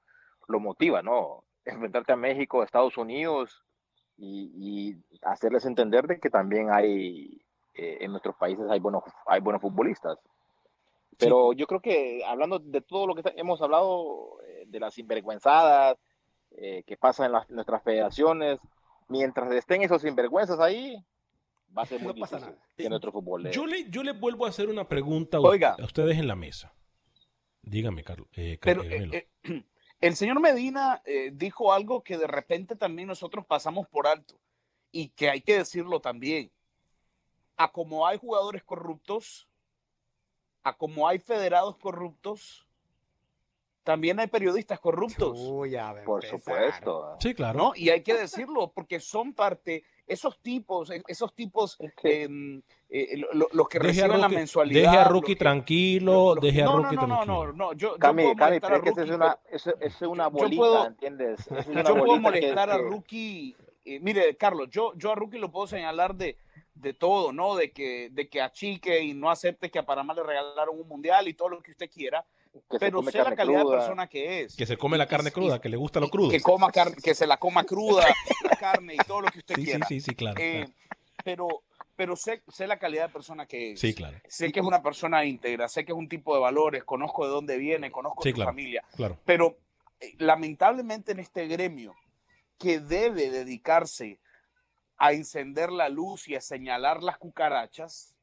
lo 0.48 0.58
motiva, 0.58 1.02
¿no? 1.02 1.44
Enfrentarte 1.64 2.14
a 2.14 2.16
México, 2.16 2.64
Estados 2.64 2.98
Unidos 2.98 3.62
y, 4.18 4.96
hacerles 5.22 5.66
entender 5.66 6.08
de 6.08 6.18
que 6.18 6.30
también 6.30 6.70
hay, 6.72 7.42
eh, 7.74 7.98
en 8.00 8.10
nuestros 8.10 8.34
países 8.34 8.68
hay 8.68 8.80
buenos, 8.80 9.04
hay 9.26 9.40
buenos 9.40 9.62
futbolistas. 9.62 10.18
Pero 11.16 11.52
yo 11.52 11.68
creo 11.68 11.80
que 11.80 12.24
hablando 12.26 12.58
de 12.58 12.80
todo 12.80 13.06
lo 13.06 13.14
que 13.14 13.22
hemos 13.36 13.62
hablado, 13.62 14.38
de 14.66 14.80
las 14.80 14.94
sinvergüenzadas, 14.94 15.96
eh, 16.58 16.82
que 16.86 16.96
pasa 16.96 17.26
en 17.26 17.32
las, 17.32 17.48
nuestras 17.50 17.82
federaciones, 17.82 18.60
mientras 19.08 19.50
estén 19.52 19.82
esos 19.82 20.02
sinvergüenzas 20.02 20.58
ahí, 20.58 21.04
va 21.76 21.82
a 21.82 21.86
ser 21.86 22.00
muy 22.02 22.14
difícil 22.14 22.56
en 22.78 22.88
nuestro 22.90 23.12
fútbol. 23.12 23.50
Yo 23.50 23.66
le, 23.66 23.88
yo 23.90 24.02
le 24.02 24.12
vuelvo 24.12 24.46
a 24.46 24.48
hacer 24.48 24.68
una 24.68 24.88
pregunta 24.88 25.38
a 25.38 25.84
ustedes 25.84 26.18
en 26.18 26.26
la 26.26 26.36
mesa. 26.36 26.72
Dígame, 27.62 28.04
Carlos. 28.04 28.28
Eh, 28.32 28.58
Pero, 28.60 28.82
eh, 28.84 29.28
el 30.00 30.16
señor 30.16 30.40
Medina 30.40 31.02
dijo 31.32 31.72
algo 31.72 32.02
que 32.02 32.16
de 32.16 32.26
repente 32.26 32.76
también 32.76 33.08
nosotros 33.08 33.44
pasamos 33.44 33.86
por 33.88 34.06
alto 34.06 34.38
y 34.92 35.08
que 35.08 35.28
hay 35.28 35.42
que 35.42 35.58
decirlo 35.58 36.00
también. 36.00 36.50
A 37.58 37.72
como 37.72 38.06
hay 38.06 38.18
jugadores 38.18 38.62
corruptos, 38.62 39.48
a 40.62 40.76
como 40.76 41.06
hay 41.06 41.18
federados 41.18 41.76
corruptos, 41.76 42.65
también 43.86 44.18
hay 44.18 44.26
periodistas 44.26 44.80
corruptos. 44.80 45.38
Por 46.04 46.24
supuesto. 46.24 47.16
Sí, 47.20 47.34
claro. 47.34 47.56
¿no? 47.56 47.72
Y 47.76 47.90
hay 47.90 48.02
que 48.02 48.14
decirlo, 48.14 48.72
porque 48.74 48.98
son 48.98 49.32
parte, 49.32 49.84
esos 50.08 50.42
tipos, 50.42 50.90
e, 50.90 51.04
esos 51.06 51.32
tipos, 51.36 51.78
em, 52.02 52.60
eh, 52.90 53.22
los 53.52 53.68
que 53.68 53.78
reciben 53.78 54.20
la 54.20 54.28
mensualidad. 54.28 54.90
Deje 54.90 54.96
a 54.96 55.04
Rookie 55.04 55.36
tranquilo, 55.36 56.34
deje 56.34 56.64
a 56.64 56.66
Rookie 56.66 56.96
tranquilo. 56.96 57.24
No, 57.26 57.46
no, 57.46 57.52
no, 57.52 57.72
yo, 57.74 57.96
Cami, 57.96 58.24
yo 58.24 58.34
puedo 58.34 58.44
molestar 58.44 58.72
a 58.72 58.78
Rookie. 58.78 59.02
Es 59.02 59.10
una, 59.10 59.38
es, 59.48 59.66
es 59.78 60.02
una 60.02 60.26
bolita, 60.26 60.50
yo 60.50 60.58
puedo, 60.58 60.86
¿entiendes? 60.88 61.48
yo 61.48 61.96
puedo 61.96 62.18
molestar 62.18 62.70
a 62.70 62.78
Rookie. 62.78 63.54
Eh, 63.84 64.00
mire, 64.00 64.36
Carlos, 64.36 64.68
yo, 64.68 64.94
yo 64.96 65.12
a 65.12 65.14
Rookie 65.14 65.38
lo 65.38 65.52
puedo 65.52 65.68
señalar 65.68 66.16
de, 66.16 66.36
de 66.74 66.92
todo, 66.92 67.32
¿no? 67.32 67.54
De 67.54 67.70
que, 67.70 68.10
de 68.10 68.28
que 68.28 68.42
achique 68.42 69.00
y 69.00 69.14
no 69.14 69.30
acepte 69.30 69.70
que 69.70 69.78
a 69.78 69.86
Panamá 69.86 70.12
le 70.12 70.24
regalaron 70.24 70.80
un 70.80 70.88
mundial 70.88 71.28
y 71.28 71.34
todo 71.34 71.50
lo 71.50 71.62
que 71.62 71.70
usted 71.70 71.88
quiera 71.88 72.26
pero 72.80 73.02
sé 73.02 73.18
la 73.18 73.34
calidad 73.34 73.64
de 73.64 73.70
persona 73.70 74.06
que 74.06 74.42
es. 74.42 74.56
Que 74.56 74.66
se 74.66 74.76
come 74.76 74.98
la 74.98 75.06
carne 75.06 75.30
cruda, 75.30 75.60
que 75.60 75.68
le 75.68 75.76
gusta 75.76 76.00
lo 76.00 76.08
crudo. 76.08 76.30
Que, 76.30 76.40
coma 76.40 76.70
que 77.02 77.14
se 77.14 77.26
la 77.26 77.36
coma 77.36 77.64
cruda, 77.64 78.04
la 78.50 78.56
carne 78.56 78.94
y 78.94 78.98
todo 78.98 79.22
lo 79.22 79.28
que 79.28 79.38
usted 79.38 79.54
quiera. 79.54 79.86
Sí, 79.86 80.00
sí, 80.00 80.10
sí, 80.10 80.14
claro. 80.14 80.40
Eh, 80.40 80.68
pero 81.24 81.62
pero 81.96 82.14
sé, 82.14 82.42
sé 82.48 82.66
la 82.66 82.78
calidad 82.78 83.06
de 83.06 83.12
persona 83.12 83.46
que 83.46 83.72
es. 83.72 83.80
Sí, 83.80 83.94
claro. 83.94 84.18
Sé 84.28 84.52
que 84.52 84.60
es 84.60 84.66
una 84.66 84.82
persona 84.82 85.24
íntegra, 85.24 85.66
sé 85.68 85.84
que 85.84 85.92
es 85.92 85.98
un 85.98 86.08
tipo 86.08 86.34
de 86.34 86.40
valores, 86.40 86.84
conozco 86.84 87.24
de 87.24 87.30
dónde 87.30 87.56
viene, 87.56 87.90
conozco 87.90 88.22
su 88.22 88.36
familia. 88.36 88.84
Claro. 88.94 89.18
Pero 89.24 89.56
eh, 90.00 90.14
lamentablemente 90.18 91.12
en 91.12 91.20
este 91.20 91.46
gremio 91.46 91.94
que 92.58 92.80
debe 92.80 93.30
dedicarse 93.30 94.20
a 94.98 95.12
encender 95.12 95.72
la 95.72 95.88
luz 95.88 96.28
y 96.28 96.36
a 96.36 96.40
señalar 96.40 97.02
las 97.02 97.18
cucarachas, 97.18 98.14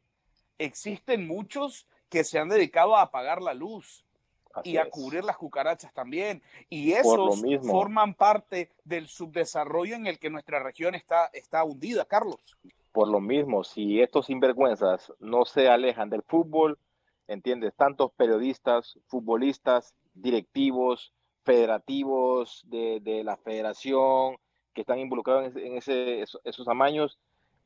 existen 0.57 1.27
muchos 1.27 1.88
que 2.09 2.23
se 2.23 2.39
han 2.39 2.49
dedicado 2.49 2.95
a 2.95 3.03
apagar 3.03 3.41
la 3.41 3.53
luz 3.53 4.05
y 4.63 4.77
a 4.77 4.89
cubrir 4.89 5.23
las 5.23 5.37
cucarachas 5.37 5.93
también. 5.93 6.41
Y 6.69 6.93
esos 6.93 7.41
forman 7.63 8.13
parte 8.13 8.69
del 8.83 9.07
subdesarrollo 9.07 9.95
en 9.95 10.07
el 10.07 10.19
que 10.19 10.29
nuestra 10.29 10.61
región 10.61 10.95
está, 10.95 11.29
está 11.33 11.63
hundida, 11.63 12.05
Carlos. 12.05 12.57
Por 12.91 13.07
lo 13.07 13.19
mismo, 13.19 13.63
si 13.63 14.01
estos 14.01 14.27
sinvergüenzas 14.27 15.11
no 15.19 15.45
se 15.45 15.67
alejan 15.67 16.09
del 16.09 16.21
fútbol, 16.21 16.77
¿entiendes? 17.27 17.73
Tantos 17.75 18.11
periodistas, 18.13 18.99
futbolistas, 19.07 19.95
directivos, 20.13 21.13
federativos 21.43 22.63
de, 22.67 23.21
la 23.23 23.37
federación 23.37 24.37
que 24.73 24.81
están 24.81 24.99
involucrados 24.99 25.55
en, 25.55 25.77
ese, 25.77 26.21
esos, 26.21 26.67
amaños, 26.67 27.19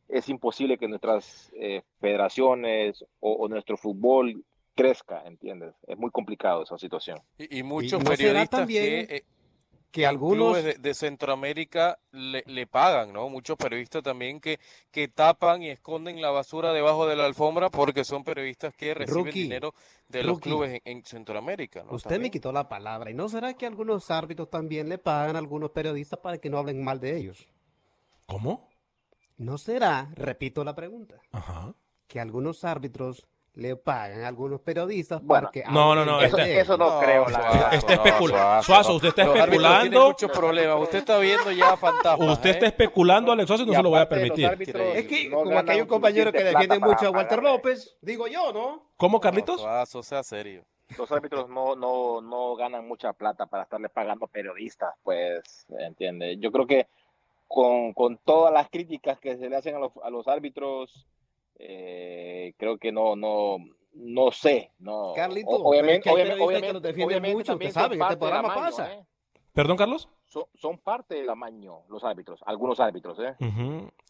es 0.07 0.29
imposible 0.29 0.77
que 0.77 0.87
nuestras 0.87 1.51
eh, 1.55 1.83
federaciones 1.99 3.05
o, 3.19 3.47
nuestro 3.47 3.77
fútbol 3.77 4.43
crezca, 4.77 5.23
¿entiendes? 5.25 5.73
Es 5.87 5.97
muy 5.97 6.11
complicado 6.11 6.63
esa 6.63 6.77
situación. 6.77 7.19
Y, 7.37 7.63
muchos 7.63 8.01
periodistas 8.03 8.49
también... 8.49 9.07
que... 9.07 9.15
Eh, 9.17 9.25
que 9.91 10.05
algunos 10.05 10.63
de, 10.63 10.93
Centroamérica 10.93 11.97
le, 12.11 12.67
pagan, 12.67 13.13
¿no? 13.13 13.29
Muchos 13.29 13.57
periodistas 13.57 14.03
también 14.03 14.39
que, 14.39 14.59
que 14.91 15.07
tapan 15.07 15.63
y 15.63 15.69
esconden 15.69 16.21
la 16.21 16.29
basura 16.29 16.73
debajo 16.73 17.07
de 17.07 17.15
la 17.15 17.25
alfombra 17.25 17.69
porque 17.69 18.03
son 18.03 18.23
periodistas 18.23 18.75
que 18.75 18.93
reciben 18.93 19.33
dinero 19.33 19.73
de 20.09 20.23
los 20.23 20.39
clubes 20.39 20.81
en, 20.83 21.03
Centroamérica. 21.03 21.83
¿no? 21.83 21.93
Usted 21.93 22.19
me 22.19 22.29
quitó 22.29 22.51
la 22.51 22.67
palabra. 22.67 23.09
¿Y 23.09 23.13
no 23.13 23.29
será 23.29 23.53
que 23.55 23.65
algunos 23.65 24.11
árbitros 24.11 24.49
también 24.49 24.89
le 24.89 24.97
pagan 24.97 25.35
a 25.35 25.39
algunos 25.39 25.71
periodistas 25.71 26.19
para 26.19 26.37
que 26.37 26.49
no 26.49 26.57
hablen 26.57 26.83
mal 26.83 26.99
de 26.99 27.17
ellos? 27.17 27.47
¿Cómo? 28.27 28.69
¿No 29.37 29.57
será, 29.57 30.11
repito 30.15 30.63
la 30.63 30.75
pregunta, 30.75 31.21
Ajá. 31.31 31.73
que 32.07 32.19
algunos 32.19 32.63
árbitros 32.63 33.27
le 33.57 33.75
pagan 33.75 34.23
a 34.23 34.27
algunos 34.27 34.61
periodistas 34.61 35.19
bueno, 35.23 35.49
para 35.51 35.71
No, 35.71 35.95
no, 35.95 36.05
no. 36.05 36.21
Eso, 36.21 36.37
este, 36.37 36.59
eso 36.59 36.77
no, 36.77 36.99
creo. 36.99 37.27
La 37.27 37.69
está 37.71 37.95
especulando. 37.95 38.63
Suazo, 38.63 38.95
usted 38.95 39.07
está 39.09 39.23
especulando. 39.23 40.07
muchos 40.09 40.31
problemas. 40.31 40.79
Usted 40.79 40.99
está 40.99 41.17
viendo 41.17 41.51
ya 41.51 41.75
fantasmas. 41.77 42.33
Usted 42.33 42.51
está 42.51 42.65
¿eh? 42.65 42.69
especulando, 42.69 43.31
Alex 43.31 43.47
Suazo, 43.47 43.63
y 43.63 43.65
no 43.65 43.73
se 43.73 43.81
lo 43.81 43.89
voy 43.89 43.99
a 43.99 44.07
permitir. 44.07 44.45
Es 44.93 45.07
que 45.07 45.31
como 45.31 45.57
aquí 45.57 45.71
hay 45.71 45.81
un 45.81 45.87
compañero 45.87 46.31
que 46.31 46.43
defiende 46.43 46.79
mucho 46.79 47.07
a 47.07 47.09
Walter 47.09 47.41
López, 47.41 47.97
digo 47.99 48.27
yo, 48.27 48.53
¿no? 48.53 48.91
¿Cómo, 48.95 49.19
Carlitos? 49.19 49.59
Suazo, 49.59 50.03
sea 50.03 50.21
serio. 50.21 50.63
Los 50.95 51.11
árbitros 51.11 51.49
no, 51.49 51.75
no, 51.75 52.21
no 52.21 52.55
ganan 52.55 52.87
mucha 52.87 53.11
plata 53.13 53.47
para 53.47 53.63
estarle 53.63 53.89
pagando 53.89 54.25
a 54.25 54.29
periodistas, 54.29 54.93
pues, 55.01 55.65
¿entiende? 55.79 56.37
Yo 56.37 56.51
creo 56.51 56.67
que 56.67 56.87
con, 57.47 57.93
con 57.93 58.17
todas 58.19 58.53
las 58.53 58.69
críticas 58.69 59.19
que 59.19 59.35
se 59.35 59.49
le 59.49 59.55
hacen 59.55 59.75
a 59.75 59.79
los, 59.79 59.91
a 60.03 60.11
los 60.11 60.27
árbitros, 60.27 61.07
eh, 61.59 62.53
creo 62.57 62.77
que 62.77 62.91
no, 62.91 63.15
no, 63.15 63.57
no 63.93 64.31
sé, 64.31 64.71
no. 64.79 65.13
Carlito, 65.15 65.49
obviamente, 65.49 66.09
obviamente, 66.09 66.67
que 66.67 66.73
los 66.73 66.81
defienden 66.81 67.21
mucho, 67.33 67.53
usted 67.53 67.71
sabe, 67.71 67.97
este 67.97 68.17
programa 68.17 68.53
pasa. 68.53 68.93
¿eh? 68.93 69.05
¿Perdón, 69.57 69.77
Carlos? 69.77 70.07
Son, 70.53 70.77
parte 70.77 71.15
del 71.15 71.29
amaño 71.31 71.79
los 71.89 72.03
árbitros, 72.03 72.41
algunos 72.45 72.79
árbitros, 72.79 73.17
¿eh? 73.17 73.35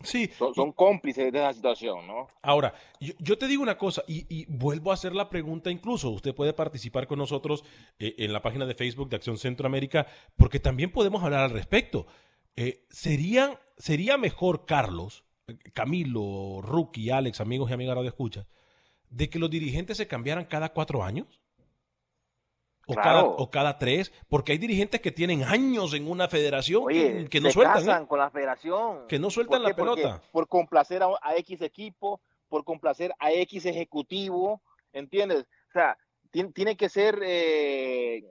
Sí. 0.04 0.30
Son, 0.38 0.74
cómplices 0.74 1.32
de 1.32 1.40
esa 1.40 1.54
situación, 1.54 2.06
¿no? 2.06 2.28
Ahora, 2.42 2.74
yo, 3.00 3.38
te 3.38 3.48
digo 3.48 3.64
una 3.64 3.78
cosa, 3.78 4.04
y, 4.08 4.46
vuelvo 4.48 4.92
a 4.92 4.96
hacer 4.96 5.16
la 5.16 5.30
pregunta 5.30 5.72
incluso, 5.72 6.10
usted 6.10 6.36
puede 6.36 6.52
participar 6.52 7.08
con 7.08 7.20
nosotros 7.20 7.64
eh, 7.98 8.16
en 8.18 8.34
la 8.34 8.42
página 8.42 8.66
de 8.66 8.76
Facebook 8.76 9.08
de 9.08 9.16
Acción 9.16 9.38
Centroamérica, 9.38 10.06
porque 10.36 10.60
también 10.60 10.92
podemos 10.92 11.24
hablar 11.24 11.44
al 11.44 11.52
respecto. 11.52 12.08
Eh, 12.58 12.84
¿sería, 12.90 13.62
¿Sería 13.78 14.18
mejor, 14.18 14.66
Carlos, 14.66 15.24
Camilo, 15.74 16.62
Rookie, 16.62 17.10
Alex, 17.10 17.40
amigos 17.40 17.70
y 17.70 17.74
amigas 17.74 17.96
Radio 17.96 18.10
Escucha, 18.10 18.46
de 19.10 19.30
que 19.30 19.40
los 19.40 19.50
dirigentes 19.50 19.98
se 19.98 20.08
cambiaran 20.08 20.46
cada 20.46 20.74
cuatro 20.74 21.04
años? 21.04 21.42
O, 22.90 22.96
cada, 22.96 23.26
o 23.26 23.50
cada 23.50 23.78
tres, 23.78 24.14
porque 24.30 24.54
hay 24.54 24.58
dirigentes 24.58 25.02
que 25.02 25.12
tienen 25.12 25.44
años 25.44 25.94
en 25.94 26.10
una 26.10 26.30
federación 26.30 26.88
que, 26.88 27.42
no 27.42 27.52
sueltan. 27.52 28.04
¿eh? 28.04 28.08
con 28.08 28.18
la 28.18 28.30
federación. 28.30 29.08
Que 29.10 29.20
no 29.20 29.30
sueltan 29.30 29.62
la 29.62 29.76
pelota. 29.76 30.22
por 30.32 30.48
complacer 30.48 31.04
a, 31.04 31.36
X 31.36 31.62
equipo, 31.62 32.22
por 32.48 32.64
complacer 32.64 33.14
a 33.20 33.34
X 33.34 33.66
ejecutivo, 33.66 34.62
¿entiendes? 34.94 35.46
O 35.70 35.74
sea, 35.74 35.98
tiene, 36.32 36.78
que 36.78 36.88
ser 36.88 37.20
eh, 37.24 38.24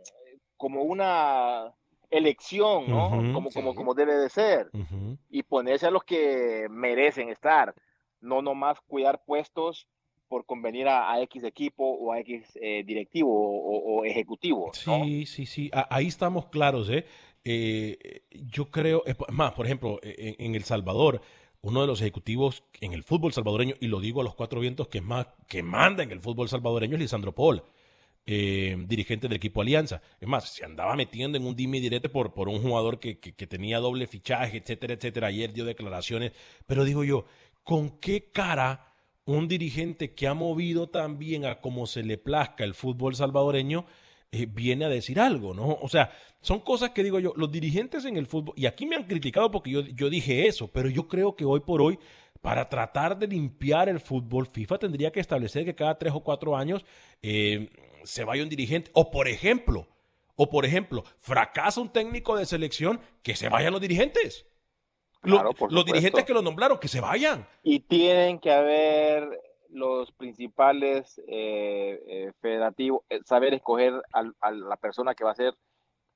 como 0.57 0.85
una 0.85 1.75
elección, 2.11 2.89
¿no? 2.89 3.11
como, 3.33 3.51
como, 3.51 3.75
como 3.75 3.95
debe 3.95 4.17
de 4.17 4.29
ser. 4.29 4.71
Y 5.31 5.43
ponerse 5.43 5.87
a 5.87 5.91
los 5.91 6.05
que 6.05 6.67
merecen 6.71 7.29
estar. 7.29 7.75
No 8.21 8.43
nomás 8.43 8.81
cuidar 8.81 9.23
puestos 9.25 9.87
por 10.29 10.45
convenir 10.45 10.89
a, 10.89 11.21
X 11.23 11.45
equipo 11.45 11.85
o 11.85 12.13
a 12.13 12.21
X 12.21 12.59
eh, 12.61 12.83
directivo 12.85 13.31
o, 13.31 14.05
ejecutivo. 14.05 14.71
Sí, 14.73 15.27
sí, 15.27 15.47
sí, 15.47 15.71
ahí 15.73 16.07
estamos 16.07 16.47
claros, 16.47 16.91
¿eh? 16.91 17.07
¿eh? 17.45 18.23
yo 18.31 18.71
creo, 18.71 19.03
más, 19.31 19.53
por 19.53 19.67
ejemplo, 19.67 20.01
e, 20.03 20.37
e, 20.39 20.45
en, 20.45 20.55
El 20.55 20.65
Salvador, 20.65 21.21
uno 21.63 21.81
de 21.81 21.87
los 21.87 22.01
ejecutivos 22.01 22.65
en 22.81 22.93
el 22.93 23.05
fútbol 23.05 23.33
salvadoreño, 23.33 23.75
y 23.81 23.87
lo 23.87 24.01
digo 24.01 24.21
a 24.21 24.25
los 24.25 24.35
cuatro 24.35 24.61
vientos 24.61 24.89
que 24.89 25.01
más 25.01 25.29
que 25.49 25.63
manda 25.63 26.03
en 26.03 26.11
el 26.11 26.21
fútbol 26.21 26.49
salvadoreño, 26.49 26.95
es 26.95 27.01
Lisandro 27.01 27.33
Paul. 27.33 27.63
Eh, 28.29 28.77
dirigente 28.89 29.29
del 29.29 29.37
equipo 29.37 29.61
Alianza. 29.63 30.03
Es 30.21 30.27
más, 30.27 30.49
se 30.49 30.65
andaba 30.65 30.97
metiendo 30.97 31.39
en 31.39 31.47
un 31.47 31.55
dime 31.55 31.79
directo 31.79 32.11
por, 32.11 32.35
por 32.35 32.49
un 32.49 32.61
jugador 32.61 32.99
que, 32.99 33.21
que, 33.21 33.47
tenía 33.47 33.79
doble 33.79 34.09
fichaje, 34.09 34.57
etcétera, 34.57 34.95
etcétera. 34.95 35.29
Ayer 35.29 35.53
dio 35.53 35.65
declaraciones. 35.65 36.33
Pero 36.67 36.85
digo 36.85 37.05
yo, 37.05 37.25
¿con 37.63 38.01
qué 38.01 38.33
cara 38.33 38.93
un 39.27 39.47
dirigente 39.47 40.15
que 40.15 40.27
ha 40.27 40.35
movido 40.35 40.89
también 40.89 41.45
a 41.45 41.61
como 41.61 41.87
se 41.87 42.03
le 42.03 42.19
plazca 42.19 42.65
el 42.65 42.75
fútbol 42.75 43.15
salvadoreño 43.15 43.87
eh, 44.33 44.47
viene 44.47 44.85
a 44.85 44.89
decir 44.89 45.21
algo, 45.21 45.55
¿no? 45.55 45.79
O 45.81 45.89
sea, 45.89 46.11
son 46.41 46.61
cosas 46.61 46.91
que 46.91 47.05
digo 47.05 47.21
yo, 47.21 47.33
los 47.37 47.51
dirigentes 47.51 48.05
en 48.05 48.17
el 48.17 48.27
fútbol, 48.27 48.55
y 48.57 48.67
aquí 48.67 48.87
me 48.87 48.97
han 48.97 49.05
criticado 49.05 49.51
porque 49.51 49.71
yo, 49.71 49.81
yo 49.83 50.11
dije 50.11 50.47
eso, 50.47 50.69
pero 50.69 50.89
yo 50.89 51.07
creo 51.09 51.37
que 51.37 51.45
hoy 51.45 51.61
por 51.61 51.83
hoy, 51.83 51.99
para 52.41 52.69
tratar 52.69 53.19
de 53.19 53.27
limpiar 53.27 53.89
el 53.89 53.99
fútbol, 53.99 54.47
FIFA 54.47 54.79
tendría 54.79 55.11
que 55.11 55.21
establecer 55.21 55.65
que 55.65 55.75
cada 55.75 55.99
tres 55.99 56.13
o 56.15 56.21
cuatro 56.21 56.57
años 56.57 56.85
eh, 57.23 57.69
se 58.07 58.25
vaya 58.25 58.43
un 58.43 58.49
dirigente, 58.49 58.91
o 58.95 59.11
por 59.11 59.29
ejemplo, 59.29 59.89
o 60.37 60.49
por 60.49 60.65
ejemplo, 60.65 61.05
fracasa 61.19 61.81
un 61.81 61.91
técnico 61.91 62.37
de 62.37 62.47
selección, 62.47 63.01
que 63.23 63.37
se 63.37 63.49
vayan 63.49 63.73
los 63.73 63.81
dirigentes 63.81 64.47
los 65.27 65.85
dirigentes 65.85 66.25
que 66.25 66.35
lo 66.35 66.43
nombraron, 66.43 66.79
que 66.79 66.89
se 66.89 67.01
vayan. 67.01 67.47
Y 67.63 67.81
tienen 67.81 68.39
que 68.39 68.53
haber 68.53 69.43
los 69.71 70.13
principales 70.13 71.21
eh, 71.27 72.03
eh, 72.07 72.33
federativos, 72.41 73.03
eh, 73.11 73.21
saber 73.25 73.55
escoger 73.55 74.01
a, 74.13 74.51
la 74.51 74.77
persona 74.77 75.15
que 75.15 75.25
va 75.25 75.33
a 75.33 75.37
ser 75.37 75.55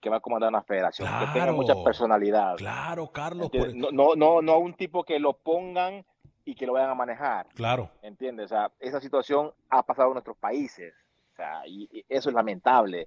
que 0.00 0.08
va 0.08 0.16
a 0.16 0.20
comandar 0.20 0.48
una 0.48 0.62
federación, 0.62 1.06
que 1.18 1.38
tenga 1.38 1.52
mucha 1.52 1.74
personalidad. 1.84 2.56
Claro, 2.56 3.08
Carlos. 3.08 3.50
No, 3.74 3.90
no, 3.90 4.14
no, 4.16 4.40
no 4.40 4.58
un 4.58 4.72
tipo 4.72 5.04
que 5.04 5.18
lo 5.18 5.34
pongan 5.34 6.06
y 6.46 6.54
que 6.54 6.64
lo 6.64 6.72
vayan 6.72 6.88
a 6.88 6.94
manejar. 6.94 7.48
Claro. 7.54 7.90
¿Entiendes? 8.00 8.46
O 8.46 8.48
sea, 8.48 8.72
esa 8.78 8.98
situación 8.98 9.52
ha 9.68 9.82
pasado 9.82 10.08
en 10.08 10.14
nuestros 10.14 10.38
países. 10.38 10.94
Sea, 11.40 11.66
y, 11.66 12.04
eso 12.10 12.28
es 12.28 12.34
lamentable. 12.34 13.06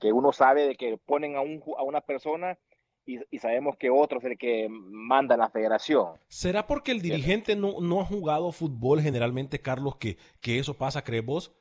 Que 0.00 0.10
uno 0.10 0.32
sabe 0.32 0.66
de 0.66 0.74
que 0.74 0.96
ponen 0.96 1.36
a, 1.36 1.42
un, 1.42 1.62
a 1.76 1.82
una 1.82 2.00
persona 2.00 2.58
y, 3.04 3.38
sabemos 3.38 3.76
que 3.76 3.90
otro 3.90 4.18
es 4.18 4.24
el 4.24 4.38
que 4.38 4.68
manda 4.70 5.36
la 5.36 5.50
federación. 5.50 6.18
¿Será 6.28 6.66
porque 6.66 6.92
el 6.92 7.02
dirigente 7.02 7.56
no, 7.56 7.80
no 7.82 8.00
ha 8.00 8.06
jugado 8.06 8.50
fútbol 8.52 9.02
generalmente, 9.02 9.60
Carlos, 9.60 9.96
que, 9.96 10.16
que 10.40 10.58
eso 10.58 10.72
pasa, 10.72 11.04
crees 11.04 11.26
vos? 11.26 11.54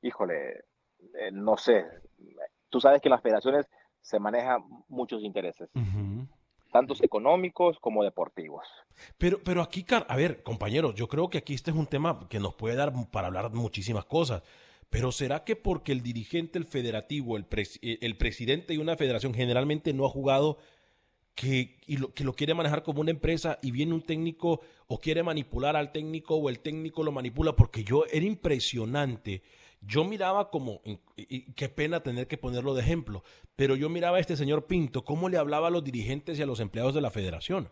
Híjole, 0.00 0.64
eh, 1.20 1.30
no 1.32 1.58
sé. 1.58 1.84
Tú 2.70 2.80
sabes 2.80 3.02
que 3.02 3.08
en 3.08 3.12
las 3.12 3.22
federaciones 3.22 3.66
se 4.00 4.18
manejan 4.18 4.62
muchos 4.88 5.22
intereses. 5.22 5.68
tantos 6.72 7.02
económicos 7.02 7.78
como 7.80 8.02
deportivos. 8.02 8.66
Pero, 9.18 9.38
pero 9.44 9.60
aquí, 9.60 9.84
a 9.90 10.16
ver, 10.16 10.42
compañeros, 10.42 10.94
yo 10.94 11.08
creo 11.08 11.28
que 11.28 11.38
aquí 11.38 11.52
este 11.52 11.70
es 11.70 11.76
un 11.76 11.86
tema 11.86 12.26
que 12.30 12.40
nos 12.40 12.54
puede 12.54 12.76
dar 12.76 12.92
para 13.10 13.26
hablar 13.26 13.50
muchísimas 13.52 14.06
cosas. 14.06 14.42
Pero 14.90 15.12
¿será 15.12 15.44
que 15.44 15.56
porque 15.56 15.92
el 15.92 16.02
dirigente, 16.02 16.58
el 16.58 16.64
federativo, 16.64 17.36
el, 17.36 17.46
eh, 17.82 17.98
el 18.00 18.16
presidente 18.16 18.72
de 18.72 18.78
una 18.78 18.96
federación 18.96 19.34
generalmente 19.34 19.92
no 19.92 20.06
ha 20.06 20.08
jugado 20.08 20.58
que, 21.36 21.78
y 21.86 21.98
lo, 21.98 22.12
que 22.14 22.24
lo 22.24 22.34
quiere 22.34 22.54
manejar 22.54 22.82
como 22.82 23.02
una 23.02 23.10
empresa 23.10 23.58
y 23.62 23.70
viene 23.70 23.92
un 23.92 24.02
técnico 24.02 24.62
o 24.86 24.98
quiere 24.98 25.22
manipular 25.22 25.76
al 25.76 25.92
técnico 25.92 26.36
o 26.36 26.48
el 26.48 26.60
técnico 26.60 27.02
lo 27.02 27.12
manipula? 27.12 27.54
Porque 27.54 27.84
yo 27.84 28.04
era 28.10 28.24
impresionante. 28.24 29.42
Yo 29.82 30.04
miraba 30.04 30.50
como, 30.50 30.80
y, 31.16 31.52
qué 31.52 31.68
pena 31.68 32.02
tener 32.02 32.26
que 32.26 32.38
ponerlo 32.38 32.74
de 32.74 32.82
ejemplo, 32.82 33.22
pero 33.54 33.76
yo 33.76 33.88
miraba 33.88 34.16
a 34.16 34.20
este 34.20 34.36
señor 34.36 34.66
Pinto, 34.66 35.04
cómo 35.04 35.28
le 35.28 35.36
hablaba 35.36 35.68
a 35.68 35.70
los 35.70 35.84
dirigentes 35.84 36.38
y 36.38 36.42
a 36.42 36.46
los 36.46 36.58
empleados 36.58 36.94
de 36.94 37.02
la 37.02 37.10
federación. 37.10 37.68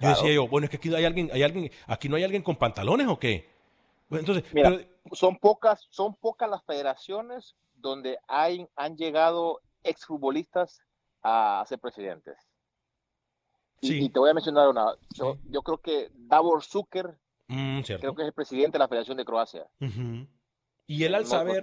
Yo 0.00 0.08
decía 0.08 0.32
yo, 0.32 0.48
bueno, 0.48 0.64
es 0.64 0.70
que 0.70 0.76
aquí 0.76 0.94
hay 0.94 1.04
alguien, 1.04 1.30
hay 1.32 1.42
alguien, 1.42 1.70
aquí 1.86 2.08
no 2.08 2.16
hay 2.16 2.24
alguien 2.24 2.42
con 2.42 2.56
pantalones 2.56 3.06
o 3.08 3.18
qué. 3.18 3.48
Entonces, 4.10 4.44
son 5.12 5.38
pocas, 5.38 5.86
son 5.90 6.14
pocas 6.14 6.48
las 6.48 6.64
federaciones 6.64 7.56
donde 7.74 8.18
hay, 8.28 8.66
han 8.76 8.96
llegado 8.96 9.60
exfutbolistas 9.82 10.80
a 11.22 11.64
ser 11.68 11.78
presidentes. 11.78 12.36
Y, 13.80 14.08
te 14.08 14.18
voy 14.18 14.30
a 14.30 14.34
mencionar 14.34 14.68
una. 14.68 14.94
Yo, 15.10 15.62
creo 15.62 15.78
que 15.78 16.10
Davor 16.14 16.62
Zucker, 16.62 17.18
mm, 17.48 17.80
creo 17.82 18.14
que 18.14 18.22
es 18.22 18.28
el 18.28 18.32
presidente 18.32 18.72
de 18.72 18.78
la 18.78 18.88
Federación 18.88 19.18
de 19.18 19.24
Croacia. 19.26 19.66
Y 20.86 21.04
él 21.04 21.14
al 21.14 21.26
saber, 21.26 21.62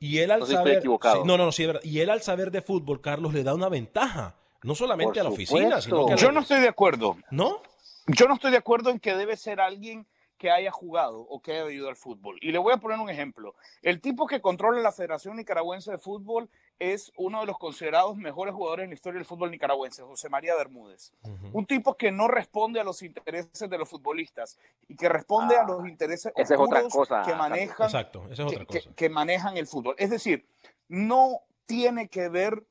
y 0.00 0.18
él 0.18 0.30
al 0.30 0.46
saber, 0.46 0.84
no, 1.24 1.36
no, 1.36 1.52
sí, 1.52 1.66
y 1.82 2.00
él 2.00 2.10
al 2.10 2.22
saber 2.22 2.50
de 2.50 2.62
fútbol, 2.62 3.00
Carlos, 3.00 3.32
le 3.32 3.42
da 3.42 3.54
una 3.54 3.68
ventaja, 3.68 4.36
no 4.62 4.74
solamente 4.74 5.20
a 5.20 5.24
la 5.24 5.30
oficina, 5.30 5.80
sino 5.80 6.06
que 6.06 6.16
Yo 6.16 6.30
no 6.30 6.40
estoy 6.40 6.60
de 6.60 6.68
acuerdo. 6.68 7.16
¿No? 7.30 7.62
Yo 8.06 8.28
no 8.28 8.34
estoy 8.34 8.52
de 8.52 8.58
acuerdo 8.58 8.90
en 8.90 9.00
que 9.00 9.16
debe 9.16 9.36
ser 9.36 9.60
alguien 9.60 10.06
que 10.38 10.50
haya 10.50 10.70
jugado 10.70 11.20
o 11.20 11.40
que 11.40 11.52
haya 11.52 11.64
vivido 11.64 11.88
al 11.88 11.96
fútbol. 11.96 12.38
Y 12.42 12.52
le 12.52 12.58
voy 12.58 12.72
a 12.72 12.76
poner 12.76 12.98
un 12.98 13.08
ejemplo. 13.08 13.54
El 13.82 14.00
tipo 14.00 14.26
que 14.26 14.40
controla 14.40 14.80
la 14.80 14.92
Federación 14.92 15.36
Nicaragüense 15.36 15.90
de 15.90 15.98
Fútbol 15.98 16.48
es 16.78 17.10
uno 17.16 17.40
de 17.40 17.46
los 17.46 17.58
considerados 17.58 18.16
mejores 18.16 18.54
jugadores 18.54 18.84
en 18.84 18.90
la 18.90 18.94
historia 18.94 19.18
del 19.18 19.24
fútbol 19.24 19.50
nicaragüense, 19.50 20.02
José 20.02 20.28
María 20.28 20.54
Bermúdez. 20.56 21.12
Un 21.54 21.64
tipo 21.64 21.94
que 21.96 22.12
no 22.12 22.28
responde 22.28 22.80
a 22.80 22.84
los 22.84 23.00
intereses 23.02 23.70
de 23.70 23.78
los 23.78 23.88
futbolistas 23.88 24.58
y 24.86 24.94
que 24.94 25.08
responde 25.08 25.56
a 25.56 25.62
Ah, 25.62 25.66
los 25.66 25.88
intereses 25.88 26.32
esa 26.36 26.54
es 26.54 26.60
otra 26.60 26.82
cosa, 26.82 27.22
que 27.24 27.34
manejan 27.34 27.86
Exacto, 27.86 28.24
esa 28.30 28.42
es 28.44 28.52
otra 28.52 28.66
que- 28.66 28.80
cosa. 28.80 28.90
que 28.94 29.08
manejan 29.08 29.56
el 29.56 29.66
fútbol. 29.66 29.94
Es 29.98 30.10
decir, 30.10 30.46
no 30.88 31.40
tiene 31.64 32.08
que 32.08 32.28
ver 32.28 32.62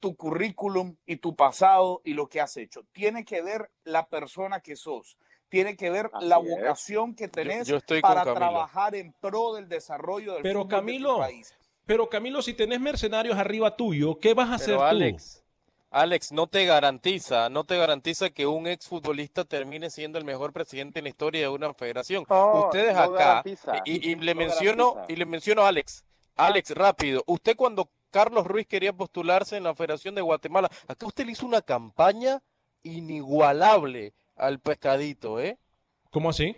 tu 0.00 0.16
currículum 0.16 0.96
y 1.04 1.16
tu 1.16 1.36
pasado 1.36 2.00
y 2.02 2.14
lo 2.14 2.28
que 2.30 2.40
has 2.40 2.56
hecho. 2.56 2.84
Tiene 2.92 3.26
que 3.26 3.42
ver 3.42 3.70
la 3.84 4.06
persona 4.08 4.60
que 4.60 4.74
sos. 4.74 5.18
Tiene 5.50 5.76
que 5.76 5.90
ver 5.90 6.10
Así 6.14 6.26
la 6.26 6.38
es. 6.38 6.48
vocación 6.48 7.14
que 7.14 7.28
tenés 7.28 7.66
yo 7.68 7.76
estoy 7.76 8.00
con 8.00 8.14
para 8.14 8.22
trabajar 8.34 8.94
en 8.94 9.12
pro 9.20 9.54
del 9.54 9.68
desarrollo 9.68 10.34
del 10.34 10.42
Pero 10.42 10.60
fútbol 10.60 10.68
de 10.70 10.76
tu 10.76 10.80
Camilo, 10.86 11.18
país. 11.18 11.54
pero 11.84 12.08
Camilo, 12.08 12.40
si 12.40 12.54
tenés 12.54 12.80
mercenarios 12.80 13.36
arriba 13.36 13.76
tuyo, 13.76 14.18
¿qué 14.18 14.32
vas 14.32 14.48
a 14.50 14.54
hacer 14.54 14.68
Pero 14.76 14.78
tú? 14.78 14.84
Alex, 14.84 15.44
Alex, 15.90 16.30
no 16.30 16.46
te 16.46 16.64
garantiza, 16.66 17.48
no 17.50 17.64
te 17.64 17.76
garantiza 17.76 18.30
que 18.30 18.46
un 18.46 18.68
exfutbolista 18.68 19.44
termine 19.44 19.90
siendo 19.90 20.18
el 20.18 20.24
mejor 20.24 20.52
presidente 20.52 21.00
en 21.00 21.04
la 21.04 21.08
historia 21.08 21.40
de 21.42 21.48
una 21.48 21.74
federación. 21.74 22.24
No, 22.30 22.66
Ustedes 22.66 22.94
no 22.94 23.00
acá, 23.00 23.42
y, 23.84 24.10
y 24.12 24.14
le 24.14 24.34
no 24.34 24.38
menciono, 24.38 24.92
garantiza. 24.94 25.12
y 25.12 25.16
le 25.16 25.26
menciono 25.26 25.62
a 25.62 25.68
Alex, 25.68 26.04
Alex, 26.36 26.70
rápido, 26.76 27.24
usted 27.26 27.56
cuando 27.56 27.90
Carlos 28.12 28.46
Ruiz 28.46 28.68
quería 28.68 28.92
postularse 28.92 29.56
en 29.56 29.64
la 29.64 29.74
Federación 29.74 30.14
de 30.14 30.20
Guatemala, 30.22 30.70
acá 30.86 31.06
usted 31.06 31.26
le 31.26 31.32
hizo 31.32 31.44
una 31.44 31.60
campaña 31.60 32.40
inigualable 32.84 34.14
al 34.40 34.58
pescadito, 34.60 35.38
¿eh? 35.40 35.58
¿Cómo 36.10 36.30
así? 36.30 36.56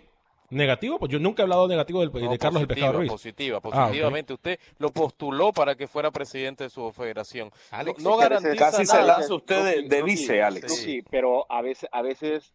¿Negativo? 0.49 0.99
Pues 0.99 1.11
yo 1.11 1.19
nunca 1.19 1.41
he 1.41 1.43
hablado 1.43 1.67
negativo 1.67 1.99
del, 2.01 2.11
No, 2.11 2.31
de 2.31 2.37
Carlos 2.37 2.61
el 2.61 2.67
Pescado 2.67 2.93
Ruiz. 2.93 3.11
Positiva, 3.11 3.57
Ah, 3.57 3.61
positivamente. 3.61 4.33
Usted 4.33 4.59
lo 4.77 4.91
postuló 4.91 5.51
para 5.51 5.75
que 5.75 5.87
fuera 5.87 6.11
presidente 6.11 6.65
de 6.65 6.69
su 6.69 6.91
federación. 6.91 7.51
Alex, 7.71 8.03
no, 8.03 8.17
garantiza 8.17 8.55
Casi 8.55 8.85
se 8.85 9.01
lanza 9.01 9.33
usted 9.33 9.81
de, 9.81 9.87
de 9.87 10.03
vice, 10.03 10.41
Alex. 10.43 10.75
Sí, 10.75 11.01
pero 11.09 11.51
a 11.51 11.61
veces, 11.63 11.89
a 11.91 12.01
veces 12.03 12.53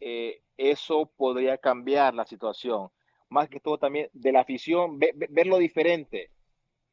eh, 0.00 0.42
eso 0.56 1.06
podría 1.16 1.58
cambiar 1.58 2.14
la 2.14 2.24
situación. 2.26 2.88
Más 3.28 3.48
que 3.48 3.60
todo 3.60 3.78
también 3.78 4.08
de 4.14 4.32
la 4.32 4.40
afición, 4.40 4.98
ve- 4.98 5.12
ve- 5.14 5.28
verlo 5.30 5.58
diferente. 5.58 6.30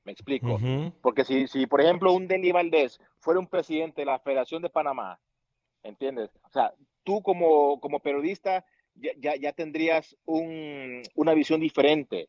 Me 0.03 0.11
explico. 0.11 0.59
Porque 1.01 1.23
si, 1.23 1.47
si, 1.47 1.65
por 1.65 1.81
ejemplo, 1.81 2.13
un 2.13 2.27
Deli 2.27 2.51
Valdés 2.51 2.99
fuera 3.19 3.39
un 3.39 3.47
presidente 3.47 4.01
de 4.01 4.05
la 4.05 4.19
Federación 4.19 4.61
de 4.61 4.69
Panamá, 4.69 5.19
¿entiendes? 5.81 6.29
O 6.43 6.49
sea, 6.51 6.71
tú 7.05 7.21
como, 7.21 7.79
como 7.79 8.01
periodista 8.01 8.65
ya, 8.95 9.11
ya, 9.17 9.35
ya 9.37 9.53
tendrías 9.53 10.17
un, 10.25 11.01
una 11.15 11.33
visión 11.33 11.61
diferente. 11.61 12.27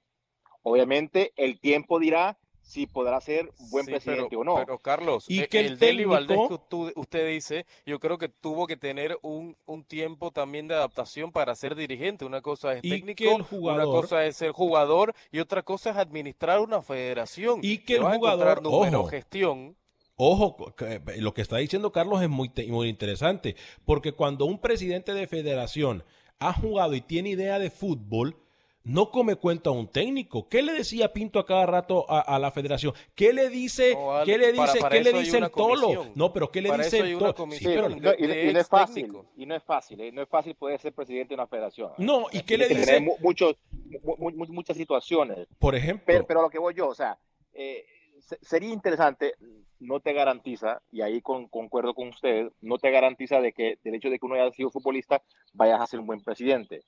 Obviamente, 0.63 1.33
el 1.37 1.59
tiempo 1.61 1.99
dirá 1.99 2.39
si 2.63 2.89
podrá 2.89 3.21
ser 3.21 3.49
buen 3.71 3.85
Sí, 3.85 3.93
presidente 3.93 4.27
pero, 4.31 4.41
o 4.41 4.45
no. 4.45 4.57
Pero 4.57 4.79
Carlos, 4.81 5.27
Y 5.29 5.43
eh, 5.43 5.49
que 5.49 5.61
el 5.61 5.67
el 5.67 5.79
Deli 5.79 6.05
Valdés 6.05 6.37
que 6.49 6.59
tú- 6.69 6.91
usted 6.97 7.29
dice, 7.29 7.65
yo 7.85 8.01
creo 8.01 8.19
que 8.19 8.29
tuvo 8.29 8.67
que 8.67 8.77
tener 8.77 9.17
un, 9.23 9.57
un 9.67 9.85
tiempo 9.85 10.33
también 10.33 10.67
de 10.67 10.75
adaptación 10.75 11.31
para 11.31 11.55
ser 11.55 11.77
dirigente. 11.77 12.25
Una 12.25 12.41
cosa 12.43 12.73
es 12.73 12.81
Y 12.83 12.91
técnico, 12.91 13.17
que 13.17 13.33
el 13.33 13.45
una 13.61 13.85
cosa 13.85 14.27
es 14.27 14.37
ser 14.37 14.51
jugador 14.51 15.15
y 15.31 15.39
otra 15.39 15.63
cosa 15.63 15.91
es 15.91 15.97
administrar 15.97 16.59
una 16.59 16.83
federación. 16.83 17.61
Y 17.63 17.79
que 17.79 17.95
el 17.99 18.03
jugador- 18.03 18.61
número, 18.61 19.01
ojo. 19.03 19.09
gestión. 19.11 19.77
Ojo, 20.17 20.75
que- 20.75 21.01
lo 21.19 21.35
que 21.35 21.43
está 21.43 21.59
diciendo 21.59 21.93
Carlos 21.93 22.23
es 22.23 22.29
muy, 22.29 22.51
muy 22.69 22.89
interesante, 22.89 23.55
porque 23.85 24.13
cuando 24.13 24.47
un 24.47 24.59
presidente 24.59 25.13
de 25.13 25.27
federación 25.27 26.03
ha 26.39 26.53
jugado 26.55 26.95
y 26.95 27.01
tiene 27.03 27.31
idea 27.31 27.59
de 27.59 27.71
fútbol, 27.71 28.37
no 28.83 29.11
come 29.11 29.35
cuenta 29.35 29.71
a 29.71 29.73
un 29.73 29.89
técnico. 29.89 30.49
¿Qué 30.49 30.63
le 30.63 30.73
decía 30.73 31.13
Pinto 31.13 31.41
a 31.41 31.45
cada 31.45 31.67
rato 31.67 32.09
a, 32.09 32.21
a 32.21 32.39
la 32.39 32.53
federación? 32.53 32.95
¿Qué 33.17 33.33
le 33.33 33.49
dice, 33.51 33.95
No, 33.95 34.13
Alex, 34.13 34.27
¿qué 34.27 34.39
le 34.39 34.53
dice, 34.53 34.79
para 34.81 34.97
¿qué 34.97 35.03
le 35.05 35.13
dice 35.13 35.39
el 35.39 35.51
tolo? 35.51 35.81
comisión. 35.89 36.13
No, 36.15 36.33
pero 36.33 36.53
¿qué 36.53 36.63
le 36.63 36.69
Para 36.69 36.85
dice 36.85 37.01
el 37.01 37.19
tolo? 37.19 37.35
Sí, 37.51 37.65
pero 37.65 37.89
no, 37.89 37.97
y, 38.17 38.27
de 38.29 38.47
y 38.49 38.53
no 38.55 38.61
es 38.61 38.69
fácil, 38.69 39.13
y 39.37 39.45
no 39.45 39.57
es 39.57 39.63
fácil, 39.65 40.01
¿eh? 40.01 40.13
no 40.13 40.23
es 40.23 40.29
fácil 40.29 40.55
poder 40.55 40.81
ser 40.81 40.93
presidente 40.95 41.31
de 41.31 41.35
una 41.35 41.49
federación. 41.49 41.91
No, 41.99 42.27
¿y 42.33 42.41
qué 42.43 42.57
le 42.57 42.69
dice? 42.69 43.01
muchos, 43.21 43.57
mu- 44.05 44.17
mu- 44.31 44.47
muchas 44.51 44.77
situaciones. 44.77 45.49
Por 45.59 45.75
ejemplo, 45.75 46.25
Pero, 46.27 46.43
lo 46.43 46.49
que 46.49 46.59
voy 46.61 46.73
yo, 46.75 46.87
o 46.89 46.95
sea, 46.95 47.19
eh, 47.55 47.85
se- 47.89 47.96
sería 48.43 48.71
interesante, 48.73 49.35
no 49.79 50.01
te 50.01 50.13
garantiza, 50.13 50.81
y 50.91 51.03
ahí 51.03 51.21
con- 51.21 51.49
concuerdo 51.49 51.95
con 51.95 52.09
usted, 52.09 52.51
no 52.61 52.79
te 52.79 52.91
garantiza 52.91 53.41
de 53.41 53.53
que 53.53 53.79
del 53.85 53.95
hecho 53.95 54.11
de 54.11 54.19
que 54.19 54.27
uno 54.27 54.35
haya 54.37 54.51
sido 54.53 54.71
futbolista 54.71 55.23
vayas 55.53 55.81
a 55.81 55.87
ser 55.87 56.01
un 56.01 56.07
buen 56.07 56.21
presidente. 56.23 56.83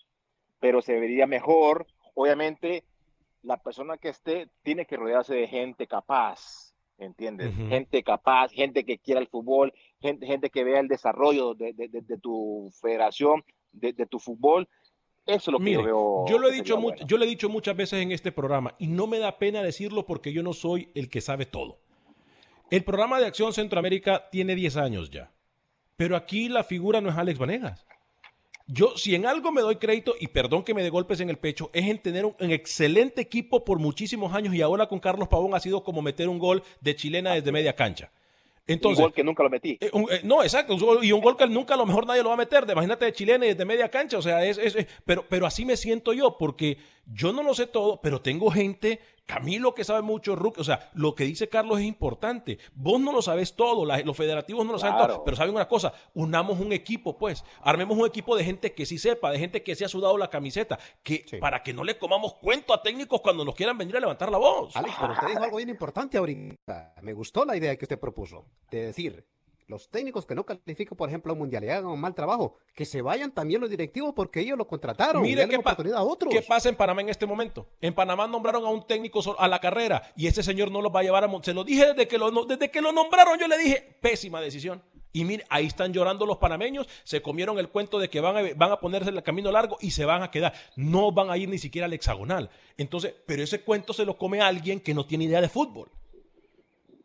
Pero 0.61 0.83
se 0.83 0.99
vería 0.99 1.27
mejor, 1.27 1.87
obviamente, 2.15 2.85
la 3.43 3.57
persona 3.59 3.99
que 3.99 4.09
esté 4.09 4.49
tiene 4.63 4.87
que 4.87 4.97
rodearse 4.97 5.35
de 5.35 5.47
gente 5.47 5.87
capaz, 5.87 6.75
¿entiendes? 6.99 7.55
Gente 7.69 8.03
capaz, 8.03 8.51
gente 8.51 8.85
que 8.85 8.99
quiera 8.99 9.21
el 9.21 9.29
fútbol, 9.29 9.73
gente, 10.01 10.27
gente 10.27 10.51
que 10.51 10.65
vea 10.65 10.81
el 10.81 10.89
desarrollo 10.89 11.55
de, 11.55 11.73
de- 11.73 11.89
de- 11.89 12.01
de 12.03 12.19
tu 12.19 12.71
federación, 12.81 13.45
de, 13.73 13.93
de 13.93 14.07
tu 14.07 14.19
fútbol. 14.19 14.69
Eso 15.29 15.51
es 15.51 15.53
lo 15.53 15.59
que 15.59 15.73
yo 15.73 15.83
veo. 15.83 16.25
yo 16.27 16.39
lo 16.39 16.49
he 16.49 16.53
dicho 16.53 16.81
bueno. 16.81 17.07
yo 17.07 17.19
lo 17.19 17.25
he 17.25 17.29
dicho 17.29 17.51
muchas 17.51 17.77
veces 17.77 18.01
en 18.01 18.13
este 18.13 18.33
programa 18.33 18.75
y 18.79 18.87
no 18.87 19.07
me 19.07 19.19
da 19.19 19.39
pena 19.39 19.63
decirlo 19.63 20.07
porque 20.07 20.33
yo 20.33 20.43
no 20.43 20.55
soy 20.55 20.89
el 20.95 21.11
que 21.11 21.21
sabe 21.21 21.45
todo. 21.45 21.79
El 22.71 22.83
programa 22.83 23.21
de 23.21 23.27
Acción 23.27 23.53
Centroamérica 23.53 24.29
tiene 24.31 24.55
10 24.55 24.77
años 24.79 25.11
ya. 25.11 25.31
Pero 25.97 26.17
aquí 26.17 26.49
la 26.49 26.65
figura 26.65 27.01
no 27.01 27.11
es 27.11 27.17
Alex 27.17 27.39
Vanegas. 27.39 27.87
Yo, 28.67 28.97
si 28.97 29.15
en 29.15 29.27
algo 29.27 29.53
me 29.53 29.63
doy 29.63 29.77
crédito, 29.77 30.15
y 30.19 30.29
perdón 30.29 30.63
que 30.63 30.75
me 30.75 30.83
dé 30.83 30.91
golpes 30.91 31.21
en 31.21 31.31
el 31.31 31.39
pecho, 31.39 31.71
es 31.73 31.87
en 31.87 31.99
tener 31.99 32.25
un, 32.27 32.35
un 32.39 32.51
excelente 32.51 33.21
equipo 33.21 33.65
por 33.65 33.79
muchísimos 33.79 34.35
años 34.35 34.55
y 34.55 34.63
ahora 34.63 34.87
con 34.87 34.99
Carlos 34.99 35.29
Pavón 35.29 35.55
ha 35.55 35.61
sido 35.61 35.83
como 35.83 36.03
meter 36.03 36.29
un 36.29 36.39
gol 36.39 36.63
de 36.81 36.95
chilena 36.95 37.33
desde 37.35 37.53
media 37.53 37.75
cancha. 37.75 38.13
Entonces, 38.75 38.99
un 38.99 39.05
gol 39.07 39.13
que 39.15 39.25
nunca 39.25 39.43
lo 39.43 39.51
metí. 39.51 39.79
eh, 39.81 39.91
un- 39.93 40.07
eh, 40.11 40.21
no, 40.25 40.43
exacto. 40.43 40.75
un 40.75 41.05
Y 41.05 41.13
un 41.13 41.21
gol 41.21 41.37
que 41.37 41.47
nunca 41.47 41.75
a 41.75 41.77
lo 41.77 41.87
mejor 41.87 42.07
nadie 42.07 42.23
lo 42.23 42.29
va 42.29 42.35
a 42.35 42.39
meter. 42.39 42.67
de- 42.67 42.73
Imagínate 42.75 43.07
de 43.07 43.13
chilena 43.13 43.45
y 43.47 43.49
desde 43.51 43.65
media 43.65 43.89
cancha. 43.89 44.19
O 44.19 44.23
sea, 44.23 44.45
es, 44.45 44.59
es- 44.59 44.77
es- 44.77 44.87
pero, 45.05 45.25
pero 45.29 45.47
así 45.47 45.65
me 45.65 45.77
siento 45.77 46.13
yo, 46.13 46.37
porque 46.39 46.79
yo 47.13 47.33
no 47.33 47.43
lo 47.43 47.55
sé 47.55 47.67
todo, 47.67 48.01
pero 48.01 48.21
tengo 48.21 48.51
gente, 48.51 49.01
Camilo 49.29 49.75
que 49.75 49.85
sabe 49.85 50.01
mucho, 50.01 50.35
Ruck, 50.35 50.57
o 50.57 50.65
sea, 50.65 50.89
lo 50.95 51.15
que 51.15 51.25
dice 51.25 51.51
Carlos 51.51 51.79
es 51.81 51.85
importante. 51.85 52.59
Vos 52.75 52.99
no 52.99 53.13
lo 53.13 53.21
sabes 53.21 53.55
todo, 53.55 53.85
la- 53.85 53.99
los 53.99 54.17
federativos 54.17 54.65
no 54.65 54.73
lo 54.73 54.79
saben 54.79 54.97
todo, 54.97 55.23
pero 55.23 55.37
saben 55.37 55.55
una 55.55 55.69
cosa, 55.69 55.93
unamos 56.15 56.59
un 56.61 56.73
equipo, 56.73 57.19
pues, 57.19 57.45
armemos 57.61 57.99
un 57.99 58.07
equipo 58.07 58.35
de 58.37 58.45
gente 58.45 58.73
que 58.73 58.87
sí 58.87 58.97
sepa, 58.97 59.31
de 59.31 59.39
gente 59.39 59.63
que 59.63 59.77
se 59.77 59.85
ha 59.85 59.89
sudado 59.89 60.17
la 60.17 60.31
camiseta, 60.31 60.79
que 61.03 61.27
para 61.41 61.63
que 61.63 61.75
no 61.75 61.85
le 61.85 61.99
comamos 61.99 62.35
cuento 62.37 62.73
a 62.73 62.83
técnicos 62.83 63.21
cuando 63.21 63.45
nos 63.45 63.55
quieran 63.55 63.77
venir 63.77 63.99
a 63.99 64.01
levantar 64.01 64.31
la 64.33 64.39
voz. 64.39 64.75
Alex, 64.75 64.95
pero 64.99 65.13
usted 65.13 65.27
dijo 65.29 65.43
algo 65.45 65.57
bien 65.59 65.69
importante 65.69 66.17
ahorita. 66.17 66.95
Me 67.03 67.13
gustó 67.13 67.45
la 67.45 67.55
idea 67.55 67.77
que 67.77 67.85
usted 67.85 68.01
propuso. 68.01 68.47
De 68.71 68.87
decir, 68.87 69.27
los 69.69 69.91
técnicos 69.91 70.25
que 70.27 70.35
no 70.35 70.45
califican, 70.45 70.97
por 70.97 71.09
ejemplo, 71.09 71.31
a 71.31 71.35
un 71.35 71.41
mundial 71.41 71.63
y 71.63 71.69
hagan 71.69 71.87
un 71.87 72.01
mal 72.01 72.15
trabajo, 72.15 72.57
que 72.75 72.85
se 72.87 73.03
vayan 73.03 73.31
también 73.33 73.61
los 73.61 73.69
directivos 73.71 74.15
porque 74.17 74.41
ellos 74.41 74.57
lo 74.59 74.67
contrataron. 74.67 75.25
y 75.25 75.29
Mire 75.29 75.47
qué, 75.49 75.59
pa- 75.61 75.77
a 75.95 76.03
otros. 76.03 76.33
qué 76.33 76.41
pasa 76.43 76.69
en 76.71 76.75
Panamá 76.75 77.03
en 77.03 77.11
este 77.11 77.27
momento. 77.27 77.69
En 77.83 77.95
Panamá 77.95 78.27
nombraron 78.27 78.65
a 78.65 78.69
un 78.71 78.87
técnico 78.87 79.21
a 79.39 79.47
la 79.47 79.59
carrera 79.61 80.11
y 80.17 80.27
ese 80.27 80.43
señor 80.43 80.71
no 80.71 80.81
los 80.83 80.93
va 80.95 81.01
a 81.01 81.03
llevar 81.03 81.23
a... 81.25 81.31
Se 81.43 81.53
lo 81.53 81.65
dije 81.65 81.87
desde 81.87 82.09
que 82.09 82.17
lo, 82.19 82.31
no- 82.31 82.45
desde 82.45 82.71
que 82.71 82.81
lo 82.81 82.93
nombraron, 82.93 83.39
yo 83.39 83.47
le 83.47 83.59
dije, 83.59 83.99
pésima 84.01 84.41
decisión. 84.41 84.83
Y 85.13 85.25
mire, 85.25 85.45
ahí 85.51 85.67
están 85.67 85.93
llorando 85.93 86.27
los 86.27 86.37
panameños, 86.37 86.87
se 87.05 87.21
comieron 87.23 87.59
el 87.59 87.69
cuento 87.71 87.99
de 87.99 88.09
que 88.11 88.21
van 88.21 88.37
a, 88.37 88.43
van 88.57 88.73
a 88.73 88.79
ponerse 88.81 89.11
el 89.11 89.23
camino 89.23 89.51
largo 89.51 89.77
y 89.81 89.91
se 89.91 90.05
van 90.05 90.23
a 90.23 90.31
quedar. 90.31 90.53
No 90.77 91.13
van 91.13 91.31
a 91.31 91.37
ir 91.39 91.49
ni 91.49 91.59
siquiera 91.59 91.87
al 91.87 91.93
hexagonal. 91.93 92.51
Entonces, 92.77 93.15
pero 93.27 93.43
ese 93.43 93.63
cuento 93.63 93.93
se 93.93 94.05
lo 94.05 94.17
come 94.19 94.41
alguien 94.41 94.81
que 94.81 94.95
no 94.95 95.07
tiene 95.07 95.25
idea 95.25 95.41
de 95.41 95.49
fútbol. 95.49 95.91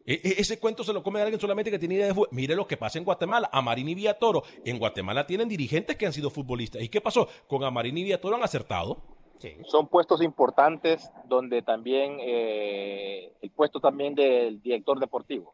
E- 0.05 0.19
e- 0.23 0.35
ese 0.41 0.59
cuento 0.59 0.83
se 0.83 0.91
lo 0.93 1.01
come 1.01 1.21
alguien 1.21 1.39
solamente 1.39 1.71
que 1.71 1.79
tiene 1.79 1.95
idea 1.95 2.07
de 2.07 2.13
fútbol. 2.13 2.27
Mire 2.31 2.55
lo 2.55 2.67
que 2.67 2.77
pasa 2.77 2.97
en 2.97 3.05
Guatemala. 3.05 3.49
Amarín 3.53 3.87
y 3.89 3.95
Villatoro. 3.95 4.43
En 4.65 4.77
Guatemala 4.79 5.25
tienen 5.25 5.47
dirigentes 5.47 5.95
que 5.95 6.05
han 6.05 6.13
sido 6.13 6.29
futbolistas. 6.29 6.81
¿Y 6.81 6.89
qué 6.89 6.99
pasó? 7.01 7.27
Con 7.47 7.63
Amarín 7.63 7.97
y 7.97 8.03
Villatoro 8.03 8.35
han 8.35 8.43
acertado. 8.43 8.97
Son 9.65 9.87
puestos 9.87 10.21
importantes 10.21 11.09
donde 11.25 11.61
también 11.63 12.17
eh, 12.21 13.33
el 13.41 13.49
puesto 13.51 13.81
también 13.81 14.15
del 14.15 14.61
director 14.61 14.97
deportivo 15.01 15.53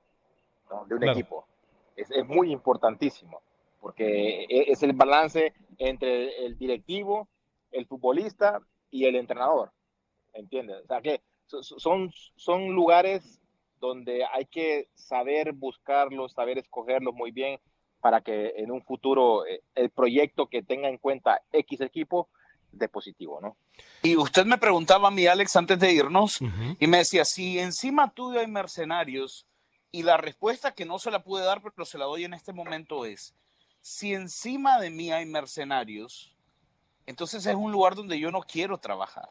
¿no? 0.70 0.86
de 0.86 0.94
un 0.94 1.02
Claro. 1.02 1.18
equipo 1.20 1.48
es, 1.96 2.12
es 2.12 2.24
muy 2.28 2.52
importantísimo 2.52 3.42
porque 3.82 4.44
e- 4.44 4.72
es 4.72 4.84
el 4.84 4.94
balance 4.94 5.54
entre 5.80 6.46
el 6.46 6.56
directivo, 6.60 7.28
el 7.72 7.88
futbolista 7.88 8.60
y 8.92 9.06
el 9.06 9.16
entrenador. 9.16 9.72
¿Entiendes? 10.34 10.84
O 10.84 10.88
sea 10.88 11.02
que 11.02 11.22
so- 11.48 11.64
so- 11.64 11.80
son, 11.80 12.12
son 12.36 12.68
lugares 12.76 13.39
donde 13.80 14.26
hay 14.26 14.46
que 14.46 14.90
saber 14.96 15.54
buscarlos, 15.54 16.34
saber 16.34 16.58
escogerlos 16.58 17.14
muy 17.14 17.32
bien 17.32 17.60
para 18.02 18.22
que 18.22 18.54
en 18.56 18.72
un 18.72 18.82
futuro 18.82 19.46
eh, 19.46 19.62
el 19.76 19.90
proyecto 19.90 20.48
que 20.48 20.64
tenga 20.64 20.90
en 20.90 20.98
cuenta 20.98 21.42
X 21.52 21.82
equipo 21.82 22.30
de 22.72 22.88
positivo, 22.88 23.40
¿no? 23.42 23.58
Y 24.04 24.16
usted 24.16 24.46
me 24.46 24.58
preguntaba 24.58 25.08
a 25.08 25.12
mí, 25.12 25.26
Alex, 25.26 25.56
antes 25.56 25.80
de 25.80 25.92
irnos, 25.92 26.40
y 26.80 26.88
me 26.88 26.98
decía, 26.98 27.26
si 27.26 27.60
encima 27.60 28.12
tuyo 28.14 28.40
hay 28.40 28.48
mercenarios, 28.48 29.48
y 29.92 30.04
la 30.04 30.18
respuesta 30.18 30.74
que 30.74 30.86
no 30.86 31.00
se 31.00 31.10
la 31.12 31.24
pude 31.24 31.44
dar, 31.44 31.62
pero 31.62 31.86
se 31.86 31.98
la 31.98 32.06
doy 32.06 32.26
en 32.26 32.34
este 32.34 32.54
momento 32.54 33.06
es, 33.06 33.34
si 33.82 34.14
encima 34.14 34.80
de 34.80 34.90
mí 34.90 35.12
hay 35.12 35.26
mercenarios, 35.26 36.36
Entonces 37.06 37.44
es 37.48 37.56
un 37.56 37.72
lugar 37.72 37.96
donde 37.96 38.20
yo 38.20 38.30
no 38.30 38.42
quiero 38.42 38.78
trabajar. 38.78 39.28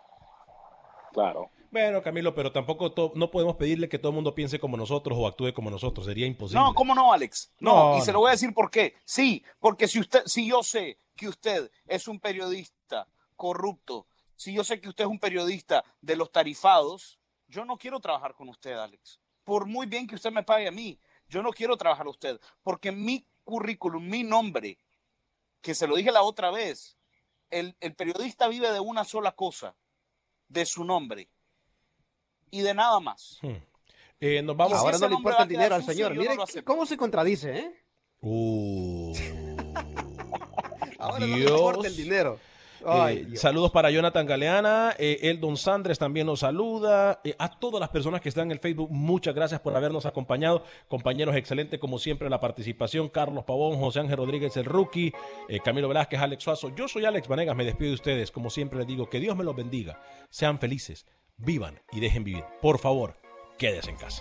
Claro. 1.12 1.48
Bueno, 1.70 2.02
Camilo, 2.02 2.34
pero 2.34 2.50
tampoco 2.50 3.12
no 3.14 3.30
podemos 3.30 3.56
pedirle 3.56 3.88
que 3.88 3.98
todo 3.98 4.10
el 4.10 4.14
mundo 4.14 4.34
piense 4.34 4.58
como 4.58 4.76
nosotros 4.76 5.18
o 5.20 5.26
actúe 5.26 5.52
como 5.52 5.70
nosotros. 5.70 6.06
Sería 6.06 6.26
imposible. 6.26 6.62
No, 6.62 6.74
¿cómo 6.74 6.94
no, 6.94 7.12
Alex? 7.12 7.52
No, 7.60 7.98
y 7.98 8.00
se 8.00 8.12
lo 8.12 8.20
voy 8.20 8.28
a 8.28 8.32
decir 8.32 8.54
por 8.54 8.70
qué. 8.70 8.94
Sí, 9.04 9.44
porque 9.60 9.86
si 9.86 10.00
usted, 10.00 10.22
si 10.24 10.48
yo 10.48 10.62
sé 10.62 10.98
que 11.14 11.28
usted 11.28 11.70
es 11.86 12.08
un 12.08 12.20
periodista 12.20 13.06
corrupto, 13.36 14.06
si 14.34 14.54
yo 14.54 14.64
sé 14.64 14.80
que 14.80 14.88
usted 14.88 15.04
es 15.04 15.10
un 15.10 15.18
periodista 15.18 15.84
de 16.00 16.16
los 16.16 16.32
tarifados, 16.32 17.18
yo 17.48 17.64
no 17.64 17.76
quiero 17.76 18.00
trabajar 18.00 18.34
con 18.34 18.48
usted, 18.48 18.72
Alex. 18.72 19.20
Por 19.44 19.66
muy 19.66 19.86
bien 19.86 20.06
que 20.06 20.14
usted 20.14 20.32
me 20.32 20.42
pague 20.42 20.68
a 20.68 20.72
mí, 20.72 20.98
yo 21.28 21.42
no 21.42 21.52
quiero 21.52 21.76
trabajar 21.76 22.06
a 22.06 22.10
usted, 22.10 22.40
porque 22.62 22.92
mi 22.92 23.26
currículum, 23.44 24.06
mi 24.06 24.22
nombre, 24.22 24.78
que 25.60 25.74
se 25.74 25.86
lo 25.86 25.96
dije 25.96 26.12
la 26.12 26.22
otra 26.22 26.50
vez, 26.50 26.96
el, 27.50 27.76
el 27.80 27.94
periodista 27.94 28.48
vive 28.48 28.72
de 28.72 28.80
una 28.80 29.04
sola 29.04 29.32
cosa, 29.32 29.74
de 30.48 30.64
su 30.64 30.84
nombre 30.84 31.28
y 32.50 32.60
de 32.60 32.74
nada 32.74 33.00
más. 33.00 33.38
Hmm. 33.42 33.56
Eh, 34.20 34.42
nos 34.42 34.56
vamos. 34.56 34.78
Ahora 34.78 34.98
no 34.98 35.08
le 35.08 35.14
importa 35.14 35.42
el 35.42 35.48
dinero 35.48 35.74
al 35.74 35.84
señor. 35.84 36.14
Mire 36.14 36.36
cómo 36.64 36.86
se 36.86 36.96
contradice, 36.96 37.58
¿eh? 37.58 37.72
Uh. 38.20 39.14
Ahora 40.98 41.26
no 41.26 41.36
le 41.36 41.42
importa 41.42 41.88
el 41.88 41.96
dinero. 41.96 42.38
Eh, 42.86 43.30
saludos 43.34 43.72
para 43.72 43.90
Jonathan 43.90 44.24
Galeana, 44.24 44.94
eh, 44.98 45.18
el 45.22 45.40
Don 45.40 45.56
Sandres 45.56 45.98
también 45.98 46.26
nos 46.26 46.40
saluda, 46.40 47.20
a 47.38 47.58
todas 47.58 47.80
las 47.80 47.88
personas 47.88 48.20
que 48.20 48.28
están 48.28 48.46
en 48.46 48.52
el 48.52 48.60
Facebook, 48.60 48.88
muchas 48.90 49.34
gracias 49.34 49.60
por 49.60 49.76
habernos 49.76 50.06
acompañado, 50.06 50.62
compañeros, 50.86 51.34
excelente 51.34 51.80
como 51.80 51.98
siempre 51.98 52.30
la 52.30 52.38
participación, 52.38 53.08
Carlos 53.08 53.44
Pavón, 53.44 53.78
José 53.78 54.00
Ángel 54.00 54.18
Rodríguez, 54.18 54.56
el 54.56 54.64
rookie, 54.64 55.12
Camilo 55.64 55.88
Velázquez, 55.88 56.20
Alex 56.20 56.44
Suazo, 56.44 56.74
yo 56.74 56.86
soy 56.86 57.04
Alex 57.04 57.26
Vanegas, 57.26 57.56
me 57.56 57.64
despido 57.64 57.88
de 57.88 57.94
ustedes, 57.94 58.30
como 58.30 58.48
siempre 58.48 58.78
les 58.78 58.86
digo, 58.86 59.10
que 59.10 59.18
Dios 59.18 59.36
me 59.36 59.44
los 59.44 59.56
bendiga, 59.56 60.00
sean 60.30 60.60
felices, 60.60 61.04
vivan 61.38 61.80
y 61.92 62.00
dejen 62.00 62.24
vivir. 62.24 62.44
Por 62.60 62.78
favor, 62.78 63.14
quédese 63.58 63.90
en 63.90 63.96
casa. 63.96 64.20